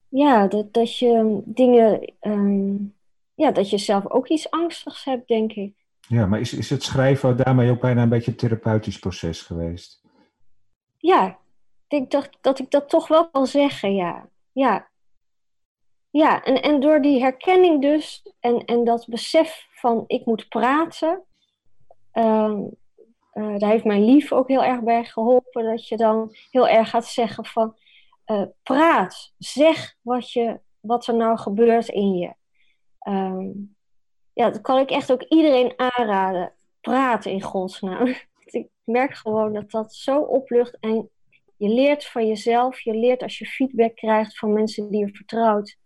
Ja, 0.09 0.47
dat, 0.47 0.73
dat 0.73 0.97
je 0.97 1.41
dingen, 1.45 2.13
um, 2.21 2.95
ja, 3.33 3.51
dat 3.51 3.69
je 3.69 3.77
zelf 3.77 4.09
ook 4.09 4.27
iets 4.27 4.49
angstigs 4.49 5.03
hebt, 5.03 5.27
denk 5.27 5.51
ik. 5.53 5.85
Ja, 6.07 6.25
maar 6.25 6.39
is, 6.39 6.53
is 6.53 6.69
het 6.69 6.83
schrijven 6.83 7.37
daarmee 7.37 7.71
ook 7.71 7.81
bijna 7.81 8.01
een 8.01 8.09
beetje 8.09 8.31
een 8.31 8.37
therapeutisch 8.37 8.99
proces 8.99 9.41
geweest? 9.41 10.01
Ja, 10.97 11.27
ik 11.27 11.37
denk 11.87 12.11
dat, 12.11 12.29
dat 12.41 12.59
ik 12.59 12.71
dat 12.71 12.89
toch 12.89 13.07
wel 13.07 13.29
kan 13.29 13.47
zeggen, 13.47 13.95
ja. 13.95 14.29
Ja, 14.51 14.87
ja 16.09 16.43
en, 16.43 16.61
en 16.61 16.79
door 16.79 17.01
die 17.01 17.19
herkenning 17.19 17.81
dus 17.81 18.33
en, 18.39 18.65
en 18.65 18.83
dat 18.83 19.07
besef 19.07 19.67
van 19.69 20.03
ik 20.07 20.25
moet 20.25 20.47
praten, 20.49 21.23
um, 22.13 22.77
uh, 23.38 23.57
daar 23.57 23.69
heeft 23.69 23.83
mijn 23.83 24.05
lief 24.05 24.31
ook 24.31 24.47
heel 24.47 24.63
erg 24.63 24.81
bij 24.81 25.03
geholpen. 25.03 25.63
Dat 25.63 25.88
je 25.88 25.97
dan 25.97 26.35
heel 26.51 26.67
erg 26.67 26.89
gaat 26.89 27.05
zeggen 27.05 27.45
van 27.45 27.75
uh, 28.25 28.43
praat, 28.63 29.33
zeg 29.38 29.95
wat, 30.01 30.31
je, 30.31 30.59
wat 30.79 31.07
er 31.07 31.15
nou 31.15 31.38
gebeurt 31.38 31.88
in 31.88 32.13
je. 32.13 32.33
Um, 33.09 33.75
ja, 34.33 34.49
dat 34.49 34.61
kan 34.61 34.79
ik 34.79 34.89
echt 34.89 35.11
ook 35.11 35.23
iedereen 35.23 35.73
aanraden. 35.75 36.53
Praat 36.81 37.25
in 37.25 37.41
godsnaam. 37.41 38.07
ik 38.45 38.67
merk 38.83 39.13
gewoon 39.13 39.53
dat 39.53 39.71
dat 39.71 39.93
zo 39.93 40.19
oplucht 40.19 40.79
en 40.79 41.09
je 41.57 41.69
leert 41.69 42.05
van 42.05 42.27
jezelf. 42.27 42.79
Je 42.81 42.93
leert 42.93 43.23
als 43.23 43.38
je 43.38 43.45
feedback 43.45 43.95
krijgt 43.95 44.38
van 44.38 44.53
mensen 44.53 44.89
die 44.89 45.05
je 45.05 45.15
vertrouwt. 45.15 45.77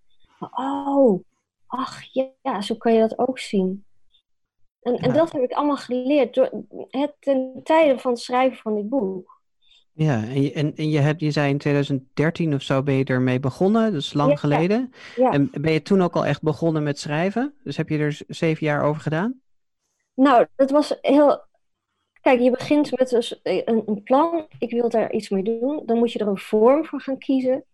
Oh, 0.52 1.24
ach 1.68 2.02
ja, 2.42 2.62
zo 2.62 2.76
kan 2.76 2.94
je 2.94 3.00
dat 3.00 3.20
ook 3.20 3.40
zien. 3.40 3.86
En, 4.82 4.96
en 4.96 5.14
dat 5.14 5.32
heb 5.32 5.42
ik 5.42 5.52
allemaal 5.52 5.78
geleerd 5.78 6.34
door 6.34 6.50
het 6.90 7.14
ten 7.20 7.62
tijde 7.64 8.00
van 8.00 8.12
het 8.12 8.20
schrijven 8.22 8.58
van 8.58 8.76
dit 8.76 8.90
boek. 8.90 9.42
Ja, 9.94 10.24
en, 10.24 10.42
je, 10.42 10.54
en, 10.54 10.76
en 10.76 10.90
je, 10.90 11.00
hebt, 11.00 11.22
je 11.22 11.32
zei 11.32 11.50
in 11.50 11.58
2013 11.58 12.54
of 12.54 12.62
zo 12.62 12.84
ben 12.84 12.94
je 12.94 13.04
ermee 13.04 13.40
begonnen, 13.40 13.92
dus 13.92 14.14
lang 14.14 14.40
geleden. 14.40 14.92
Ja. 15.16 15.32
En 15.32 15.50
ben 15.62 15.72
je 15.72 15.82
toen 15.82 16.02
ook 16.02 16.16
al 16.16 16.26
echt 16.26 16.42
begonnen 16.42 16.84
met 16.84 17.00
schrijven? 17.00 17.54
Dus 17.64 17.78
heb 17.78 17.90
je 17.90 17.98
er 17.98 18.22
zeven 18.28 18.66
jaar 18.66 18.84
over 18.84 19.02
gedaan? 19.02 19.42
Nou, 20.14 20.46
dat 20.56 20.72
was 20.72 20.98
heel. 21.02 21.42
Kijk, 22.22 22.40
je 22.40 22.52
begint 22.52 22.98
met 22.98 23.10
dus 23.10 23.40
een, 23.44 23.84
een 23.86 24.04
plan. 24.04 24.48
Ik 24.60 24.72
wil 24.72 24.90
daar 24.90 25.12
iets 25.12 25.30
mee 25.30 25.44
doen. 25.44 25.84
Dan 25.86 25.98
moet 25.98 26.12
je 26.12 26.20
er 26.20 26.28
een 26.28 26.38
vorm 26.38 26.86
voor 26.86 27.02
gaan 27.02 27.18
kiezen. 27.18 27.66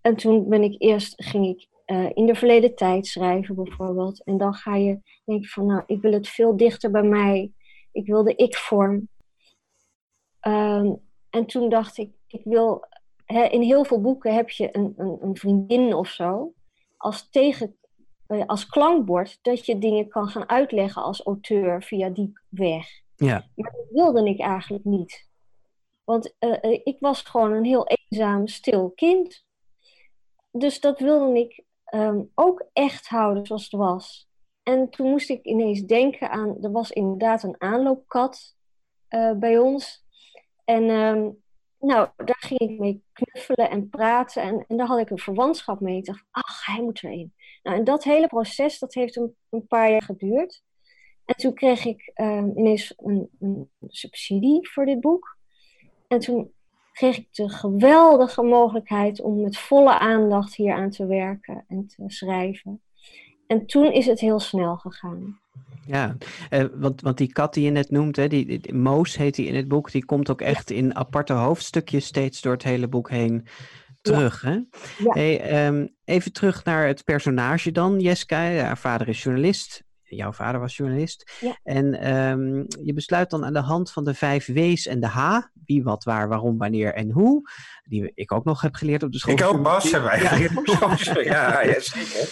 En 0.00 0.16
toen 0.16 0.48
ben 0.48 0.62
ik 0.62 0.74
eerst, 0.78 1.14
ging 1.16 1.46
ik 1.46 1.68
uh, 1.92 2.10
in 2.14 2.26
de 2.26 2.34
verleden 2.34 2.74
tijd 2.74 3.06
schrijven 3.06 3.54
bijvoorbeeld. 3.54 4.24
En 4.24 4.36
dan 4.36 4.54
ga 4.54 4.76
je 4.76 4.98
denken 5.24 5.48
van, 5.48 5.66
nou, 5.66 5.82
ik 5.86 6.00
wil 6.00 6.12
het 6.12 6.28
veel 6.28 6.56
dichter 6.56 6.90
bij 6.90 7.02
mij. 7.02 7.52
Ik 7.92 8.06
wil 8.06 8.22
de 8.22 8.34
ik-vorm. 8.34 9.08
Um, 10.46 11.00
en 11.30 11.46
toen 11.46 11.68
dacht 11.68 11.98
ik, 11.98 12.10
ik 12.26 12.40
wil... 12.44 12.84
In 13.26 13.62
heel 13.62 13.84
veel 13.84 14.00
boeken 14.00 14.34
heb 14.34 14.50
je 14.50 14.76
een, 14.76 14.94
een, 14.96 15.18
een 15.20 15.36
vriendin 15.36 15.94
of 15.94 16.08
zo. 16.08 16.52
Als 16.96 17.28
tegen 17.30 17.76
eh, 18.32 18.46
als 18.46 18.66
klankbord 18.66 19.38
dat 19.42 19.66
je 19.66 19.78
dingen 19.78 20.08
kan 20.08 20.28
gaan 20.28 20.48
uitleggen 20.48 21.02
als 21.02 21.22
auteur 21.22 21.82
via 21.82 22.08
die 22.08 22.32
weg. 22.48 22.88
Ja. 23.16 23.46
Maar 23.54 23.72
dat 23.72 23.86
wilde 23.90 24.28
ik 24.28 24.40
eigenlijk 24.40 24.84
niet. 24.84 25.28
Want 26.04 26.34
uh, 26.40 26.62
ik 26.62 26.96
was 27.00 27.22
gewoon 27.22 27.52
een 27.52 27.64
heel 27.64 27.86
eenzaam, 27.86 28.46
stil 28.46 28.90
kind. 28.94 29.44
Dus 30.50 30.80
dat 30.80 30.98
wilde 30.98 31.38
ik 31.38 31.64
um, 31.94 32.30
ook 32.34 32.64
echt 32.72 33.08
houden 33.08 33.46
zoals 33.46 33.62
het 33.62 33.72
was. 33.72 34.30
En 34.62 34.90
toen 34.90 35.10
moest 35.10 35.30
ik 35.30 35.44
ineens 35.44 35.80
denken 35.80 36.30
aan, 36.30 36.56
er 36.62 36.72
was 36.72 36.90
inderdaad 36.90 37.42
een 37.42 37.60
aanloopkat 37.60 38.56
uh, 39.08 39.32
bij 39.32 39.58
ons. 39.58 40.04
En 40.64 40.82
um, 40.90 41.42
nou, 41.78 42.08
daar 42.16 42.40
ging 42.40 42.60
ik 42.60 42.78
mee 42.78 43.02
knuffelen 43.12 43.70
en 43.70 43.88
praten. 43.88 44.42
En, 44.42 44.64
en 44.68 44.76
daar 44.76 44.86
had 44.86 44.98
ik 44.98 45.10
een 45.10 45.18
verwantschap 45.18 45.80
mee. 45.80 45.96
Ik 45.96 46.04
dacht, 46.04 46.24
ach, 46.30 46.66
hij 46.66 46.82
moet 46.82 47.02
erin. 47.02 47.34
Nou, 47.62 47.76
en 47.76 47.84
dat 47.84 48.04
hele 48.04 48.26
proces, 48.26 48.78
dat 48.78 48.94
heeft 48.94 49.16
een, 49.16 49.66
paar 49.66 49.90
jaar 49.90 50.02
geduurd. 50.02 50.62
En 51.24 51.36
toen 51.36 51.54
kreeg 51.54 51.84
ik 51.84 52.10
um, 52.14 52.52
ineens 52.56 52.94
een, 52.96 53.30
een 53.40 53.70
subsidie 53.88 54.70
voor 54.70 54.86
dit 54.86 55.00
boek. 55.00 55.36
En 56.08 56.18
toen 56.18 56.52
kreeg 56.92 57.16
ik 57.16 57.28
de 57.30 57.48
geweldige 57.48 58.42
mogelijkheid 58.42 59.20
om 59.20 59.40
met 59.40 59.58
volle 59.58 59.98
aandacht 59.98 60.54
hier 60.54 60.74
aan 60.74 60.90
te 60.90 61.06
werken 61.06 61.64
en 61.68 61.86
te 61.86 62.02
schrijven. 62.06 62.80
En 63.46 63.66
toen 63.66 63.92
is 63.92 64.06
het 64.06 64.20
heel 64.20 64.40
snel 64.40 64.76
gegaan. 64.76 65.40
Ja, 65.86 66.16
eh, 66.50 66.64
want, 66.74 67.00
want 67.00 67.18
die 67.18 67.32
kat 67.32 67.54
die 67.54 67.64
je 67.64 67.70
net 67.70 67.90
noemt, 67.90 68.16
hè, 68.16 68.28
die, 68.28 68.58
die, 68.58 68.74
Moos 68.74 69.16
heet 69.16 69.34
die 69.34 69.46
in 69.46 69.54
het 69.54 69.68
boek, 69.68 69.90
die 69.90 70.04
komt 70.04 70.30
ook 70.30 70.40
echt 70.40 70.70
in 70.70 70.94
aparte 70.94 71.32
hoofdstukjes 71.32 72.06
steeds 72.06 72.40
door 72.40 72.52
het 72.52 72.62
hele 72.62 72.88
boek 72.88 73.10
heen 73.10 73.46
terug. 74.00 74.42
Ja. 74.42 74.48
Hè? 74.48 74.54
Ja. 75.04 75.12
Hey, 75.12 75.66
um, 75.66 75.94
even 76.04 76.32
terug 76.32 76.64
naar 76.64 76.86
het 76.86 77.04
personage 77.04 77.72
dan, 77.72 78.00
Jeska. 78.00 78.36
Haar 78.36 78.78
vader 78.78 79.08
is 79.08 79.22
journalist 79.22 79.84
jouw 80.16 80.32
vader 80.32 80.60
was 80.60 80.76
journalist. 80.76 81.32
Ja. 81.40 81.58
En 81.62 82.14
um, 82.14 82.66
je 82.82 82.92
besluit 82.92 83.30
dan 83.30 83.44
aan 83.44 83.52
de 83.52 83.60
hand 83.60 83.92
van 83.92 84.04
de 84.04 84.14
vijf 84.14 84.46
W's 84.46 84.86
en 84.86 85.00
de 85.00 85.06
H, 85.06 85.40
wie, 85.64 85.82
wat, 85.82 86.04
waar, 86.04 86.28
waarom, 86.28 86.58
wanneer 86.58 86.94
en 86.94 87.10
hoe, 87.10 87.50
die 87.82 88.12
ik 88.14 88.32
ook 88.32 88.44
nog 88.44 88.60
heb 88.60 88.74
geleerd 88.74 89.02
op 89.02 89.12
de 89.12 89.18
school. 89.18 89.34
Ik 89.34 89.42
ook, 89.42 89.62
Bas, 89.62 89.90
hebben 89.90 90.10
wij 90.10 90.18
geleerd 90.20 90.56
op 90.56 90.66
school. 90.96 91.22
ja, 91.22 91.62
ja, 91.62 91.80
zeker. 91.80 92.28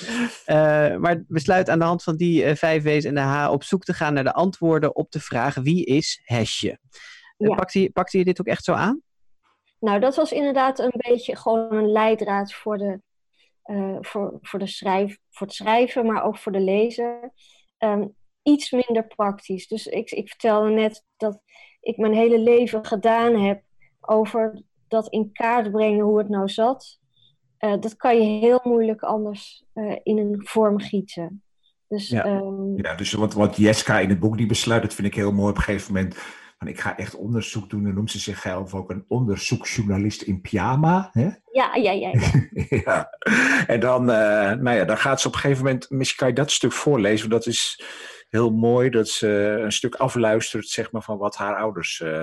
Uh, 0.47 0.97
maar 1.03 1.24
besluit 1.28 1.68
aan 1.70 1.78
de 1.78 1.85
hand 1.85 2.03
van 2.03 2.16
die 2.16 2.45
uh, 2.45 2.55
vijf 2.55 2.83
W's 2.83 3.05
en 3.05 3.14
de 3.14 3.20
H 3.20 3.51
op 3.51 3.64
zoek 3.64 3.85
te 3.85 3.93
gaan 3.93 4.14
naar 4.14 4.24
de 4.24 4.33
antwoorden 4.33 4.97
op 4.97 5.11
de 5.11 5.20
vraag 5.20 5.55
wie 5.55 5.85
is 5.85 6.20
Hesje. 6.24 6.78
Uh, 7.39 7.49
ja. 7.49 7.55
pakte, 7.55 7.81
je, 7.81 7.91
pakte 7.91 8.18
je 8.18 8.24
dit 8.24 8.41
ook 8.41 8.47
echt 8.47 8.64
zo 8.64 8.72
aan? 8.72 9.03
Nou, 9.81 10.01
dat 10.01 10.16
was 10.16 10.33
inderdaad 10.33 10.78
een 10.78 10.93
beetje 11.09 11.37
gewoon 11.37 11.72
een 11.72 11.93
leidraad 11.93 12.53
voor, 12.53 12.78
de, 12.78 13.01
uh, 13.64 13.97
voor, 14.01 14.39
voor, 14.41 14.59
de 14.59 14.66
schrijf, 14.66 15.18
voor 15.31 15.47
het 15.47 15.57
schrijven, 15.57 16.07
maar 16.07 16.24
ook 16.24 16.39
voor 16.39 16.53
de 16.53 16.61
lezer 16.61 17.33
um, 17.85 18.14
iets 18.43 18.70
minder 18.70 19.07
praktisch. 19.07 19.68
Dus 19.68 19.87
ik, 19.87 20.11
ik 20.11 20.28
vertelde 20.28 20.70
net 20.70 21.05
dat 21.16 21.41
ik 21.81 21.97
mijn 21.97 22.14
hele 22.14 22.39
leven 22.39 22.87
gedaan 22.87 23.35
heb 23.35 23.62
over 24.01 24.62
dat 24.89 25.09
in 25.09 25.33
kaart 25.33 25.70
brengen 25.70 26.05
hoe 26.05 26.18
het 26.18 26.28
nou 26.28 26.49
zat. 26.49 26.99
Uh, 27.59 27.74
dat 27.81 27.97
kan 27.97 28.16
je 28.16 28.47
heel 28.47 28.61
moeilijk 28.62 29.03
anders 29.03 29.64
uh, 29.74 29.97
in 30.03 30.18
een 30.18 30.41
vorm 30.47 30.81
gieten. 30.81 31.43
Dus, 31.89 32.09
ja, 32.09 32.26
um, 32.26 32.76
ja 32.76 32.95
dus 32.95 33.12
wat, 33.12 33.35
wat 33.35 33.57
Jeska 33.57 33.99
in 33.99 34.09
het 34.09 34.20
boek 34.20 34.37
die 34.37 34.47
besluit, 34.47 34.83
dat 34.83 34.95
vind 34.95 35.07
ik 35.07 35.14
heel 35.14 35.33
mooi 35.33 35.51
op 35.51 35.57
een 35.57 35.62
gegeven 35.62 35.93
moment. 35.93 36.16
Van, 36.61 36.69
ik 36.69 36.81
ga 36.81 36.97
echt 36.97 37.15
onderzoek 37.15 37.71
doen. 37.71 37.85
Dan 37.85 37.95
noemt 37.95 38.11
ze 38.11 38.19
zichzelf 38.19 38.75
ook 38.75 38.91
een 38.91 39.05
onderzoeksjournalist 39.09 40.23
in 40.23 40.41
pyjama. 40.41 41.11
Hè? 41.13 41.29
Ja, 41.53 41.75
ja, 41.75 41.93
ja. 41.93 42.13
Ja. 42.13 42.47
ja. 42.85 43.11
En 43.67 43.81
dan, 43.81 44.03
uh, 44.03 44.53
nou 44.53 44.71
ja, 44.71 44.85
dan 44.85 44.97
gaat 44.97 45.21
ze 45.21 45.27
op 45.27 45.35
een 45.35 45.41
gegeven 45.41 45.65
moment, 45.65 45.91
misschien 45.91 46.19
kan 46.19 46.29
je 46.29 46.35
dat 46.35 46.51
stuk 46.51 46.73
voorlezen, 46.73 47.29
want 47.29 47.45
dat 47.45 47.53
is 47.53 47.83
heel 48.29 48.51
mooi, 48.51 48.91
dat 48.91 49.09
ze 49.09 49.29
een 49.63 49.73
stuk 49.73 49.95
afluistert, 49.95 50.69
zeg 50.69 50.93
maar, 50.93 51.03
van 51.03 51.19
wat 51.19 51.37
haar 51.37 51.57
ouders... 51.57 52.01
Uh, 52.01 52.19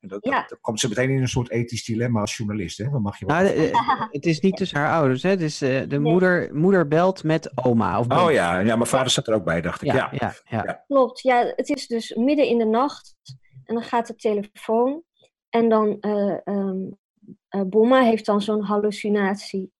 en 0.00 0.08
dat, 0.08 0.24
ja. 0.24 0.40
dat, 0.40 0.48
dan 0.48 0.58
komt 0.60 0.80
ze 0.80 0.88
meteen 0.88 1.10
in 1.10 1.20
een 1.20 1.28
soort 1.28 1.50
ethisch 1.50 1.84
dilemma 1.84 2.20
als 2.20 2.36
journalist. 2.36 2.78
Hè? 2.78 2.90
Dan 2.90 3.02
mag 3.02 3.18
je 3.18 3.26
nou, 3.26 3.44
de, 3.44 4.08
het 4.10 4.26
is 4.26 4.40
niet 4.40 4.56
tussen 4.56 4.78
haar 4.78 4.92
ouders. 4.92 5.22
Hè? 5.22 5.30
Het 5.30 5.40
is, 5.40 5.62
uh, 5.62 5.80
de 5.80 5.86
nee. 5.86 5.98
moeder, 5.98 6.54
moeder 6.54 6.88
belt 6.88 7.24
met 7.24 7.52
oma. 7.64 7.98
Of 7.98 8.06
oh 8.06 8.32
ja, 8.32 8.58
ja, 8.58 8.76
mijn 8.76 8.86
vader 8.86 9.10
zat 9.10 9.26
er 9.26 9.34
ook 9.34 9.44
bij, 9.44 9.60
dacht 9.60 9.82
ik. 9.82 9.92
Ja, 9.92 10.08
ja. 10.12 10.34
ja, 10.44 10.62
ja. 10.64 10.84
Klopt, 10.86 11.20
ja, 11.20 11.52
het 11.56 11.68
is 11.68 11.86
dus 11.86 12.14
midden 12.14 12.46
in 12.46 12.58
de 12.58 12.64
nacht 12.64 13.14
en 13.64 13.74
dan 13.74 13.82
gaat 13.82 14.06
de 14.06 14.14
telefoon 14.14 15.02
en 15.48 15.68
dan 15.68 15.96
uh, 16.00 18.02
heeft 18.02 18.26
dan 18.26 18.42
zo'n 18.42 18.62
hallucinatie. 18.62 19.72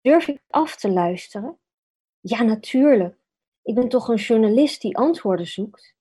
Durf 0.00 0.28
ik 0.28 0.42
af 0.48 0.76
te 0.76 0.90
luisteren? 0.90 1.58
Ja, 2.20 2.42
natuurlijk. 2.42 3.18
Ik 3.62 3.74
ben 3.74 3.88
toch 3.88 4.08
een 4.08 4.16
journalist 4.16 4.80
die 4.80 4.96
antwoorden 4.96 5.46
zoekt. 5.46 5.94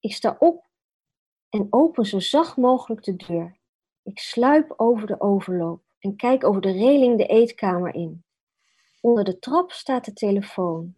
Ik 0.00 0.12
sta 0.12 0.36
op 0.38 0.68
en 1.48 1.66
open 1.70 2.06
zo 2.06 2.20
zacht 2.20 2.56
mogelijk 2.56 3.04
de 3.04 3.16
deur. 3.16 3.58
Ik 4.02 4.18
sluip 4.18 4.74
over 4.76 5.06
de 5.06 5.20
overloop. 5.20 5.84
en 5.98 6.16
kijk 6.16 6.44
over 6.44 6.60
de 6.60 6.72
reling 6.72 7.18
de 7.18 7.26
eetkamer 7.26 7.94
in. 7.94 8.24
Onder 9.00 9.24
de 9.24 9.38
trap 9.38 9.72
staat 9.72 10.04
de 10.04 10.12
telefoon. 10.12 10.94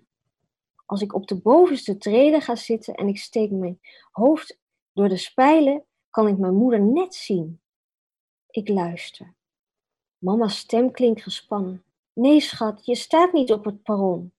Als 0.87 1.01
ik 1.01 1.15
op 1.15 1.27
de 1.27 1.41
bovenste 1.41 1.97
trede 1.97 2.41
ga 2.41 2.57
zitten 2.57 2.95
en 2.95 3.09
ik 3.09 3.19
steek 3.19 3.51
mijn 3.51 3.81
hoofd 4.11 4.59
door 4.99 5.09
de 5.09 5.17
spijlen, 5.17 5.85
kan 6.11 6.29
ik 6.29 6.39
mijn 6.39 6.55
moeder 6.55 6.81
net 6.81 7.15
zien. 7.15 7.61
Ik 8.51 8.69
luister. 8.69 9.35
Mama's 10.19 10.59
stem 10.59 10.91
klinkt 10.91 11.23
gespannen. 11.23 11.85
Nee, 12.13 12.41
schat, 12.41 12.87
je 12.87 12.95
staat 12.95 13.33
niet 13.33 13.53
op 13.53 13.65
het 13.65 13.83
perron. 13.83 14.33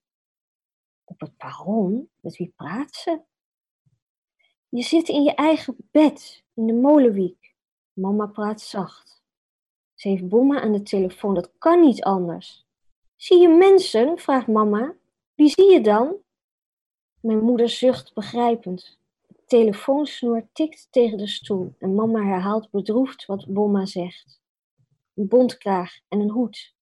Op 1.03 1.19
het 1.19 1.37
perron? 1.37 2.09
Met 2.19 2.37
wie 2.37 2.53
praat 2.55 2.95
ze? 2.95 3.21
Je 4.69 4.81
zit 4.81 5.07
in 5.07 5.23
je 5.23 5.33
eigen 5.35 5.75
bed, 5.91 6.43
in 6.53 6.67
de 6.67 6.73
molenwiek. 6.73 7.55
Mama 7.93 8.25
praat 8.25 8.61
zacht. 8.61 9.23
Ze 9.93 10.07
heeft 10.07 10.27
Bomma 10.27 10.61
aan 10.61 10.71
de 10.71 10.81
telefoon, 10.81 11.33
dat 11.33 11.51
kan 11.57 11.79
niet 11.79 12.03
anders. 12.03 12.65
Zie 13.15 13.39
je 13.39 13.47
mensen? 13.47 14.17
vraagt 14.17 14.47
mama. 14.47 14.95
Wie 15.35 15.49
zie 15.49 15.71
je 15.71 15.81
dan? 15.81 16.15
Mijn 17.19 17.43
moeder 17.43 17.69
zucht 17.69 18.13
begrijpend. 18.13 18.98
Telefoonsnoer 19.49 20.47
tikt 20.53 20.87
tegen 20.91 21.17
de 21.17 21.27
stoel 21.27 21.75
en 21.79 21.95
mama 21.95 22.23
herhaalt 22.23 22.71
bedroefd 22.71 23.25
wat 23.25 23.47
Bomma 23.47 23.85
zegt. 23.85 24.41
Een 25.13 25.27
bontkraag 25.27 25.99
en 26.07 26.19
een 26.19 26.29
hoed. 26.29 26.75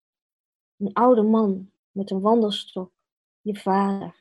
Een 0.77 0.93
oude 0.93 1.21
man 1.21 1.71
met 1.91 2.11
een 2.11 2.21
wandelstok. 2.21 2.91
Je 3.41 3.55
vader. 3.55 4.15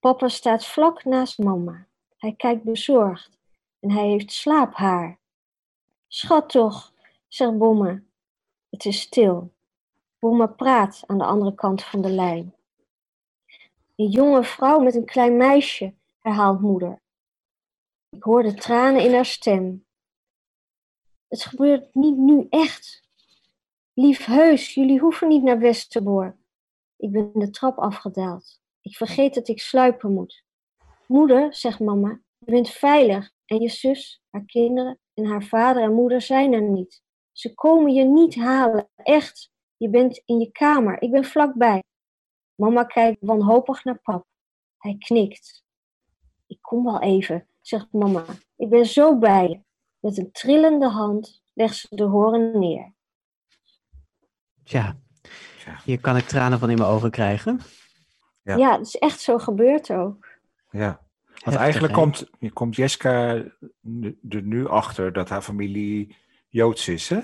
Papa 0.00 0.28
staat 0.28 0.66
vlak 0.66 1.04
naast 1.04 1.38
mama. 1.38 1.86
Hij 2.16 2.32
kijkt 2.32 2.62
bezorgd 2.62 3.38
en 3.80 3.90
hij 3.90 4.08
heeft 4.08 4.32
slaaphaar. 4.32 5.18
Schat 6.06 6.48
toch, 6.48 6.92
zegt 7.28 7.58
Bomma. 7.58 8.02
Het 8.70 8.84
is 8.84 9.00
stil. 9.00 9.52
Bomma 10.18 10.46
praat 10.46 11.04
aan 11.06 11.18
de 11.18 11.24
andere 11.24 11.54
kant 11.54 11.84
van 11.84 12.00
de 12.00 12.10
lijn. 12.10 12.54
Een 13.94 14.08
jonge 14.08 14.44
vrouw 14.44 14.78
met 14.78 14.94
een 14.94 15.04
klein 15.04 15.36
meisje, 15.36 15.94
herhaalt 16.18 16.60
moeder. 16.60 17.04
Ik 18.16 18.22
hoor 18.22 18.42
de 18.42 18.54
tranen 18.54 19.02
in 19.02 19.14
haar 19.14 19.24
stem. 19.24 19.86
Het 21.28 21.42
gebeurt 21.42 21.94
niet 21.94 22.16
nu 22.16 22.46
echt. 22.50 23.08
Lief 23.92 24.24
heus, 24.24 24.74
jullie 24.74 25.00
hoeven 25.00 25.28
niet 25.28 25.42
naar 25.42 25.58
Westerbork. 25.58 26.36
Ik 26.96 27.12
ben 27.12 27.30
de 27.32 27.50
trap 27.50 27.78
afgedaald. 27.78 28.60
Ik 28.80 28.96
vergeet 28.96 29.34
dat 29.34 29.48
ik 29.48 29.60
sluipen 29.60 30.12
moet. 30.12 30.44
Moeder, 31.06 31.54
zegt 31.54 31.80
mama, 31.80 32.20
je 32.38 32.50
bent 32.50 32.70
veilig 32.70 33.32
en 33.44 33.60
je 33.60 33.68
zus, 33.68 34.22
haar 34.30 34.44
kinderen 34.44 34.98
en 35.14 35.24
haar 35.24 35.44
vader 35.44 35.82
en 35.82 35.94
moeder 35.94 36.20
zijn 36.20 36.52
er 36.52 36.62
niet. 36.62 37.02
Ze 37.32 37.54
komen 37.54 37.92
je 37.92 38.04
niet 38.04 38.34
halen, 38.34 38.88
echt. 38.96 39.50
Je 39.76 39.90
bent 39.90 40.22
in 40.24 40.38
je 40.38 40.50
kamer, 40.50 41.02
ik 41.02 41.10
ben 41.10 41.24
vlakbij. 41.24 41.82
Mama 42.54 42.84
kijkt 42.84 43.20
wanhopig 43.20 43.84
naar 43.84 44.00
pap. 44.00 44.26
Hij 44.78 44.96
knikt. 44.98 45.64
Ik 46.46 46.58
kom 46.60 46.84
wel 46.84 47.00
even, 47.00 47.48
zegt 47.66 47.92
mama. 47.92 48.24
Ik 48.56 48.68
ben 48.68 48.86
zo 48.86 49.18
bij 49.18 49.48
je. 49.48 49.60
Met 49.98 50.18
een 50.18 50.32
trillende 50.32 50.88
hand 50.88 51.42
legt 51.54 51.76
ze 51.76 51.96
de 51.96 52.04
horen 52.04 52.58
neer. 52.58 52.94
Tja, 54.64 54.96
hier 55.84 56.00
kan 56.00 56.16
ik 56.16 56.26
tranen 56.26 56.58
van 56.58 56.70
in 56.70 56.78
mijn 56.78 56.90
ogen 56.90 57.10
krijgen. 57.10 57.60
Ja. 58.42 58.56
Ja, 58.56 58.72
het 58.78 58.86
is 58.86 58.96
echt 58.96 59.20
zo 59.20 59.38
gebeurd 59.38 59.90
ook. 59.90 60.26
Ja. 60.70 61.04
Want 61.26 61.58
Heftig, 61.58 61.62
eigenlijk 61.62 61.94
hè? 61.94 62.00
komt, 62.00 62.30
komt 62.52 62.76
Jeska 62.76 63.34
er 64.28 64.42
nu 64.42 64.68
achter 64.68 65.12
dat 65.12 65.28
haar 65.28 65.42
familie 65.42 66.16
Joods 66.48 66.88
is, 66.88 67.08
hè? 67.08 67.20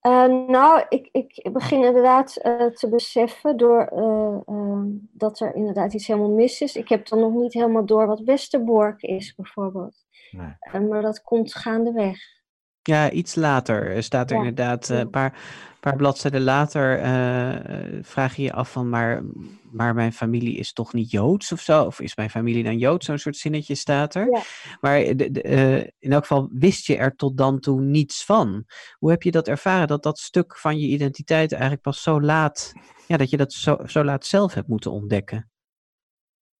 Eh, 0.00 0.26
nou, 0.26 0.84
ik, 0.88 1.08
ik 1.12 1.52
begin 1.52 1.84
inderdaad 1.84 2.36
eh, 2.36 2.66
te 2.66 2.88
beseffen 2.88 3.56
door, 3.56 3.80
eh, 3.86 4.40
eh, 4.46 4.82
dat 5.12 5.40
er 5.40 5.54
inderdaad 5.54 5.94
iets 5.94 6.06
helemaal 6.06 6.30
mis 6.30 6.60
is. 6.60 6.76
Ik 6.76 6.88
heb 6.88 7.08
dan 7.08 7.18
nog 7.18 7.32
niet 7.32 7.52
helemaal 7.52 7.86
door 7.86 8.06
wat 8.06 8.20
Westerbork 8.20 9.02
is, 9.02 9.34
bijvoorbeeld. 9.34 10.06
Nee. 10.30 10.88
Maar 10.88 11.02
dat 11.02 11.22
komt 11.22 11.54
gaandeweg. 11.54 12.39
Ja, 12.82 13.10
iets 13.10 13.34
later 13.34 13.94
eh, 13.96 14.02
staat 14.02 14.30
er 14.30 14.36
Ja, 14.36 14.42
inderdaad, 14.42 14.90
eh, 14.90 14.98
een 14.98 15.10
paar, 15.10 15.38
paar 15.80 15.96
bladzijden 15.96 16.42
later, 16.42 16.98
eh, 16.98 17.54
eh, 17.54 18.04
vraag 18.04 18.36
je 18.36 18.42
je 18.42 18.52
af 18.52 18.70
van, 18.72 18.88
maar, 18.88 19.22
maar 19.70 19.94
mijn 19.94 20.12
familie 20.12 20.56
is 20.56 20.72
toch 20.72 20.92
niet 20.92 21.10
Joods 21.10 21.52
of 21.52 21.60
zo? 21.60 21.84
Of 21.84 22.00
is 22.00 22.16
mijn 22.16 22.30
familie 22.30 22.64
dan 22.64 22.78
Joods? 22.78 23.06
Zo'n 23.06 23.18
soort 23.18 23.36
zinnetje 23.36 23.74
staat 23.74 24.14
er. 24.14 24.30
Ja. 24.30 24.42
Maar 24.80 24.98
de, 25.16 25.30
de, 25.30 25.42
eh, 25.42 25.76
in 25.76 26.12
elk 26.12 26.26
geval 26.26 26.48
wist 26.52 26.86
je 26.86 26.96
er 26.96 27.16
tot 27.16 27.36
dan 27.36 27.60
toe 27.60 27.80
niets 27.80 28.24
van. 28.24 28.64
Hoe 28.98 29.10
heb 29.10 29.22
je 29.22 29.30
dat 29.30 29.48
ervaren, 29.48 29.88
dat 29.88 30.02
dat 30.02 30.18
stuk 30.18 30.56
van 30.56 30.78
je 30.78 30.86
identiteit 30.86 31.52
eigenlijk 31.52 31.82
pas 31.82 32.02
zo 32.02 32.20
laat, 32.20 32.72
ja, 33.06 33.16
dat 33.16 33.30
je 33.30 33.36
dat 33.36 33.52
zo, 33.52 33.78
zo 33.86 34.04
laat 34.04 34.26
zelf 34.26 34.54
hebt 34.54 34.68
moeten 34.68 34.90
ontdekken? 34.92 35.49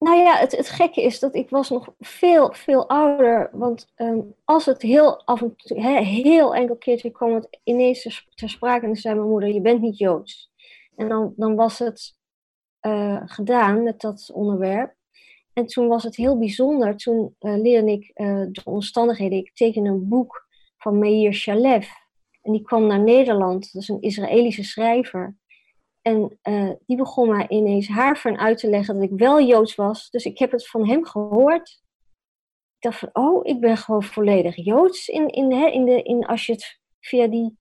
Nou 0.01 0.17
ja, 0.17 0.37
het, 0.37 0.57
het 0.57 0.69
gekke 0.69 1.03
is 1.03 1.19
dat 1.19 1.35
ik 1.35 1.51
was 1.51 1.71
nog 1.71 1.95
veel, 1.99 2.53
veel 2.53 2.89
ouder. 2.89 3.51
Want 3.53 3.93
ehm, 3.95 4.21
als 4.45 4.67
het 4.67 4.83
heel 4.83 5.25
af 5.25 5.43
en 5.43 5.57
toe, 5.57 5.81
heel 6.05 6.55
enkel 6.55 6.77
keertje 6.77 7.11
kwam 7.11 7.35
het 7.35 7.59
ineens 7.65 8.03
ter, 8.35 8.49
sprake. 8.49 8.87
En 8.87 8.97
zei 8.97 9.15
mijn 9.15 9.29
moeder, 9.29 9.53
je 9.53 9.61
bent 9.61 9.81
niet 9.81 9.99
Joods. 9.99 10.53
En 10.97 11.09
dan, 11.09 11.33
dan 11.37 11.55
was 11.55 11.79
het 11.79 12.17
eh, 12.81 13.23
gedaan 13.25 13.83
met 13.83 14.01
dat 14.01 14.31
onderwerp. 14.33 14.95
En 15.53 15.67
toen 15.67 15.89
was 15.89 16.03
het 16.03 16.17
heel 16.17 16.39
bijzonder. 16.39 16.97
Toen 16.97 17.35
eh, 17.39 17.57
leerde 17.57 17.91
ik 17.91 18.11
eh, 18.15 18.43
de 18.51 18.63
omstandigheden. 18.65 19.39
Ik 19.39 19.51
een 19.87 20.09
boek 20.09 20.47
van 20.77 20.99
Meir 20.99 21.33
Shalev. 21.33 21.89
En 22.43 22.53
die 22.53 22.63
kwam 22.63 22.87
naar 22.87 23.01
Nederland. 23.01 23.73
Dat 23.73 23.83
is 23.83 23.89
een 23.89 24.01
Israëlische 24.03 24.65
schrijver. 24.65 25.37
En 26.03 26.39
eh, 26.43 26.71
die 26.87 26.97
begon 26.97 27.29
mij 27.29 27.49
ineens 27.49 27.89
haarfijn 27.89 28.39
uit 28.39 28.59
te 28.59 28.69
leggen 28.69 28.95
dat 28.95 29.03
ik 29.11 29.19
wel 29.19 29.41
Joods 29.43 29.75
was. 29.75 30.11
Dus 30.11 30.25
ik 30.25 30.39
heb 30.39 30.51
het 30.51 30.69
van 30.69 30.89
hem 30.89 31.05
gehoord. 31.07 31.69
Ik 32.77 32.91
dacht 32.91 32.99
van, 32.99 33.09
oh, 33.13 33.47
ik 33.47 33.61
ben 33.61 33.77
gewoon 33.77 34.03
volledig 34.03 34.57
Joods 34.57 35.09
in, 35.09 35.29
in, 35.29 35.53
hè, 35.53 35.67
in 35.67 35.85
de, 35.85 36.03
in, 36.03 36.27
als 36.27 36.47
je 36.47 36.53
het 36.53 36.81
via 37.01 37.27
die 37.27 37.59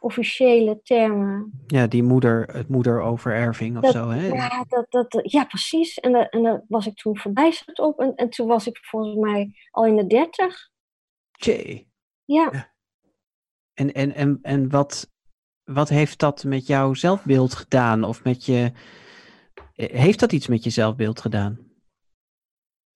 officiële 0.00 0.80
termen... 0.82 1.64
Ja, 1.66 1.86
die 1.86 2.02
moeder, 2.02 2.42
het 2.56 2.68
moederovererving 2.68 3.76
of 3.76 3.82
Dat- 3.82 3.92
zo, 3.92 4.08
hè? 4.08 4.26
Ja, 4.26 4.64
dat, 4.68 4.86
dat, 4.90 5.20
ja 5.32 5.44
precies. 5.44 5.98
En, 5.98 6.12
daar- 6.12 6.28
en 6.28 6.42
daar 6.42 6.64
was 6.68 6.86
ik 6.86 6.94
toen 6.94 7.16
verbijsterd 7.16 7.78
op. 7.78 8.00
En, 8.00 8.14
en 8.14 8.30
toen 8.30 8.46
was 8.46 8.66
ik 8.66 8.78
volgens 8.84 9.14
mij 9.16 9.50
al 9.70 9.86
in 9.86 9.96
de 9.96 10.06
dertig. 10.06 10.70
Tjee. 11.30 11.90
Ja. 12.24 12.74
En, 13.74 13.92
en, 13.92 14.14
en, 14.14 14.38
en 14.42 14.70
wat, 14.70 15.10
wat 15.66 15.88
heeft 15.88 16.18
dat 16.18 16.44
met 16.44 16.66
jouw 16.66 16.94
zelfbeeld 16.94 17.54
gedaan? 17.54 18.04
Of 18.04 18.24
met 18.24 18.44
je. 18.44 18.72
eh, 19.74 19.88
Heeft 20.00 20.20
dat 20.20 20.32
iets 20.32 20.46
met 20.46 20.64
je 20.64 20.70
zelfbeeld 20.70 21.20
gedaan? 21.20 21.58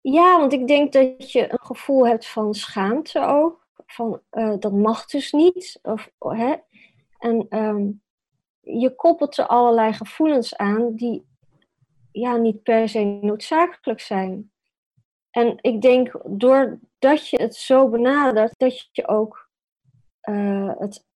Ja, 0.00 0.38
want 0.38 0.52
ik 0.52 0.66
denk 0.66 0.92
dat 0.92 1.32
je 1.32 1.52
een 1.52 1.60
gevoel 1.62 2.06
hebt 2.06 2.26
van 2.26 2.54
schaamte 2.54 3.20
ook. 3.26 3.68
Van 3.86 4.20
eh, 4.30 4.54
dat 4.58 4.72
mag 4.72 5.04
dus 5.06 5.32
niet. 5.32 5.78
Of, 5.82 6.10
hè? 6.18 6.54
En 7.18 7.46
ehm, 7.48 7.90
je 8.60 8.94
koppelt 8.94 9.38
er 9.38 9.46
allerlei 9.46 9.92
gevoelens 9.92 10.56
aan 10.56 10.94
die 10.94 11.28
ja, 12.12 12.36
niet 12.36 12.62
per 12.62 12.88
se 12.88 13.04
noodzakelijk 13.20 14.00
zijn. 14.00 14.52
En 15.30 15.58
ik 15.60 15.80
denk 15.82 16.20
doordat 16.24 17.28
je 17.28 17.42
het 17.42 17.54
zo 17.54 17.88
benadert, 17.88 18.54
dat 18.58 18.88
je 18.92 19.08
ook 19.08 19.48
eh, 20.20 20.72
het 20.78 21.08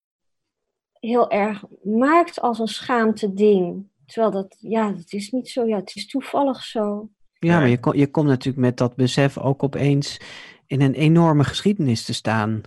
heel 1.08 1.30
erg 1.30 1.64
maakt 1.84 2.42
als 2.42 2.60
een 2.60 2.68
schaamte 2.68 3.34
ding. 3.34 3.88
Terwijl 4.06 4.32
dat, 4.32 4.56
ja, 4.60 4.92
dat 4.92 5.14
is 5.14 5.32
niet 5.32 5.50
zo. 5.50 5.66
Ja, 5.66 5.78
het 5.78 5.96
is 5.96 6.08
toevallig 6.08 6.64
zo. 6.64 7.10
Ja, 7.40 7.50
Ja. 7.52 7.60
maar 7.60 7.70
je, 7.70 7.80
kom, 7.80 7.94
je 7.96 8.08
komt 8.12 8.28
natuurlijk 8.28 8.64
met 8.66 8.78
dat 8.78 8.96
besef 8.96 9.38
ook 9.38 9.64
opeens 9.64 10.20
in 10.68 10.82
een 10.82 10.94
enorme 10.94 11.44
geschiedenis 11.44 12.06
te 12.06 12.14
staan. 12.14 12.62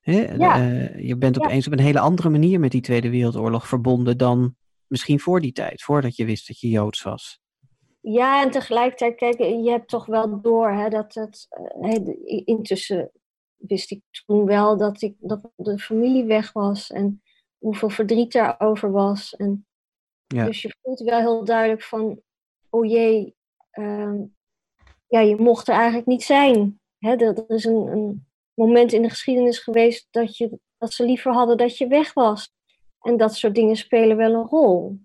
Hè? 0.00 0.34
Ja. 0.34 0.56
Eh, 0.56 1.06
je 1.06 1.16
bent 1.16 1.36
Ja. 1.36 1.42
opeens 1.44 1.66
op 1.66 1.72
een 1.72 1.78
hele 1.78 1.98
andere 2.00 2.28
manier 2.28 2.60
met 2.60 2.70
die 2.70 2.80
Tweede 2.80 3.10
Wereldoorlog 3.10 3.68
verbonden 3.68 4.18
dan 4.18 4.54
misschien 4.86 5.20
voor 5.20 5.40
die 5.40 5.52
tijd, 5.52 5.82
voordat 5.82 6.16
je 6.16 6.24
wist 6.24 6.46
dat 6.48 6.60
je 6.60 6.68
Joods 6.68 7.02
was. 7.02 7.40
Ja, 8.00 8.42
en 8.42 8.50
tegelijkertijd, 8.50 9.14
kijk, 9.14 9.38
je 9.38 9.70
hebt 9.70 9.88
toch 9.88 10.06
wel 10.06 10.40
door 10.40 10.70
hè, 10.70 10.88
dat 10.88 11.14
het. 11.14 11.46
eh, 11.48 11.90
hè, 11.90 11.98
intussen 12.44 13.10
wist 13.56 13.90
ik 13.90 14.02
toen 14.26 14.44
wel 14.46 14.76
dat, 14.76 15.02
ik, 15.02 15.14
dat 15.18 15.50
de 15.56 15.78
familie 15.78 16.24
weg 16.24 16.52
was 16.52 16.90
en 16.90 17.21
hoeveel 17.62 17.90
verdriet 17.90 18.32
daarover 18.32 18.90
was. 18.90 19.36
En, 19.36 19.66
Ja. 20.26 20.44
Dus 20.44 20.62
je 20.62 20.76
voelt 20.82 21.00
wel 21.00 21.18
heel 21.18 21.44
duidelijk 21.44 21.82
van: 21.82 22.20
oh 22.70 22.90
jee, 22.90 23.34
ehm, 23.70 24.16
ja, 25.06 25.20
je 25.20 25.36
mocht 25.36 25.68
er 25.68 25.74
eigenlijk 25.74 26.06
niet 26.06 26.22
zijn. 26.22 26.80
Hè, 26.98 27.14
er, 27.16 27.44
is 27.48 27.64
een, 27.64 27.86
een 27.86 28.26
moment 28.54 28.92
in 28.92 29.02
de 29.02 29.08
geschiedenis 29.08 29.58
geweest 29.58 30.08
dat, 30.10 30.36
je, 30.36 30.58
dat 30.78 30.92
ze 30.92 31.04
liever 31.04 31.32
hadden 31.32 31.56
dat 31.56 31.78
je 31.78 31.86
weg 31.86 32.12
was. 32.12 32.52
En 33.00 33.16
dat 33.16 33.34
soort 33.34 33.54
dingen 33.54 33.76
spelen 33.76 34.16
wel 34.16 34.34
een 34.34 34.46
rol. 34.46 34.98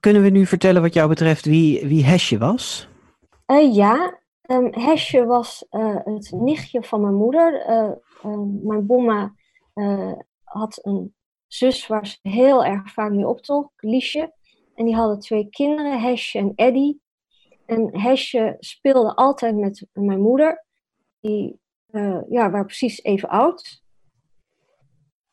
Kunnen 0.00 0.22
we 0.22 0.28
nu 0.28 0.46
vertellen 0.46 0.82
wat 0.82 0.94
jou 0.94 1.08
betreft 1.08 1.44
wie, 1.44 1.86
wie 1.86 2.04
Hesje 2.04 2.38
was? 2.38 2.88
Eh, 3.46 3.74
ja, 3.74 4.20
ehm, 4.42 4.68
Hesje 4.70 5.24
was 5.24 5.66
eh, 5.70 5.96
het 6.04 6.30
nichtje 6.30 6.82
van 6.82 7.00
mijn 7.00 7.14
moeder. 7.14 7.60
Eh, 7.60 7.90
ehm, 8.22 8.66
mijn 8.66 8.86
bomma 8.86 9.34
had 10.42 10.78
een 10.82 11.14
zus 11.56 11.86
waar 11.86 12.06
ze 12.06 12.18
heel 12.22 12.64
erg 12.64 12.92
vaak 12.92 13.10
mee 13.10 13.28
optrok, 13.28 13.72
Liesje. 13.76 14.32
En 14.74 14.84
die 14.84 14.94
hadden 14.94 15.18
twee 15.18 15.48
kinderen, 15.50 16.00
Hesje 16.00 16.38
en 16.38 16.52
Eddie. 16.54 17.00
En 17.66 18.00
Hesje 18.00 18.56
speelde 18.58 19.14
altijd 19.14 19.56
met 19.56 19.86
mijn 19.92 20.20
moeder. 20.20 20.64
Die 21.20 21.60
uh, 21.90 22.20
ja, 22.28 22.50
waren 22.50 22.66
precies 22.66 23.02
even 23.02 23.28
oud. 23.28 23.82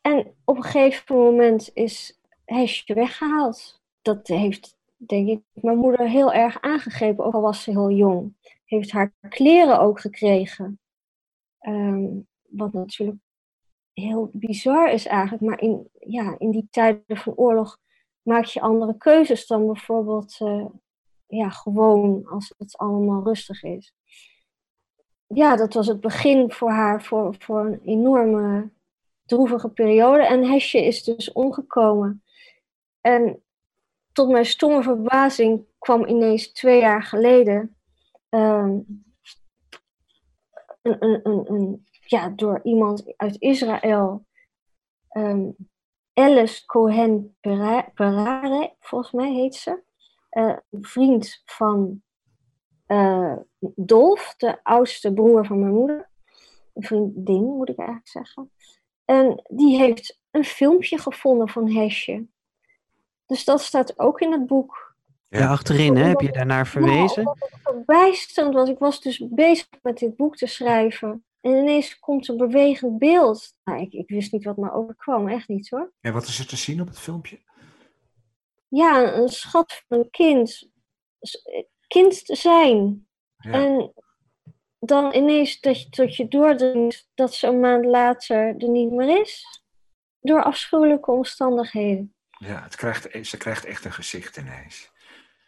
En 0.00 0.34
op 0.44 0.56
een 0.56 0.62
gegeven 0.62 1.16
moment 1.16 1.70
is 1.72 2.20
Hesje 2.44 2.94
weggehaald. 2.94 3.82
Dat 4.02 4.26
heeft, 4.26 4.76
denk 4.96 5.28
ik, 5.28 5.42
mijn 5.52 5.78
moeder 5.78 6.08
heel 6.08 6.32
erg 6.32 6.60
aangegrepen, 6.60 7.24
ook 7.24 7.34
al 7.34 7.40
was 7.40 7.62
ze 7.62 7.70
heel 7.70 7.90
jong. 7.90 8.34
Heeft 8.64 8.90
haar 8.90 9.12
kleren 9.28 9.80
ook 9.80 10.00
gekregen. 10.00 10.78
Um, 11.60 12.26
wat 12.48 12.72
natuurlijk 12.72 13.18
heel 13.94 14.30
bizar 14.32 14.92
is 14.92 15.06
eigenlijk. 15.06 15.42
Maar 15.42 15.60
in, 15.60 15.88
ja, 15.98 16.34
in 16.38 16.50
die 16.50 16.68
tijden 16.70 17.16
van 17.16 17.34
oorlog 17.34 17.78
maak 18.22 18.44
je 18.44 18.60
andere 18.60 18.96
keuzes 18.96 19.46
dan 19.46 19.66
bijvoorbeeld 19.66 20.36
uh, 20.40 20.66
ja, 21.26 21.48
gewoon 21.48 22.26
als 22.26 22.54
het 22.58 22.76
allemaal 22.76 23.24
rustig 23.24 23.62
is. 23.62 23.94
Ja, 25.26 25.56
dat 25.56 25.74
was 25.74 25.86
het 25.86 26.00
begin 26.00 26.52
voor 26.52 26.70
haar, 26.70 27.02
voor, 27.02 27.34
voor 27.38 27.66
een 27.66 27.80
enorme 27.84 28.70
droevige 29.24 29.68
periode. 29.68 30.26
En 30.26 30.44
Hesje 30.44 30.84
is 30.84 31.04
dus 31.04 31.32
omgekomen. 31.32 32.22
En 33.00 33.42
tot 34.12 34.28
mijn 34.28 34.46
stomme 34.46 34.82
verbazing 34.82 35.64
kwam 35.78 36.04
ineens 36.04 36.52
twee 36.52 36.80
jaar 36.80 37.02
geleden 37.02 37.76
um, 38.30 39.04
een, 40.82 41.84
ja, 42.14 42.28
door 42.28 42.60
iemand 42.62 43.12
uit 43.16 43.40
Israël, 43.40 44.26
um, 45.16 45.56
Alice 46.12 46.66
Cohen 46.66 47.36
Perare, 47.94 48.74
volgens 48.80 49.12
mij 49.12 49.32
heet 49.32 49.54
ze, 49.54 49.82
uh, 50.30 50.56
vriend 50.70 51.42
van 51.44 52.02
uh, 52.86 53.36
Dolf, 53.74 54.34
de 54.36 54.64
oudste 54.64 55.12
broer 55.12 55.46
van 55.46 55.60
mijn 55.60 55.72
moeder. 55.72 56.10
Een 56.74 56.82
vriendin, 56.82 57.42
moet 57.42 57.68
ik 57.68 57.78
eigenlijk 57.78 58.08
zeggen. 58.08 58.50
En 59.04 59.42
die 59.48 59.76
heeft 59.76 60.20
een 60.30 60.44
filmpje 60.44 60.98
gevonden 60.98 61.48
van 61.48 61.70
Hesje. 61.70 62.26
Dus 63.26 63.44
dat 63.44 63.60
staat 63.60 63.98
ook 63.98 64.20
in 64.20 64.32
het 64.32 64.46
boek. 64.46 64.96
Ja, 65.28 65.50
achterin 65.50 65.96
hè, 65.96 66.04
heb 66.04 66.20
je 66.20 66.32
daarnaar 66.32 66.66
verwezen. 66.66 67.22
Ja, 67.22 67.48
verbijsterend 67.62 68.54
was. 68.54 68.68
Ik 68.68 68.78
was 68.78 69.00
dus 69.00 69.28
bezig 69.30 69.68
met 69.82 69.98
dit 69.98 70.16
boek 70.16 70.36
te 70.36 70.46
schrijven. 70.46 71.24
En 71.44 71.52
ineens 71.52 71.98
komt 71.98 72.28
een 72.28 72.36
bewegend 72.36 72.98
beeld. 72.98 73.54
Nou, 73.64 73.80
ik, 73.80 73.92
ik 73.92 74.08
wist 74.08 74.32
niet 74.32 74.44
wat 74.44 74.56
me 74.56 74.72
overkwam, 74.72 75.28
echt 75.28 75.48
niet 75.48 75.70
hoor. 75.70 75.92
En 76.00 76.12
wat 76.12 76.26
is 76.26 76.38
er 76.38 76.46
te 76.46 76.56
zien 76.56 76.80
op 76.80 76.86
het 76.86 76.98
filmpje? 76.98 77.38
Ja, 78.68 79.14
een 79.14 79.28
schat 79.28 79.84
van 79.88 79.98
een 79.98 80.10
kind. 80.10 80.70
Kind 81.86 82.24
te 82.24 82.34
zijn. 82.34 83.08
Ja. 83.36 83.52
En 83.52 83.92
dan 84.78 85.14
ineens 85.14 85.60
dat 85.60 85.82
je, 85.82 85.88
dat 85.90 86.16
je 86.16 86.28
doordringt 86.28 87.10
dat 87.14 87.34
ze 87.34 87.46
een 87.46 87.60
maand 87.60 87.84
later 87.84 88.36
er 88.36 88.68
niet 88.68 88.90
meer 88.90 89.20
is. 89.20 89.62
Door 90.20 90.42
afschuwelijke 90.42 91.10
omstandigheden. 91.10 92.14
Ja, 92.30 92.62
het 92.62 92.76
krijgt, 92.76 93.26
ze 93.26 93.36
krijgt 93.36 93.64
echt 93.64 93.84
een 93.84 93.92
gezicht 93.92 94.36
ineens. 94.36 94.92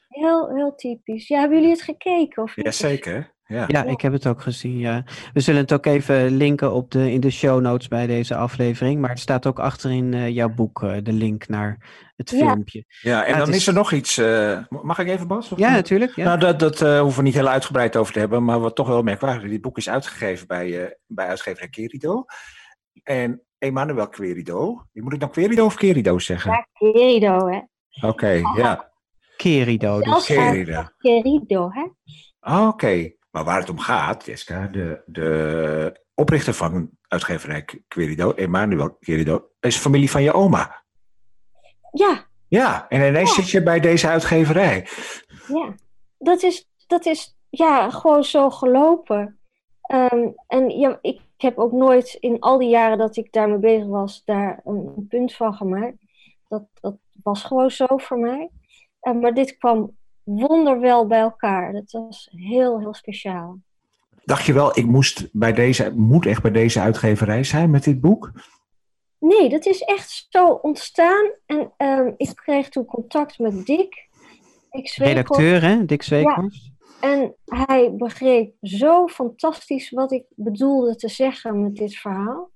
Heel, 0.09 0.55
heel 0.55 0.75
typisch. 0.75 1.29
Ja, 1.29 1.39
hebben 1.41 1.59
jullie 1.59 1.73
het 1.73 1.83
gekeken? 1.83 2.43
Of 2.43 2.57
Jazeker. 2.57 3.36
Ja. 3.49 3.65
ja, 3.69 3.85
ik 3.85 4.01
heb 4.01 4.13
het 4.13 4.27
ook 4.27 4.43
gezien. 4.43 4.79
Ja. 4.79 5.05
We 5.33 5.41
zullen 5.41 5.61
het 5.61 5.73
ook 5.73 5.87
even 5.87 6.37
linken 6.37 6.73
op 6.73 6.91
de, 6.91 7.13
in 7.13 7.21
de 7.21 7.31
show 7.31 7.61
notes 7.61 7.89
bij 7.89 8.07
deze 8.07 8.35
aflevering. 8.37 9.01
Maar 9.01 9.11
het 9.11 9.19
staat 9.19 9.47
ook 9.47 9.59
achterin 9.59 10.13
uh, 10.13 10.29
jouw 10.29 10.49
boek, 10.49 10.83
uh, 10.83 10.97
de 11.03 11.13
link 11.13 11.49
naar 11.49 11.87
het 12.17 12.31
Ja. 12.31 12.37
filmpje. 12.39 12.85
Ja, 13.03 13.25
en 13.25 13.39
dan 13.39 13.49
is... 13.49 13.55
is- 13.57 13.67
er 13.67 13.75
nog 13.75 13.93
iets. 13.93 14.19
eh, 14.19 14.59
mag 14.69 14.99
ik 14.99 15.09
even, 15.09 15.27
Bas? 15.27 15.49
Ja, 15.49 15.55
niet? 15.57 15.77
natuurlijk. 15.77 16.17
Ja. 16.17 16.25
Nou, 16.25 16.39
dat, 16.39 16.59
dat 16.59 16.81
eh, 16.83 17.01
hoeven 17.01 17.19
we 17.19 17.25
niet 17.27 17.35
heel 17.35 17.49
uitgebreid 17.49 17.97
over 17.97 18.13
te 18.13 18.19
hebben, 18.19 18.45
maar 18.45 18.61
wat 18.61 18.75
toch 18.77 18.89
wel 18.89 19.03
merkwaardig 19.03 19.43
is, 19.45 19.51
dit 19.51 19.61
boek 19.61 19.77
is 19.77 19.89
uitgegeven 19.89 20.47
bij, 20.47 20.85
eh 20.85 20.91
bij 21.07 21.27
uitgeverij 21.27 21.69
Querido. 21.69 22.25
En 23.03 23.43
Emmanuel 23.59 24.09
Querido, 24.09 24.83
moet 24.93 25.13
ik 25.13 25.21
dan 25.21 25.31
Querido 25.31 25.65
of 25.65 25.75
Querido 25.75 26.19
zeggen? 26.19 26.51
Ja, 26.51 26.67
querido, 26.73 27.49
hè. 27.49 27.61
Oké, 28.09 28.41
ja, 28.57 28.93
Kerido. 29.37 30.01
Dus. 30.01 30.25
Querido. 30.25 30.85
querido, 30.99 31.71
hè. 31.73 31.87
Ah, 32.41 32.69
Oké, 32.69 33.13
maar 33.37 33.45
waar 33.45 33.61
het 33.61 33.69
om 33.71 33.79
gaat, 33.79 34.27
Jessica, 34.27 34.67
de, 34.67 35.03
de 35.07 36.01
oprichter 36.15 36.55
van 36.55 36.91
uitgeverij 37.09 37.65
Querido, 37.89 38.33
Emmanuel 38.33 38.97
Querido, 39.01 39.49
is 39.61 39.77
familie 39.77 40.11
van 40.11 40.23
je 40.23 40.33
oma. 40.33 40.83
Ja, 41.93 42.25
Ja, 42.49 42.89
en 42.89 43.07
ineens 43.09 43.37
Ja. 43.37 43.43
zit 43.43 43.51
je 43.51 43.63
bij 43.63 43.81
deze 43.81 44.09
uitgeverij. 44.09 44.87
ja. 45.49 45.75
Dat 46.19 46.43
is, 46.43 46.69
dat 46.87 47.07
is 47.07 47.37
ja, 47.51 47.91
gewoon 47.91 48.25
zo 48.25 48.51
gelopen. 48.51 49.39
Ehm, 49.81 50.29
en 50.47 50.71
ja, 50.71 50.99
ik 51.03 51.21
heb 51.37 51.59
ook 51.59 51.73
nooit 51.73 52.17
in 52.21 52.41
al 52.41 52.59
die 52.59 52.69
jaren 52.69 52.99
dat 52.99 53.17
ik 53.17 53.33
daarmee 53.33 53.59
bezig 53.59 53.87
was, 53.87 54.23
daar 54.25 54.61
een, 54.65 54.93
een 54.97 55.07
punt 55.09 55.35
van 55.35 55.55
gemaakt. 55.55 55.97
Dat, 56.49 56.63
dat 56.81 56.97
was 57.23 57.45
gewoon 57.45 57.71
zo 57.71 57.87
voor 57.89 58.19
mij. 58.19 58.51
Eh, 59.01 59.13
maar 59.15 59.35
dit 59.35 59.57
kwam 59.57 59.97
wonderwel 60.27 61.07
bij 61.07 61.21
elkaar. 61.21 61.73
Dat 61.73 61.91
was 61.91 62.29
heel, 62.31 62.79
heel 62.79 62.95
speciaal. 62.95 63.59
Dacht 64.25 64.45
je 64.45 64.53
wel, 64.53 64.79
ik 64.79 64.87
moest 64.87 65.29
bij 65.33 65.53
deze, 65.53 65.93
moet 65.97 66.27
echt 66.27 66.43
bij 66.43 66.51
deze 66.51 66.81
uitgeverij 66.81 67.45
zijn 67.45 67.71
met 67.71 67.85
dit 67.85 68.01
boek? 68.01 68.31
Nee, 69.19 69.49
dat 69.49 69.67
is 69.67 69.81
echt 69.81 70.27
zo 70.29 70.49
ontstaan. 70.49 71.31
En 71.47 71.73
ehm, 71.77 72.11
ik 72.17 72.33
kreeg 72.35 72.69
toen 72.69 72.85
contact 72.85 73.39
met 73.39 73.67
Dick. 73.67 74.09
Redacteur, 74.97 75.63
hè? 75.63 75.85
Dick 75.85 76.03
Zweekhorst. 76.03 76.71
En 77.01 77.35
hij 77.45 77.95
begreep 77.97 78.55
zo 78.61 79.07
fantastisch 79.07 79.91
wat 79.91 80.13
ik 80.13 80.25
bedoelde 80.35 80.97
te 80.97 81.09
zeggen 81.09 81.63
met 81.63 81.77
dit 81.77 81.97
verhaal. 81.97 82.51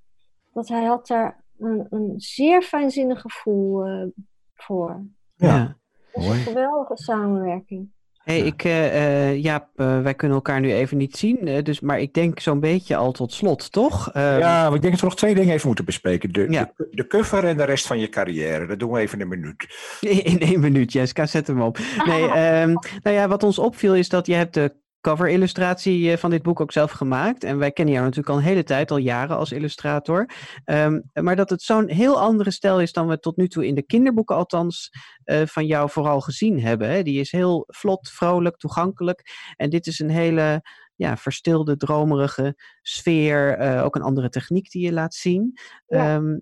Dat 0.52 0.68
hij 0.68 0.84
had 0.84 1.06
daar 1.06 1.44
een, 1.58 1.86
een 1.90 2.14
zeer 2.16 2.62
fijnzinnig 2.62 3.20
gevoel 3.20 3.84
eh, 3.84 4.06
voor. 4.54 5.04
Ja. 5.36 5.56
Ja. 5.56 5.78
Dat 6.12 6.22
is 6.22 6.28
Mooi. 6.28 6.38
een 6.38 6.44
geweldige 6.46 6.96
samenwerking. 6.96 7.88
Hey, 8.20 8.38
Ja. 8.38 8.44
ik, 8.44 8.64
eh, 8.64 9.28
eh, 9.30 9.42
Jaap, 9.42 9.68
eh, 9.76 10.00
wij 10.02 10.14
kunnen 10.14 10.36
elkaar 10.36 10.60
nu 10.60 10.72
even 10.72 10.96
niet 10.96 11.16
zien, 11.16 11.62
dus, 11.64 11.80
maar 11.80 12.00
ik 12.00 12.14
denk 12.14 12.40
zo'n 12.40 12.60
beetje 12.60 12.96
al 12.96 13.12
tot 13.12 13.32
slot, 13.32 13.72
toch? 13.72 14.10
Ja, 14.14 14.64
maar 14.66 14.74
ik 14.74 14.80
denk 14.80 14.92
dat 14.92 15.00
we 15.00 15.06
nog 15.06 15.16
twee 15.16 15.34
dingen 15.34 15.54
even 15.54 15.66
moeten 15.66 15.84
bespreken. 15.84 16.32
De, 16.32 16.46
Ja. 16.50 16.72
de, 16.76 16.88
de 16.90 17.06
cover 17.06 17.44
en 17.44 17.56
de 17.56 17.64
rest 17.64 17.86
van 17.86 17.98
je 17.98 18.08
carrière. 18.08 18.66
Dat 18.66 18.78
doen 18.78 18.90
we 18.90 18.98
even 19.00 19.14
in 19.18 19.22
een 19.22 19.28
minuut. 19.40 19.66
In 20.32 20.40
één 20.40 20.60
minuut, 20.60 20.92
Jessica, 20.92 21.26
zet 21.26 21.46
hem 21.46 21.60
op. 21.62 21.78
Nee, 22.06 22.22
ehm, 22.40 22.72
nou 23.02 23.16
ja, 23.16 23.28
wat 23.28 23.42
ons 23.42 23.58
opviel 23.58 23.94
is 23.94 24.08
dat 24.08 24.26
je 24.26 24.34
hebt 24.34 24.54
de 24.54 24.74
cover-illustratie 25.00 26.10
eh, 26.12 26.18
van 26.18 26.30
dit 26.30 26.42
boek 26.42 26.60
ook 26.60 26.72
zelf 26.72 26.90
gemaakt. 26.90 27.44
En 27.44 27.58
wij 27.58 27.72
kennen 27.72 27.94
jou 27.94 28.06
natuurlijk 28.06 28.34
al 28.34 28.40
een 28.40 28.48
hele 28.48 28.64
tijd, 28.64 28.90
al 28.90 28.96
jaren 28.96 29.36
als 29.36 29.52
illustrator. 29.52 30.30
Ehm, 30.64 31.00
maar 31.12 31.36
dat 31.36 31.50
het 31.50 31.62
zo'n 31.62 31.88
heel 31.88 32.20
andere 32.20 32.50
stijl 32.50 32.80
is 32.80 32.92
dan 32.92 33.06
we 33.06 33.18
tot 33.18 33.36
nu 33.36 33.48
toe 33.48 33.66
in 33.66 33.74
de 33.74 33.82
kinderboeken 33.82 34.36
althans 34.36 34.90
eh, 35.24 35.46
van 35.46 35.66
jou 35.66 35.90
vooral 35.90 36.20
gezien 36.20 36.60
hebben. 36.60 36.88
Hè? 36.90 37.02
Die 37.02 37.20
is 37.20 37.32
heel 37.32 37.64
vlot, 37.66 38.10
vrolijk, 38.10 38.56
toegankelijk. 38.56 39.22
En 39.56 39.70
dit 39.70 39.86
is 39.86 39.98
een 39.98 40.10
hele 40.10 40.62
ja, 40.94 41.16
verstilde, 41.16 41.76
dromerige 41.76 42.54
sfeer. 42.82 43.58
eh, 43.58 43.84
ook 43.84 43.94
een 43.94 44.02
andere 44.02 44.28
techniek 44.28 44.70
die 44.70 44.84
je 44.84 44.92
laat 44.92 45.14
zien. 45.14 45.58
Ja. 45.86 46.14
Ehm, 46.16 46.38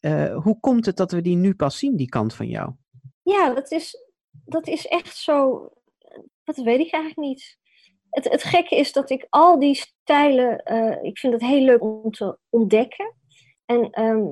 eh, 0.00 0.36
hoe 0.42 0.60
komt 0.60 0.86
het 0.86 0.96
dat 0.96 1.12
we 1.12 1.20
die 1.20 1.36
nu 1.36 1.54
pas 1.54 1.78
zien, 1.78 1.96
die 1.96 2.08
kant 2.08 2.34
van 2.34 2.46
jou? 2.46 2.72
Ja, 3.22 3.54
dat 3.54 3.70
is, 3.70 3.96
dat 4.30 4.66
is 4.66 4.86
echt 4.86 5.16
zo. 5.16 5.68
Dat 6.44 6.56
weet 6.56 6.80
ik 6.80 6.92
eigenlijk 6.92 7.28
niet. 7.28 7.57
Het, 8.10 8.30
het 8.30 8.42
gekke 8.42 8.76
is 8.76 8.92
dat 8.92 9.10
ik 9.10 9.26
al 9.30 9.58
die 9.58 9.74
stijlen. 9.74 10.62
eh, 10.62 11.02
ik 11.02 11.18
vind 11.18 11.32
het 11.32 11.42
heel 11.42 11.64
leuk 11.64 11.82
om 11.82 12.10
te 12.10 12.38
ontdekken. 12.48 13.14
En 13.64 13.90
ehm, 13.90 14.26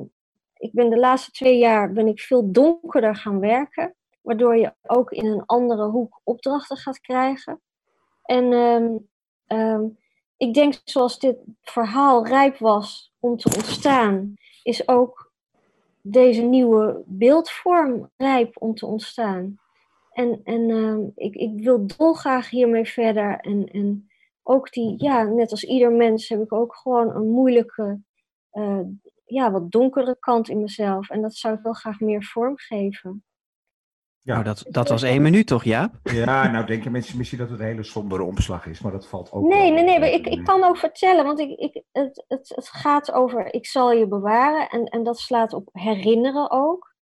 ik 0.55 0.73
ben 0.73 0.91
de 0.91 0.99
laatste 0.99 1.31
twee 1.31 1.59
jaar 1.59 1.93
ben 1.93 2.07
ik 2.07 2.21
veel 2.21 2.53
donkerder 2.53 3.17
gaan 3.17 3.41
werken. 3.41 3.95
Waardoor 4.23 4.57
je 4.57 4.75
ook 4.83 5.11
in 5.11 5.27
een 5.27 5.47
andere 5.47 5.85
hoek 5.85 6.21
opdrachten 6.25 6.77
gaat 6.77 7.01
krijgen. 7.01 7.61
En 8.23 8.53
ehm, 8.53 8.97
ehm, 9.47 9.85
ik 10.37 10.55
denk 10.55 10.81
zoals 10.85 11.19
dit 11.19 11.37
verhaal 11.63 12.27
rijp 12.27 12.59
was 12.59 13.15
om 13.21 13.37
te 13.37 13.55
ontstaan, 13.55 14.35
is 14.63 14.89
ook 14.89 15.33
deze 16.01 16.43
nieuwe 16.43 17.03
beeldvorm 17.07 18.11
rijp 18.17 18.63
om 18.63 18.75
te 18.75 18.87
ontstaan. 18.87 19.61
En, 20.17 20.41
en 20.45 20.71
ehm, 20.71 21.01
ik, 21.15 21.35
ik 21.35 21.65
wil 21.65 21.87
dolgraag 21.97 22.51
hiermee 22.51 22.85
verder. 22.85 23.37
En, 23.41 23.67
en 23.67 24.09
ook 24.43 24.73
die, 24.73 24.95
ja, 25.03 25.23
net 25.23 25.51
als 25.51 25.65
ieder 25.65 25.93
mens 25.93 26.29
heb 26.29 26.41
ik 26.41 26.53
ook 26.53 26.75
gewoon 26.75 27.15
een 27.15 27.29
moeilijke, 27.29 28.01
eh, 28.51 28.81
ja, 29.25 29.51
wat 29.51 29.71
donkere 29.71 30.17
kant 30.21 30.49
in 30.49 30.61
mezelf. 30.61 31.11
En 31.11 31.23
dat 31.23 31.35
zou 31.35 31.55
ik 31.55 31.63
wel 31.63 31.73
graag 31.73 32.01
meer 32.01 32.25
vormgeven. 32.25 33.25
Ja. 34.19 34.33
Nou, 34.33 34.45
dat, 34.45 34.65
dat 34.69 34.89
was 34.89 35.03
één 35.03 35.23
minuut 35.23 35.47
toch, 35.47 35.65
Jaap? 35.65 35.95
Ja, 36.03 36.51
nou 36.51 36.67
denken 36.67 36.93
mensen 36.93 37.17
misschien 37.17 37.39
dat 37.39 37.51
het 37.51 37.61
een 37.61 37.67
hele 37.67 37.83
sombere 37.83 38.23
omslag 38.23 38.67
is, 38.67 38.81
maar 38.81 38.93
dat 38.93 39.07
valt 39.07 39.33
ook 39.33 39.43
Nee, 39.43 39.63
wel. 39.63 39.73
nee, 39.73 39.85
nee, 39.85 39.99
maar 39.99 40.09
ik, 40.09 40.27
ik 40.27 40.45
kan 40.45 40.65
ook 40.65 40.77
vertellen, 40.77 41.25
want 41.25 41.41
ik, 41.41 41.59
ik, 41.59 41.83
het, 41.93 42.25
het, 42.29 42.53
het 42.55 42.69
gaat 42.69 43.13
over 43.13 43.55
ik 43.55 43.67
zal 43.67 43.93
je 43.93 44.09
bewaren 44.09 44.69
en, 44.69 44.85
en 44.85 45.03
dat 45.03 45.19
slaat 45.19 45.53
op 45.53 45.69
herinneren 45.73 46.51
ook. 46.51 46.96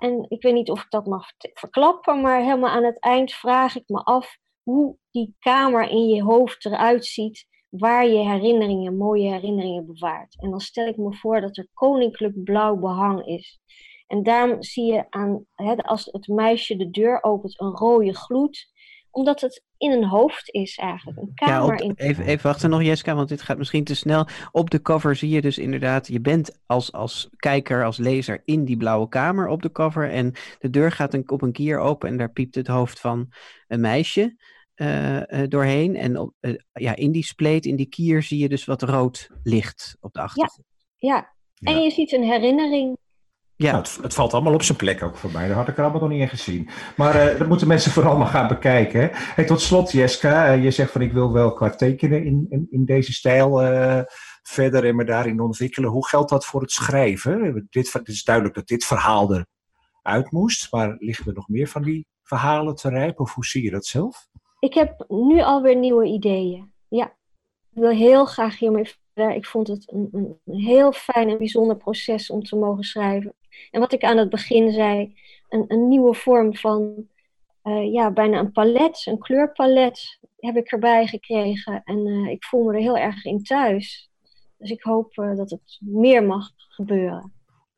En 0.00 0.26
ik 0.28 0.42
weet 0.42 0.54
niet 0.54 0.70
of 0.70 0.82
ik 0.82 0.90
dat 0.90 1.06
mag 1.06 1.26
verklappen, 1.38 2.20
maar 2.20 2.40
helemaal 2.40 2.70
aan 2.70 2.84
het 2.84 2.98
eind 2.98 3.32
vraag 3.32 3.76
ik 3.76 3.84
me 3.86 4.02
af 4.02 4.38
hoe 4.62 4.96
die 5.10 5.36
kamer 5.38 5.88
in 5.88 6.08
je 6.08 6.22
hoofd 6.22 6.64
eruit 6.64 7.06
ziet, 7.06 7.46
waar 7.68 8.06
je 8.06 8.28
herinneringen, 8.28 8.96
mooie 8.96 9.30
herinneringen 9.30 9.86
bewaart. 9.86 10.42
En 10.42 10.50
dan 10.50 10.60
stel 10.60 10.86
ik 10.86 10.96
me 10.96 11.14
voor 11.14 11.40
dat 11.40 11.56
er 11.56 11.68
koninklijk 11.74 12.42
blauw 12.44 12.76
behang 12.76 13.26
is. 13.26 13.60
En 14.06 14.22
daarom 14.22 14.62
zie 14.62 14.92
je 14.92 15.06
aan, 15.10 15.46
hè, 15.54 15.76
als 15.76 16.04
het 16.04 16.26
meisje 16.26 16.76
de 16.76 16.90
deur 16.90 17.22
opent, 17.22 17.60
een 17.60 17.76
rode 17.76 18.14
gloed, 18.14 18.66
omdat 19.10 19.40
het 19.40 19.62
in 19.76 19.90
een 19.92 20.04
hoofd 20.04 20.50
is 20.50 20.76
eigenlijk, 20.76 21.18
een 21.18 21.32
Ja, 21.34 21.46
kamer 21.46 21.74
op, 21.74 21.80
in 21.80 21.92
even, 21.96 22.24
even 22.24 22.46
wachten 22.46 22.70
nog, 22.70 22.82
Jessica, 22.82 23.14
want 23.14 23.28
dit 23.28 23.42
gaat 23.42 23.58
misschien 23.58 23.84
te 23.84 23.94
snel. 23.94 24.26
Op 24.52 24.70
de 24.70 24.82
cover 24.82 25.16
zie 25.16 25.28
je 25.30 25.40
dus 25.40 25.58
inderdaad, 25.58 26.06
je 26.06 26.20
bent 26.20 26.60
als, 26.66 26.92
als 26.92 27.28
kijker, 27.36 27.84
als 27.84 27.96
lezer 27.96 28.42
in 28.44 28.64
die 28.64 28.76
blauwe 28.76 29.08
kamer 29.08 29.48
op 29.48 29.62
de 29.62 29.72
cover. 29.72 30.10
En 30.10 30.32
de 30.58 30.70
deur 30.70 30.92
gaat 30.92 31.14
een, 31.14 31.30
op 31.30 31.42
een 31.42 31.52
kier 31.52 31.78
open 31.78 32.08
en 32.08 32.16
daar 32.16 32.32
piept 32.32 32.54
het 32.54 32.66
hoofd 32.66 33.00
van 33.00 33.28
een 33.68 33.80
meisje 33.80 34.36
eh, 34.74 35.42
eh, 35.42 35.48
doorheen. 35.48 35.96
En 35.96 36.18
op, 36.18 36.34
eh, 36.40 36.54
ja, 36.72 36.96
in 36.96 37.12
die 37.12 37.24
spleet, 37.24 37.66
in 37.66 37.76
die 37.76 37.88
kier, 37.88 38.22
zie 38.22 38.38
je 38.38 38.48
dus 38.48 38.64
wat 38.64 38.82
rood 38.82 39.28
licht 39.42 39.96
op 40.00 40.12
de 40.12 40.20
achtergrond. 40.20 40.62
Ja, 40.96 41.32
en 41.58 41.74
Ja. 41.74 41.80
je 41.80 41.90
ziet 41.90 42.12
een 42.12 42.24
herinnering. 42.24 42.96
Ja, 43.62 43.70
Nou, 43.72 43.82
het, 43.84 43.98
het 44.02 44.14
valt 44.14 44.32
allemaal 44.32 44.54
op 44.54 44.62
zijn 44.62 44.78
plek 44.78 45.02
ook 45.02 45.16
voor 45.16 45.30
mij. 45.30 45.46
Dat 45.48 45.56
had 45.56 45.68
ik 45.68 45.76
er 45.76 45.82
allemaal 45.82 46.00
nog 46.00 46.10
niet 46.10 46.20
in 46.20 46.28
gezien. 46.28 46.68
Maar 46.96 47.14
eh, 47.14 47.38
dat 47.38 47.48
moeten 47.48 47.68
mensen 47.68 47.92
vooral 48.00 48.16
maar 48.16 48.26
gaan 48.26 48.48
bekijken. 48.48 49.00
Hè. 49.00 49.08
Hey, 49.12 49.44
tot 49.44 49.60
slot, 49.60 49.92
Jeska. 49.92 50.46
eh, 50.46 50.64
je 50.64 50.70
zegt 50.70 50.92
van 50.92 51.00
ik 51.00 51.12
wil 51.12 51.32
wel 51.32 51.52
qua 51.52 51.70
tekenen 51.70 52.24
in, 52.24 52.46
in, 52.48 52.66
in 52.70 52.84
deze 52.84 53.12
stijl 53.12 53.62
eh, 53.62 54.02
verder 54.42 54.84
en 54.86 54.96
me 54.96 55.04
daarin 55.04 55.40
ontwikkelen. 55.40 55.90
Hoe 55.90 56.08
geldt 56.08 56.30
dat 56.30 56.44
voor 56.44 56.60
het 56.60 56.70
schrijven? 56.70 57.66
Dit, 57.70 57.92
het 57.92 58.08
is 58.08 58.24
duidelijk 58.24 58.54
dat 58.54 58.66
dit 58.66 58.84
verhaal 58.84 59.44
eruit 60.02 60.30
moest. 60.30 60.72
Maar 60.72 60.96
liggen 60.98 61.26
er 61.26 61.34
nog 61.34 61.48
meer 61.48 61.68
van 61.68 61.82
die 61.82 62.06
verhalen 62.22 62.74
te 62.74 62.88
rijpen? 62.88 63.24
Of 63.24 63.34
hoe 63.34 63.46
zie 63.46 63.62
je 63.62 63.70
dat 63.70 63.86
zelf? 63.86 64.28
Ik 64.58 64.74
heb 64.74 65.04
nu 65.08 65.40
alweer 65.42 65.76
nieuwe 65.76 66.06
ideeën. 66.06 66.72
Ja, 66.88 67.06
ik 67.70 67.80
wil 67.80 67.90
heel 67.90 68.24
graag 68.24 68.58
hiermee 68.58 68.94
verder. 69.14 69.34
Ik 69.34 69.46
vond 69.46 69.68
het 69.68 69.92
een, 69.92 70.38
een 70.44 70.54
heel 70.54 70.92
fijn 70.92 71.28
en 71.28 71.38
bijzonder 71.38 71.76
proces 71.76 72.30
om 72.30 72.42
te 72.42 72.56
mogen 72.56 72.84
schrijven. 72.84 73.34
En 73.70 73.80
wat 73.80 73.92
ik 73.92 74.04
aan 74.04 74.16
het 74.16 74.30
begin 74.30 74.72
zei, 74.72 75.14
een, 75.48 75.64
een 75.68 75.88
nieuwe 75.88 76.14
vorm 76.14 76.56
van, 76.56 77.08
eh, 77.62 77.92
ja, 77.92 78.10
bijna 78.10 78.38
een 78.38 78.52
palet, 78.52 79.02
een 79.06 79.18
kleurpalet 79.18 80.18
heb 80.36 80.56
ik 80.56 80.72
erbij 80.72 81.06
gekregen. 81.06 81.82
En 81.84 82.06
eh, 82.06 82.30
ik 82.30 82.44
voel 82.44 82.64
me 82.64 82.72
er 82.72 82.80
heel 82.80 82.98
erg 82.98 83.24
in 83.24 83.42
thuis. 83.42 84.10
Dus 84.58 84.70
ik 84.70 84.82
hoop 84.82 85.18
eh, 85.18 85.36
dat 85.36 85.50
het 85.50 85.78
meer 85.80 86.24
mag 86.24 86.50
gebeuren. 86.56 87.32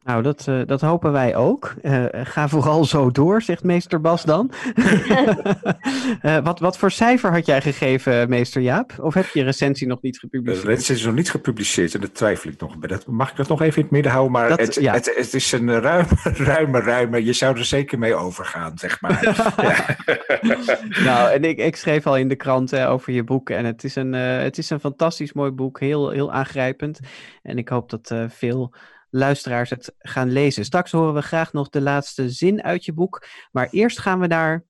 Nou, 0.04 0.22
dat, 0.22 0.48
eh, 0.48 0.60
dat 0.66 0.80
hopen 0.80 1.12
wij 1.12 1.36
ook. 1.36 1.74
Eh, 1.82 2.04
ga 2.12 2.48
vooral 2.48 2.84
zo 2.84 3.10
door, 3.10 3.42
zegt 3.42 3.62
meester 3.64 4.00
Bas 4.00 4.24
dan. 4.24 4.50
Eh, 6.22 6.38
wat, 6.38 6.58
wat 6.60 6.78
voor 6.78 6.90
cijfer 6.90 7.32
had 7.32 7.46
jij 7.46 7.60
gegeven, 7.62 8.28
meester 8.28 8.62
Jaap? 8.62 8.92
Of 9.00 9.14
heb 9.14 9.26
je 9.26 9.42
recensie 9.42 9.86
nog 9.86 10.02
niet 10.02 10.14
De 10.14 10.20
gepubliceerd? 10.20 10.64
recensie 10.64 10.94
is 10.94 11.04
nog 11.04 11.14
niet 11.14 11.30
gepubliceerd 11.30 11.94
en 11.94 12.00
dat 12.00 12.14
twijfel 12.14 12.50
ik 12.50 12.60
nog. 12.60 12.76
Dat, 12.76 13.06
mag 13.06 13.30
ik 13.30 13.36
dat 13.36 13.48
nog 13.48 13.62
even 13.62 13.76
in 13.76 13.82
het 13.82 13.90
midden 13.90 14.12
houden? 14.12 14.32
Maar 14.32 14.48
Dat- 14.48 14.58
het, 14.60 14.74
ja. 14.74 14.92
het, 14.92 15.12
het 15.16 15.34
is 15.34 15.52
een 15.52 15.80
ruime, 15.80 16.08
ruime, 16.52 16.80
ruime. 16.80 17.24
Je 17.24 17.32
zou 17.32 17.58
er 17.58 17.64
zeker 17.64 17.98
mee 17.98 18.14
overgaan, 18.14 18.78
zeg 18.78 19.00
maar. 19.00 19.20
Nou, 21.04 21.30
en 21.32 21.44
ik, 21.44 21.58
ik 21.58 21.76
schreef 21.76 22.06
al 22.06 22.16
in 22.16 22.28
de 22.28 22.36
krant 22.36 22.72
eh, 22.72 22.90
over 22.90 23.12
je 23.12 23.24
boek. 23.24 23.50
En 23.50 23.64
het 23.64 23.84
is, 23.84 23.96
een, 23.96 24.14
eh, 24.14 24.38
het 24.38 24.58
is 24.58 24.70
een 24.70 24.80
fantastisch 24.80 25.32
mooi 25.32 25.50
boek. 25.50 25.80
Heel, 25.80 26.10
heel 26.10 26.32
aangrijpend. 26.32 27.00
En 27.42 27.58
ik 27.58 27.68
hoop 27.68 27.90
dat 27.90 28.10
eh, 28.10 28.24
veel 28.28 28.74
luisteraars 29.12 29.70
het 29.70 29.94
gaan 29.98 30.30
lezen. 30.30 30.64
Straks 30.64 30.92
horen 30.92 31.14
we 31.14 31.22
graag 31.22 31.52
nog 31.52 31.68
de 31.68 31.80
laatste 31.80 32.30
zin 32.30 32.62
uit 32.62 32.84
je 32.84 32.92
boek. 32.92 33.26
Maar 33.52 33.68
eerst 33.70 33.98
gaan 33.98 34.20
we 34.20 34.26
naar. 34.26 34.64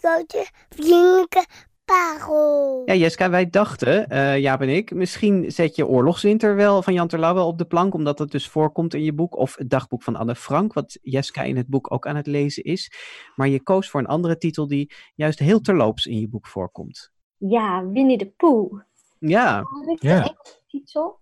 grote 0.00 0.46
vriendelijke 0.68 1.46
parel. 1.84 2.82
Ja, 2.84 2.94
Jeska, 2.94 3.30
wij 3.30 3.50
dachten, 3.50 4.08
eh 4.08 4.38
Jaap 4.38 4.60
en 4.60 4.68
ik, 4.68 4.94
misschien 4.94 5.50
zet 5.52 5.76
je 5.76 5.86
Oorlogswinter 5.86 6.54
wel 6.56 6.82
van 6.82 6.92
Jan 6.94 7.08
Terlouw 7.08 7.34
wel 7.34 7.46
op 7.46 7.58
de 7.58 7.64
plank, 7.64 7.94
omdat 7.94 8.18
het 8.18 8.30
dus 8.30 8.48
voorkomt 8.48 8.94
in 8.94 9.02
je 9.02 9.12
boek. 9.12 9.36
Of 9.36 9.56
het 9.56 9.70
dagboek 9.70 10.02
van 10.02 10.16
Anne 10.16 10.34
Frank, 10.34 10.72
wat 10.72 10.98
Jeska 11.02 11.42
in 11.42 11.56
het 11.56 11.66
boek 11.66 11.92
ook 11.92 12.06
aan 12.06 12.16
het 12.16 12.26
lezen 12.26 12.62
is. 12.64 12.92
Maar 13.36 13.48
je 13.48 13.62
koos 13.62 13.90
voor 13.90 14.00
een 14.00 14.06
andere 14.06 14.38
titel 14.38 14.66
die 14.66 14.92
juist 15.14 15.38
heel 15.38 15.60
terloops 15.60 16.06
in 16.06 16.20
je 16.20 16.28
boek 16.28 16.46
voorkomt. 16.46 17.10
Ja, 17.36 17.86
Winnie 17.86 18.18
de 18.18 18.26
Pooh. 18.36 18.80
Ja, 19.18 19.60
de 19.60 19.96
Ja. 20.00 20.34
Titel? 20.66 21.18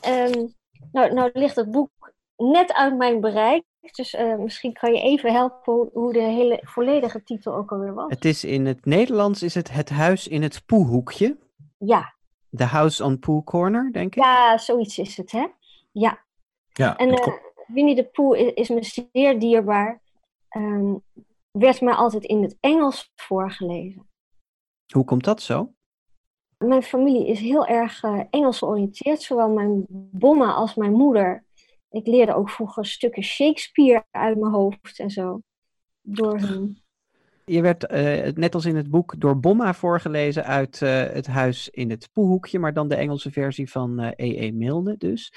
Ehm, 0.00 0.46
nou, 0.92 1.12
nou 1.12 1.30
ligt 1.32 1.56
het 1.56 1.70
boek 1.70 1.90
net 2.36 2.72
uit 2.72 2.96
mijn 2.96 3.20
bereik. 3.20 3.64
Dus 3.92 4.14
eh, 4.14 4.36
misschien 4.36 4.72
kan 4.72 4.92
je 4.92 5.00
even 5.00 5.32
helpen 5.32 5.72
hoe, 5.72 5.90
hoe 5.92 6.12
de 6.12 6.22
hele 6.22 6.60
volledige 6.64 7.22
titel 7.22 7.54
ook 7.54 7.72
alweer 7.72 7.94
was. 7.94 8.10
Het 8.10 8.24
is 8.24 8.44
in 8.44 8.66
het 8.66 8.84
Nederlands 8.84 9.42
is 9.42 9.54
het 9.54 9.70
Het 9.70 9.90
Huis 9.90 10.28
in 10.28 10.42
het 10.42 10.66
Poehoekje. 10.66 11.38
Ja, 11.78 12.14
The 12.56 12.64
House 12.64 13.04
on 13.04 13.18
Pooh 13.18 13.44
Corner, 13.44 13.92
denk 13.92 14.16
ik. 14.16 14.22
ja, 14.22 14.58
zoiets 14.58 14.98
is 14.98 15.16
het, 15.16 15.30
hè? 15.30 15.46
Ja, 15.92 16.24
Ja, 16.72 16.96
en 16.96 17.10
eh, 17.10 17.32
Winnie 17.66 17.94
de 17.94 18.04
Pooh 18.04 18.38
is, 18.38 18.52
is 18.52 18.68
me 18.68 19.04
zeer 19.12 19.38
dierbaar. 19.38 20.00
Ehm, 20.48 20.94
werd 21.50 21.80
mij 21.80 21.94
altijd 21.94 22.24
in 22.24 22.42
het 22.42 22.56
Engels 22.60 23.12
voorgelezen. 23.16 24.08
Hoe 24.92 25.04
komt 25.04 25.24
dat 25.24 25.42
zo? 25.42 25.72
Mijn 26.62 26.82
familie 26.82 27.26
is 27.26 27.40
heel 27.40 27.66
erg 27.66 28.02
eh, 28.02 28.20
Engels 28.30 28.58
georiënteerd, 28.58 29.22
zowel 29.22 29.48
mijn 29.48 29.84
bomma 29.88 30.52
als 30.52 30.74
mijn 30.74 30.92
moeder. 30.92 31.44
Ik 31.90 32.06
leerde 32.06 32.34
ook 32.34 32.50
vroeger 32.50 32.86
stukken 32.86 33.22
Shakespeare 33.22 34.04
uit 34.10 34.38
mijn 34.38 34.52
hoofd 34.52 34.98
en 34.98 35.10
zo. 35.10 35.40
Door 36.00 36.38
hun. 36.38 36.82
Je 37.44 37.62
werd, 37.62 37.86
eh, 37.86 38.32
net 38.34 38.54
als 38.54 38.64
in 38.64 38.76
het 38.76 38.90
boek, 38.90 39.20
door 39.20 39.40
Bomma 39.40 39.74
voorgelezen 39.74 40.44
uit 40.44 40.82
eh, 40.82 40.90
Het 40.90 41.26
Huis 41.26 41.68
in 41.68 41.90
het 41.90 42.08
Poehoekje, 42.12 42.58
maar 42.58 42.72
dan 42.72 42.88
de 42.88 42.94
Engelse 42.94 43.30
versie 43.30 43.70
van 43.70 43.98
E.E. 44.00 44.50
Milne 44.50 44.96
dus. 44.96 45.32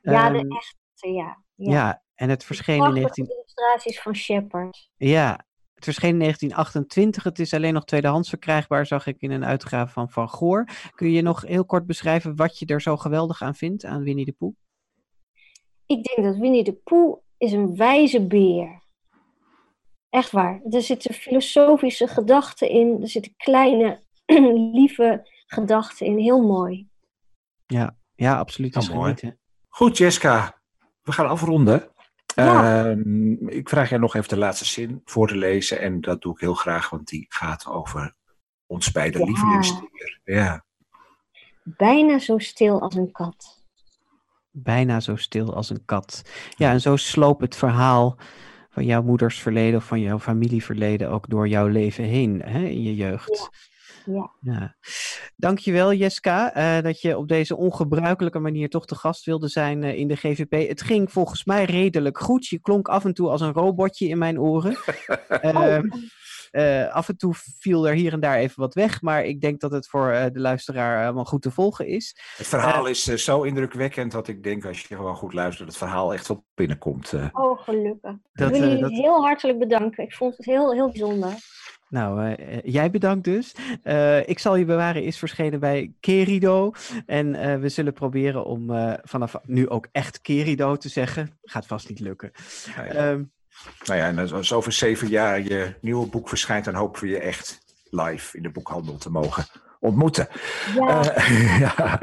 Ja, 0.00 0.30
de 0.30 0.38
Ehm, 0.38 0.50
echte, 0.50 1.08
ja. 1.08 1.42
ja. 1.54 2.02
en 2.14 2.28
het 2.28 2.44
verscheen 2.44 2.74
in 2.74 2.80
Prachtige 2.80 3.20
19... 3.20 3.24
illustraties 3.24 4.00
van 4.00 4.14
Shepard. 4.14 4.90
Ja, 4.96 5.44
het 5.80 5.94
verscheen 5.94 6.12
in 6.12 6.18
1928. 6.18 7.24
Het 7.24 7.38
is 7.38 7.54
alleen 7.54 7.74
nog 7.74 7.84
tweedehands 7.84 8.28
verkrijgbaar, 8.28 8.86
zag 8.86 9.06
ik 9.06 9.20
in 9.20 9.30
een 9.30 9.44
uitgave 9.44 9.92
van 9.92 10.10
Van 10.10 10.28
Goor. 10.28 10.68
Kun 10.94 11.10
je 11.10 11.22
nog 11.22 11.42
heel 11.42 11.64
kort 11.64 11.86
beschrijven 11.86 12.36
wat 12.36 12.58
je 12.58 12.66
er 12.66 12.82
zo 12.82 12.96
geweldig 12.96 13.42
aan 13.42 13.54
vindt, 13.54 13.84
aan 13.84 14.02
Winnie 14.02 14.24
de 14.24 14.32
Pooh? 14.32 14.54
Ik 15.86 16.04
denk 16.04 16.28
dat 16.28 16.36
Winnie 16.36 16.64
de 16.64 16.72
Pooh 16.72 17.22
is 17.38 17.52
een 17.52 17.76
wijze 17.76 18.26
beer. 18.26 18.82
Echt 20.10 20.30
waar. 20.30 20.60
Er 20.70 20.82
zitten 20.82 21.14
filosofische 21.14 22.06
gedachten 22.06 22.68
in. 22.68 22.98
Er 23.02 23.08
zitten 23.08 23.34
kleine, 23.36 24.02
lieve 24.72 25.28
gedachten 25.46 26.06
in. 26.06 26.18
Heel 26.18 26.46
mooi. 26.46 26.88
Ja, 27.66 27.96
ja 28.14 28.38
absoluut. 28.38 28.74
Nou, 28.74 29.12
is. 29.12 29.30
Goed, 29.68 29.98
Jessica. 29.98 30.60
We 31.02 31.12
gaan 31.12 31.28
afronden. 31.28 31.90
Ja. 32.44 32.84
Ehm, 32.90 33.48
ik 33.48 33.68
vraag 33.68 33.88
jij 33.88 33.98
nog 33.98 34.14
even 34.14 34.28
de 34.28 34.36
laatste 34.36 34.64
zin 34.64 35.00
voor 35.04 35.28
te 35.28 35.36
lezen. 35.36 35.80
En 35.80 36.00
dat 36.00 36.22
doe 36.22 36.32
ik 36.34 36.40
heel 36.40 36.54
graag, 36.54 36.90
want 36.90 37.08
die 37.08 37.26
gaat 37.28 37.66
over 37.66 38.14
ons 38.66 38.92
beide 38.92 39.18
Ja. 39.18 39.24
lievelingsdier. 39.24 40.20
Ja. 40.24 40.64
Bijna 41.62 42.18
zo 42.18 42.38
stil 42.38 42.80
als 42.80 42.94
een 42.94 43.12
kat. 43.12 43.58
Bijna 44.50 45.00
zo 45.00 45.16
stil 45.16 45.54
als 45.54 45.70
een 45.70 45.84
kat. 45.84 46.22
Ja, 46.56 46.70
en 46.70 46.80
zo 46.80 46.96
sloop 46.96 47.40
het 47.40 47.56
verhaal 47.56 48.18
van 48.70 48.84
jouw 48.84 49.02
moeders 49.02 49.38
verleden 49.40 49.78
of 49.78 49.84
van 49.84 50.00
jouw 50.00 50.18
familieverleden 50.18 51.10
ook 51.10 51.28
door 51.28 51.48
jouw 51.48 51.66
leven 51.66 52.04
heen 52.04 52.42
hè, 52.42 52.62
in 52.64 52.82
je 52.82 52.94
jeugd. 52.94 53.48
Ja. 54.04 54.30
Ja. 54.40 54.76
Dankjewel 55.36 55.92
Jeska, 55.92 56.54
eh, 56.54 56.82
dat 56.82 57.00
je 57.00 57.16
op 57.18 57.28
deze 57.28 57.56
ongebruikelijke 57.56 58.38
manier 58.38 58.68
toch 58.68 58.86
te 58.86 58.94
gast 58.94 59.24
wilde 59.24 59.48
zijn 59.48 59.84
eh, 59.84 59.98
in 59.98 60.08
de 60.08 60.16
GVP. 60.16 60.68
Het 60.68 60.82
ging 60.82 61.12
volgens 61.12 61.44
mij 61.44 61.64
redelijk 61.64 62.18
goed. 62.18 62.46
Je 62.46 62.60
klonk 62.60 62.88
af 62.88 63.04
en 63.04 63.14
toe 63.14 63.28
als 63.28 63.40
een 63.40 63.52
robotje 63.52 64.08
in 64.08 64.18
mijn 64.18 64.40
oren. 64.40 64.76
Ehm, 65.28 65.88
eh, 66.50 66.94
af 66.94 67.08
en 67.08 67.16
toe 67.16 67.34
viel 67.58 67.88
er 67.88 67.94
hier 67.94 68.12
en 68.12 68.20
daar 68.20 68.36
even 68.36 68.60
wat 68.60 68.74
weg, 68.74 69.02
maar 69.02 69.24
ik 69.24 69.40
denk 69.40 69.60
dat 69.60 69.70
het 69.72 69.86
voor 69.88 70.10
eh, 70.10 70.24
de 70.32 70.40
luisteraar 70.40 71.00
helemaal 71.00 71.24
goed 71.24 71.42
te 71.42 71.50
volgen 71.50 71.86
is. 71.86 72.16
Het 72.36 72.46
verhaal 72.46 72.86
is 72.86 73.02
zo 73.04 73.42
indrukwekkend 73.42 74.12
dat 74.12 74.28
ik 74.28 74.42
denk, 74.42 74.64
als 74.64 74.80
je 74.80 74.96
gewoon 74.96 75.16
goed 75.16 75.32
luistert, 75.32 75.68
het 75.68 75.76
verhaal 75.78 76.12
echt 76.12 76.28
wel 76.28 76.44
binnenkomt. 76.54 77.12
eh. 77.12 77.26
Oh, 77.32 77.60
gelukkig. 77.62 78.14
Dat, 78.32 78.48
ik 78.50 78.54
wil 78.54 78.60
jullie 78.68 78.82
dat- 78.82 78.90
heel 78.90 79.22
hartelijk 79.22 79.58
bedanken. 79.58 80.04
Ik 80.04 80.12
vond 80.14 80.36
het 80.36 80.46
heel, 80.46 80.72
heel 80.72 80.86
bijzonder. 80.90 81.32
Nou, 81.90 82.24
eh, 82.24 82.56
eh, 82.56 82.60
jij 82.64 82.90
bedankt 82.90 83.24
dus. 83.24 83.54
Eh, 83.82 84.28
ik 84.28 84.38
zal 84.38 84.56
je 84.56 84.64
bewaren 84.64 85.02
is 85.02 85.18
verschenen 85.18 85.60
bij 85.60 85.92
Kerido. 86.00 86.72
En 87.06 87.60
we 87.60 87.68
zullen 87.68 87.92
proberen 87.92 88.44
om 88.44 88.70
vanaf 89.02 89.34
nu 89.44 89.68
ook 89.68 89.86
echt 89.92 90.20
Kerido 90.20 90.76
te 90.76 90.88
zeggen. 90.88 91.38
Gaat 91.42 91.66
vast 91.66 91.88
niet 91.88 92.00
lukken. 92.00 92.32
Nou 92.76 92.86
ja. 92.86 92.92
Ehm, 92.92 93.22
Nou 93.84 93.98
ja, 93.98 94.06
en 94.06 94.32
als 94.32 94.52
over 94.52 94.72
zeven 94.72 95.08
jaar 95.08 95.40
je 95.40 95.74
nieuwe 95.80 96.06
boek 96.06 96.28
verschijnt, 96.28 96.64
dan 96.64 96.74
hopen 96.74 97.00
we 97.02 97.08
je 97.08 97.18
echt 97.18 97.60
live 97.90 98.36
in 98.36 98.42
de 98.42 98.50
boekhandel 98.50 98.96
te 98.96 99.10
mogen 99.10 99.46
ontmoeten. 99.80 100.28
Ja, 100.74 101.14
Eh, 101.14 101.60
ja. 101.66 102.00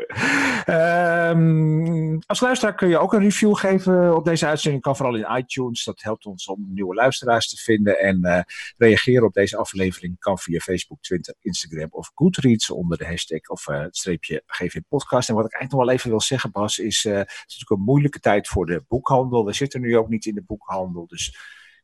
Ehm, 0.66 2.18
als 2.26 2.40
luisteraar 2.40 2.76
kun 2.76 2.88
je 2.88 2.98
ook 2.98 3.14
een 3.14 3.20
review 3.20 3.56
geven 3.56 4.16
op 4.16 4.26
deze 4.26 4.46
uitzending. 4.46 4.84
Kan 4.84 4.96
vooral 4.96 5.16
in 5.16 5.38
iTunes. 5.38 5.84
Dat 5.84 6.02
helpt 6.02 6.26
ons 6.26 6.48
om 6.48 6.66
nieuwe 6.74 6.96
luisteraars 6.96 7.50
te 7.50 7.58
vinden. 7.58 8.00
En 8.00 8.24
eh, 8.24 8.42
reageren 8.78 9.26
op 9.26 9.34
deze 9.34 9.58
aflevering 9.58 10.20
kan 10.20 10.40
via 10.40 10.60
Facebook, 10.60 11.02
Twitter, 11.02 11.36
Instagram 11.42 11.88
of 11.92 12.12
Goodreads 12.14 12.72
onder 12.72 12.98
de 12.98 13.06
hashtag 13.06 13.50
of 13.50 13.68
eh, 13.68 13.80
het 13.80 13.98
streepje 13.98 14.44
GV 14.46 14.80
Podcast. 14.88 15.30
En 15.30 15.36
wat 15.36 15.46
ik 15.46 15.54
eigenlijk 15.54 15.72
nog 15.72 15.86
wel 15.86 15.96
even 15.96 16.10
wil 16.10 16.22
zeggen, 16.22 16.52
Bas, 16.52 16.78
is 16.78 17.04
het 17.04 17.28
is 17.28 17.44
natuurlijk 17.44 17.70
een 17.70 17.86
moeilijke 17.86 18.20
tijd 18.20 18.48
voor 18.48 18.66
de 18.66 18.84
boekhandel. 18.88 19.46
We 19.46 19.54
zitten 19.54 19.82
nu 19.82 19.98
ook 19.98 20.10
niet 20.10 20.26
in 20.26 20.36
de 20.36 20.44
boekhandel. 20.44 21.08
Dus 21.08 21.38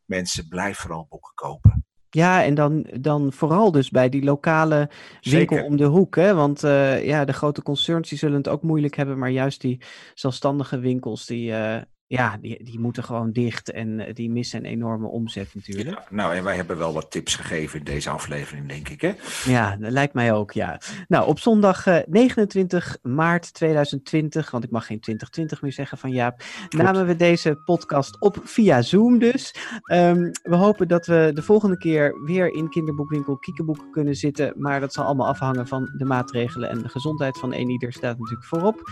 mensen, 0.06 0.48
blijf 0.48 0.78
vooral 0.78 1.08
boeken 1.10 1.34
kopen. 1.34 1.83
Ja, 2.14 2.44
en 2.44 2.54
dan, 2.54 2.86
dan 3.00 3.34
vooral 3.34 3.72
dus 3.72 3.90
bij 3.90 4.10
die 4.10 4.24
lokale 4.24 4.90
winkel 5.22 5.58
Zeker. 5.58 5.64
om 5.64 5.78
de 5.78 5.86
hoek. 5.86 6.16
Hè? 6.16 6.34
Want 6.34 6.64
eh, 6.64 7.06
ja, 7.06 7.26
de 7.26 7.34
grote 7.34 7.62
concerns 7.62 8.10
die 8.10 8.18
zullen 8.18 8.38
het 8.38 8.48
ook 8.48 8.62
moeilijk 8.62 8.96
hebben. 8.96 9.18
Maar 9.18 9.30
juist 9.30 9.62
die 9.62 9.82
zelfstandige 10.14 10.80
winkels, 10.80 11.26
die, 11.26 11.54
eh, 11.54 11.82
ja, 12.14 12.38
die, 12.42 12.64
die 12.64 12.80
moeten 12.80 13.04
gewoon 13.04 13.32
dicht. 13.32 13.72
En 13.72 14.00
eh, 14.00 14.14
die 14.14 14.30
missen 14.30 14.60
een 14.60 14.72
enorme 14.72 15.08
omzet 15.08 15.56
natuurlijk. 15.56 15.90
Ja, 15.90 16.04
nou, 16.10 16.36
en 16.36 16.44
wij 16.44 16.56
hebben 16.56 16.78
wel 16.78 16.94
wat 16.94 17.12
tips 17.12 17.36
gegeven 17.36 17.80
in 17.80 17.86
deze 17.86 18.10
aflevering, 18.10 18.68
denk 18.68 18.90
ik. 18.90 19.02
Hè? 19.02 19.14
Ja, 19.46 19.76
dat 19.76 19.92
lijkt 19.92 20.14
mij 20.14 20.34
ook, 20.34 20.52
ja. 20.52 20.80
Nou, 21.08 21.28
op 21.28 21.40
zondag 21.40 21.88
eh, 21.88 21.98
29 22.08 22.98
maart 23.02 23.54
2020, 23.54 24.52
want 24.52 24.64
ik 24.64 24.72
mag 24.72 24.86
geen 24.86 25.00
2020 25.00 25.62
meer 25.62 25.72
zeggen 25.72 25.98
van 25.98 26.12
Jaap, 26.12 26.44
namen 26.70 27.06
we 27.06 27.16
deze 27.16 27.56
podcast 27.66 28.22
op 28.22 28.38
via 28.44 28.82
Zoom 28.82 29.20
dus. 29.20 29.56
Ehm, 29.84 30.32
we 30.44 30.56
hopen 30.56 30.88
dat 30.88 31.06
we 31.06 31.32
de 31.34 31.42
volgende 31.42 31.78
keer 31.78 32.24
weer 32.26 32.54
in 32.54 32.70
kinderboekwinkel 32.70 33.38
Kiekeboek 33.38 33.88
kunnen 33.92 34.16
zitten, 34.16 34.54
maar 34.58 34.80
dat 34.80 34.94
zal 34.94 35.06
allemaal 35.06 35.28
afhangen 35.28 35.68
van 35.68 35.94
de 35.98 36.06
maatregelen 36.06 36.70
en 36.70 36.80
de 36.80 36.90
gezondheid 36.90 37.38
van 37.38 37.54
een 37.54 37.70
ieder 37.70 37.94
staat 37.94 38.20
natuurlijk 38.20 38.48
voorop. 38.48 38.92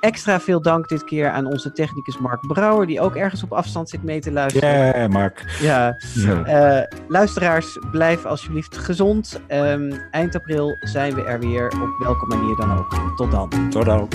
Extra 0.00 0.40
veel 0.40 0.62
dank 0.62 0.88
dit 0.88 1.04
keer 1.04 1.30
aan 1.30 1.46
onze 1.46 1.72
technicus 1.72 2.18
Mark 2.18 2.46
Brouwer, 2.60 2.86
die 2.86 3.00
ook 3.00 3.16
ergens 3.16 3.42
op 3.42 3.52
afstand 3.52 3.88
zit 3.88 4.02
mee 4.02 4.20
te 4.20 4.32
luisteren. 4.32 5.00
Ja, 5.00 5.08
Mark. 5.08 5.44
Ja, 5.60 5.96
Ja. 6.14 6.44
eh, 6.44 6.98
luisteraars, 7.08 7.78
blijf 7.90 8.24
alsjeblieft 8.24 8.78
gezond. 8.78 9.40
Ehm, 9.46 9.92
eind 10.10 10.34
april 10.34 10.76
zijn 10.80 11.14
we 11.14 11.22
er 11.24 11.40
weer, 11.40 11.66
op 11.66 11.96
welke 12.04 12.26
manier 12.26 12.56
dan 12.56 12.78
ook. 12.78 12.94
Tot 13.16 13.30
dan. 13.30 13.50
Tot 13.70 13.84
dan. 13.84 14.08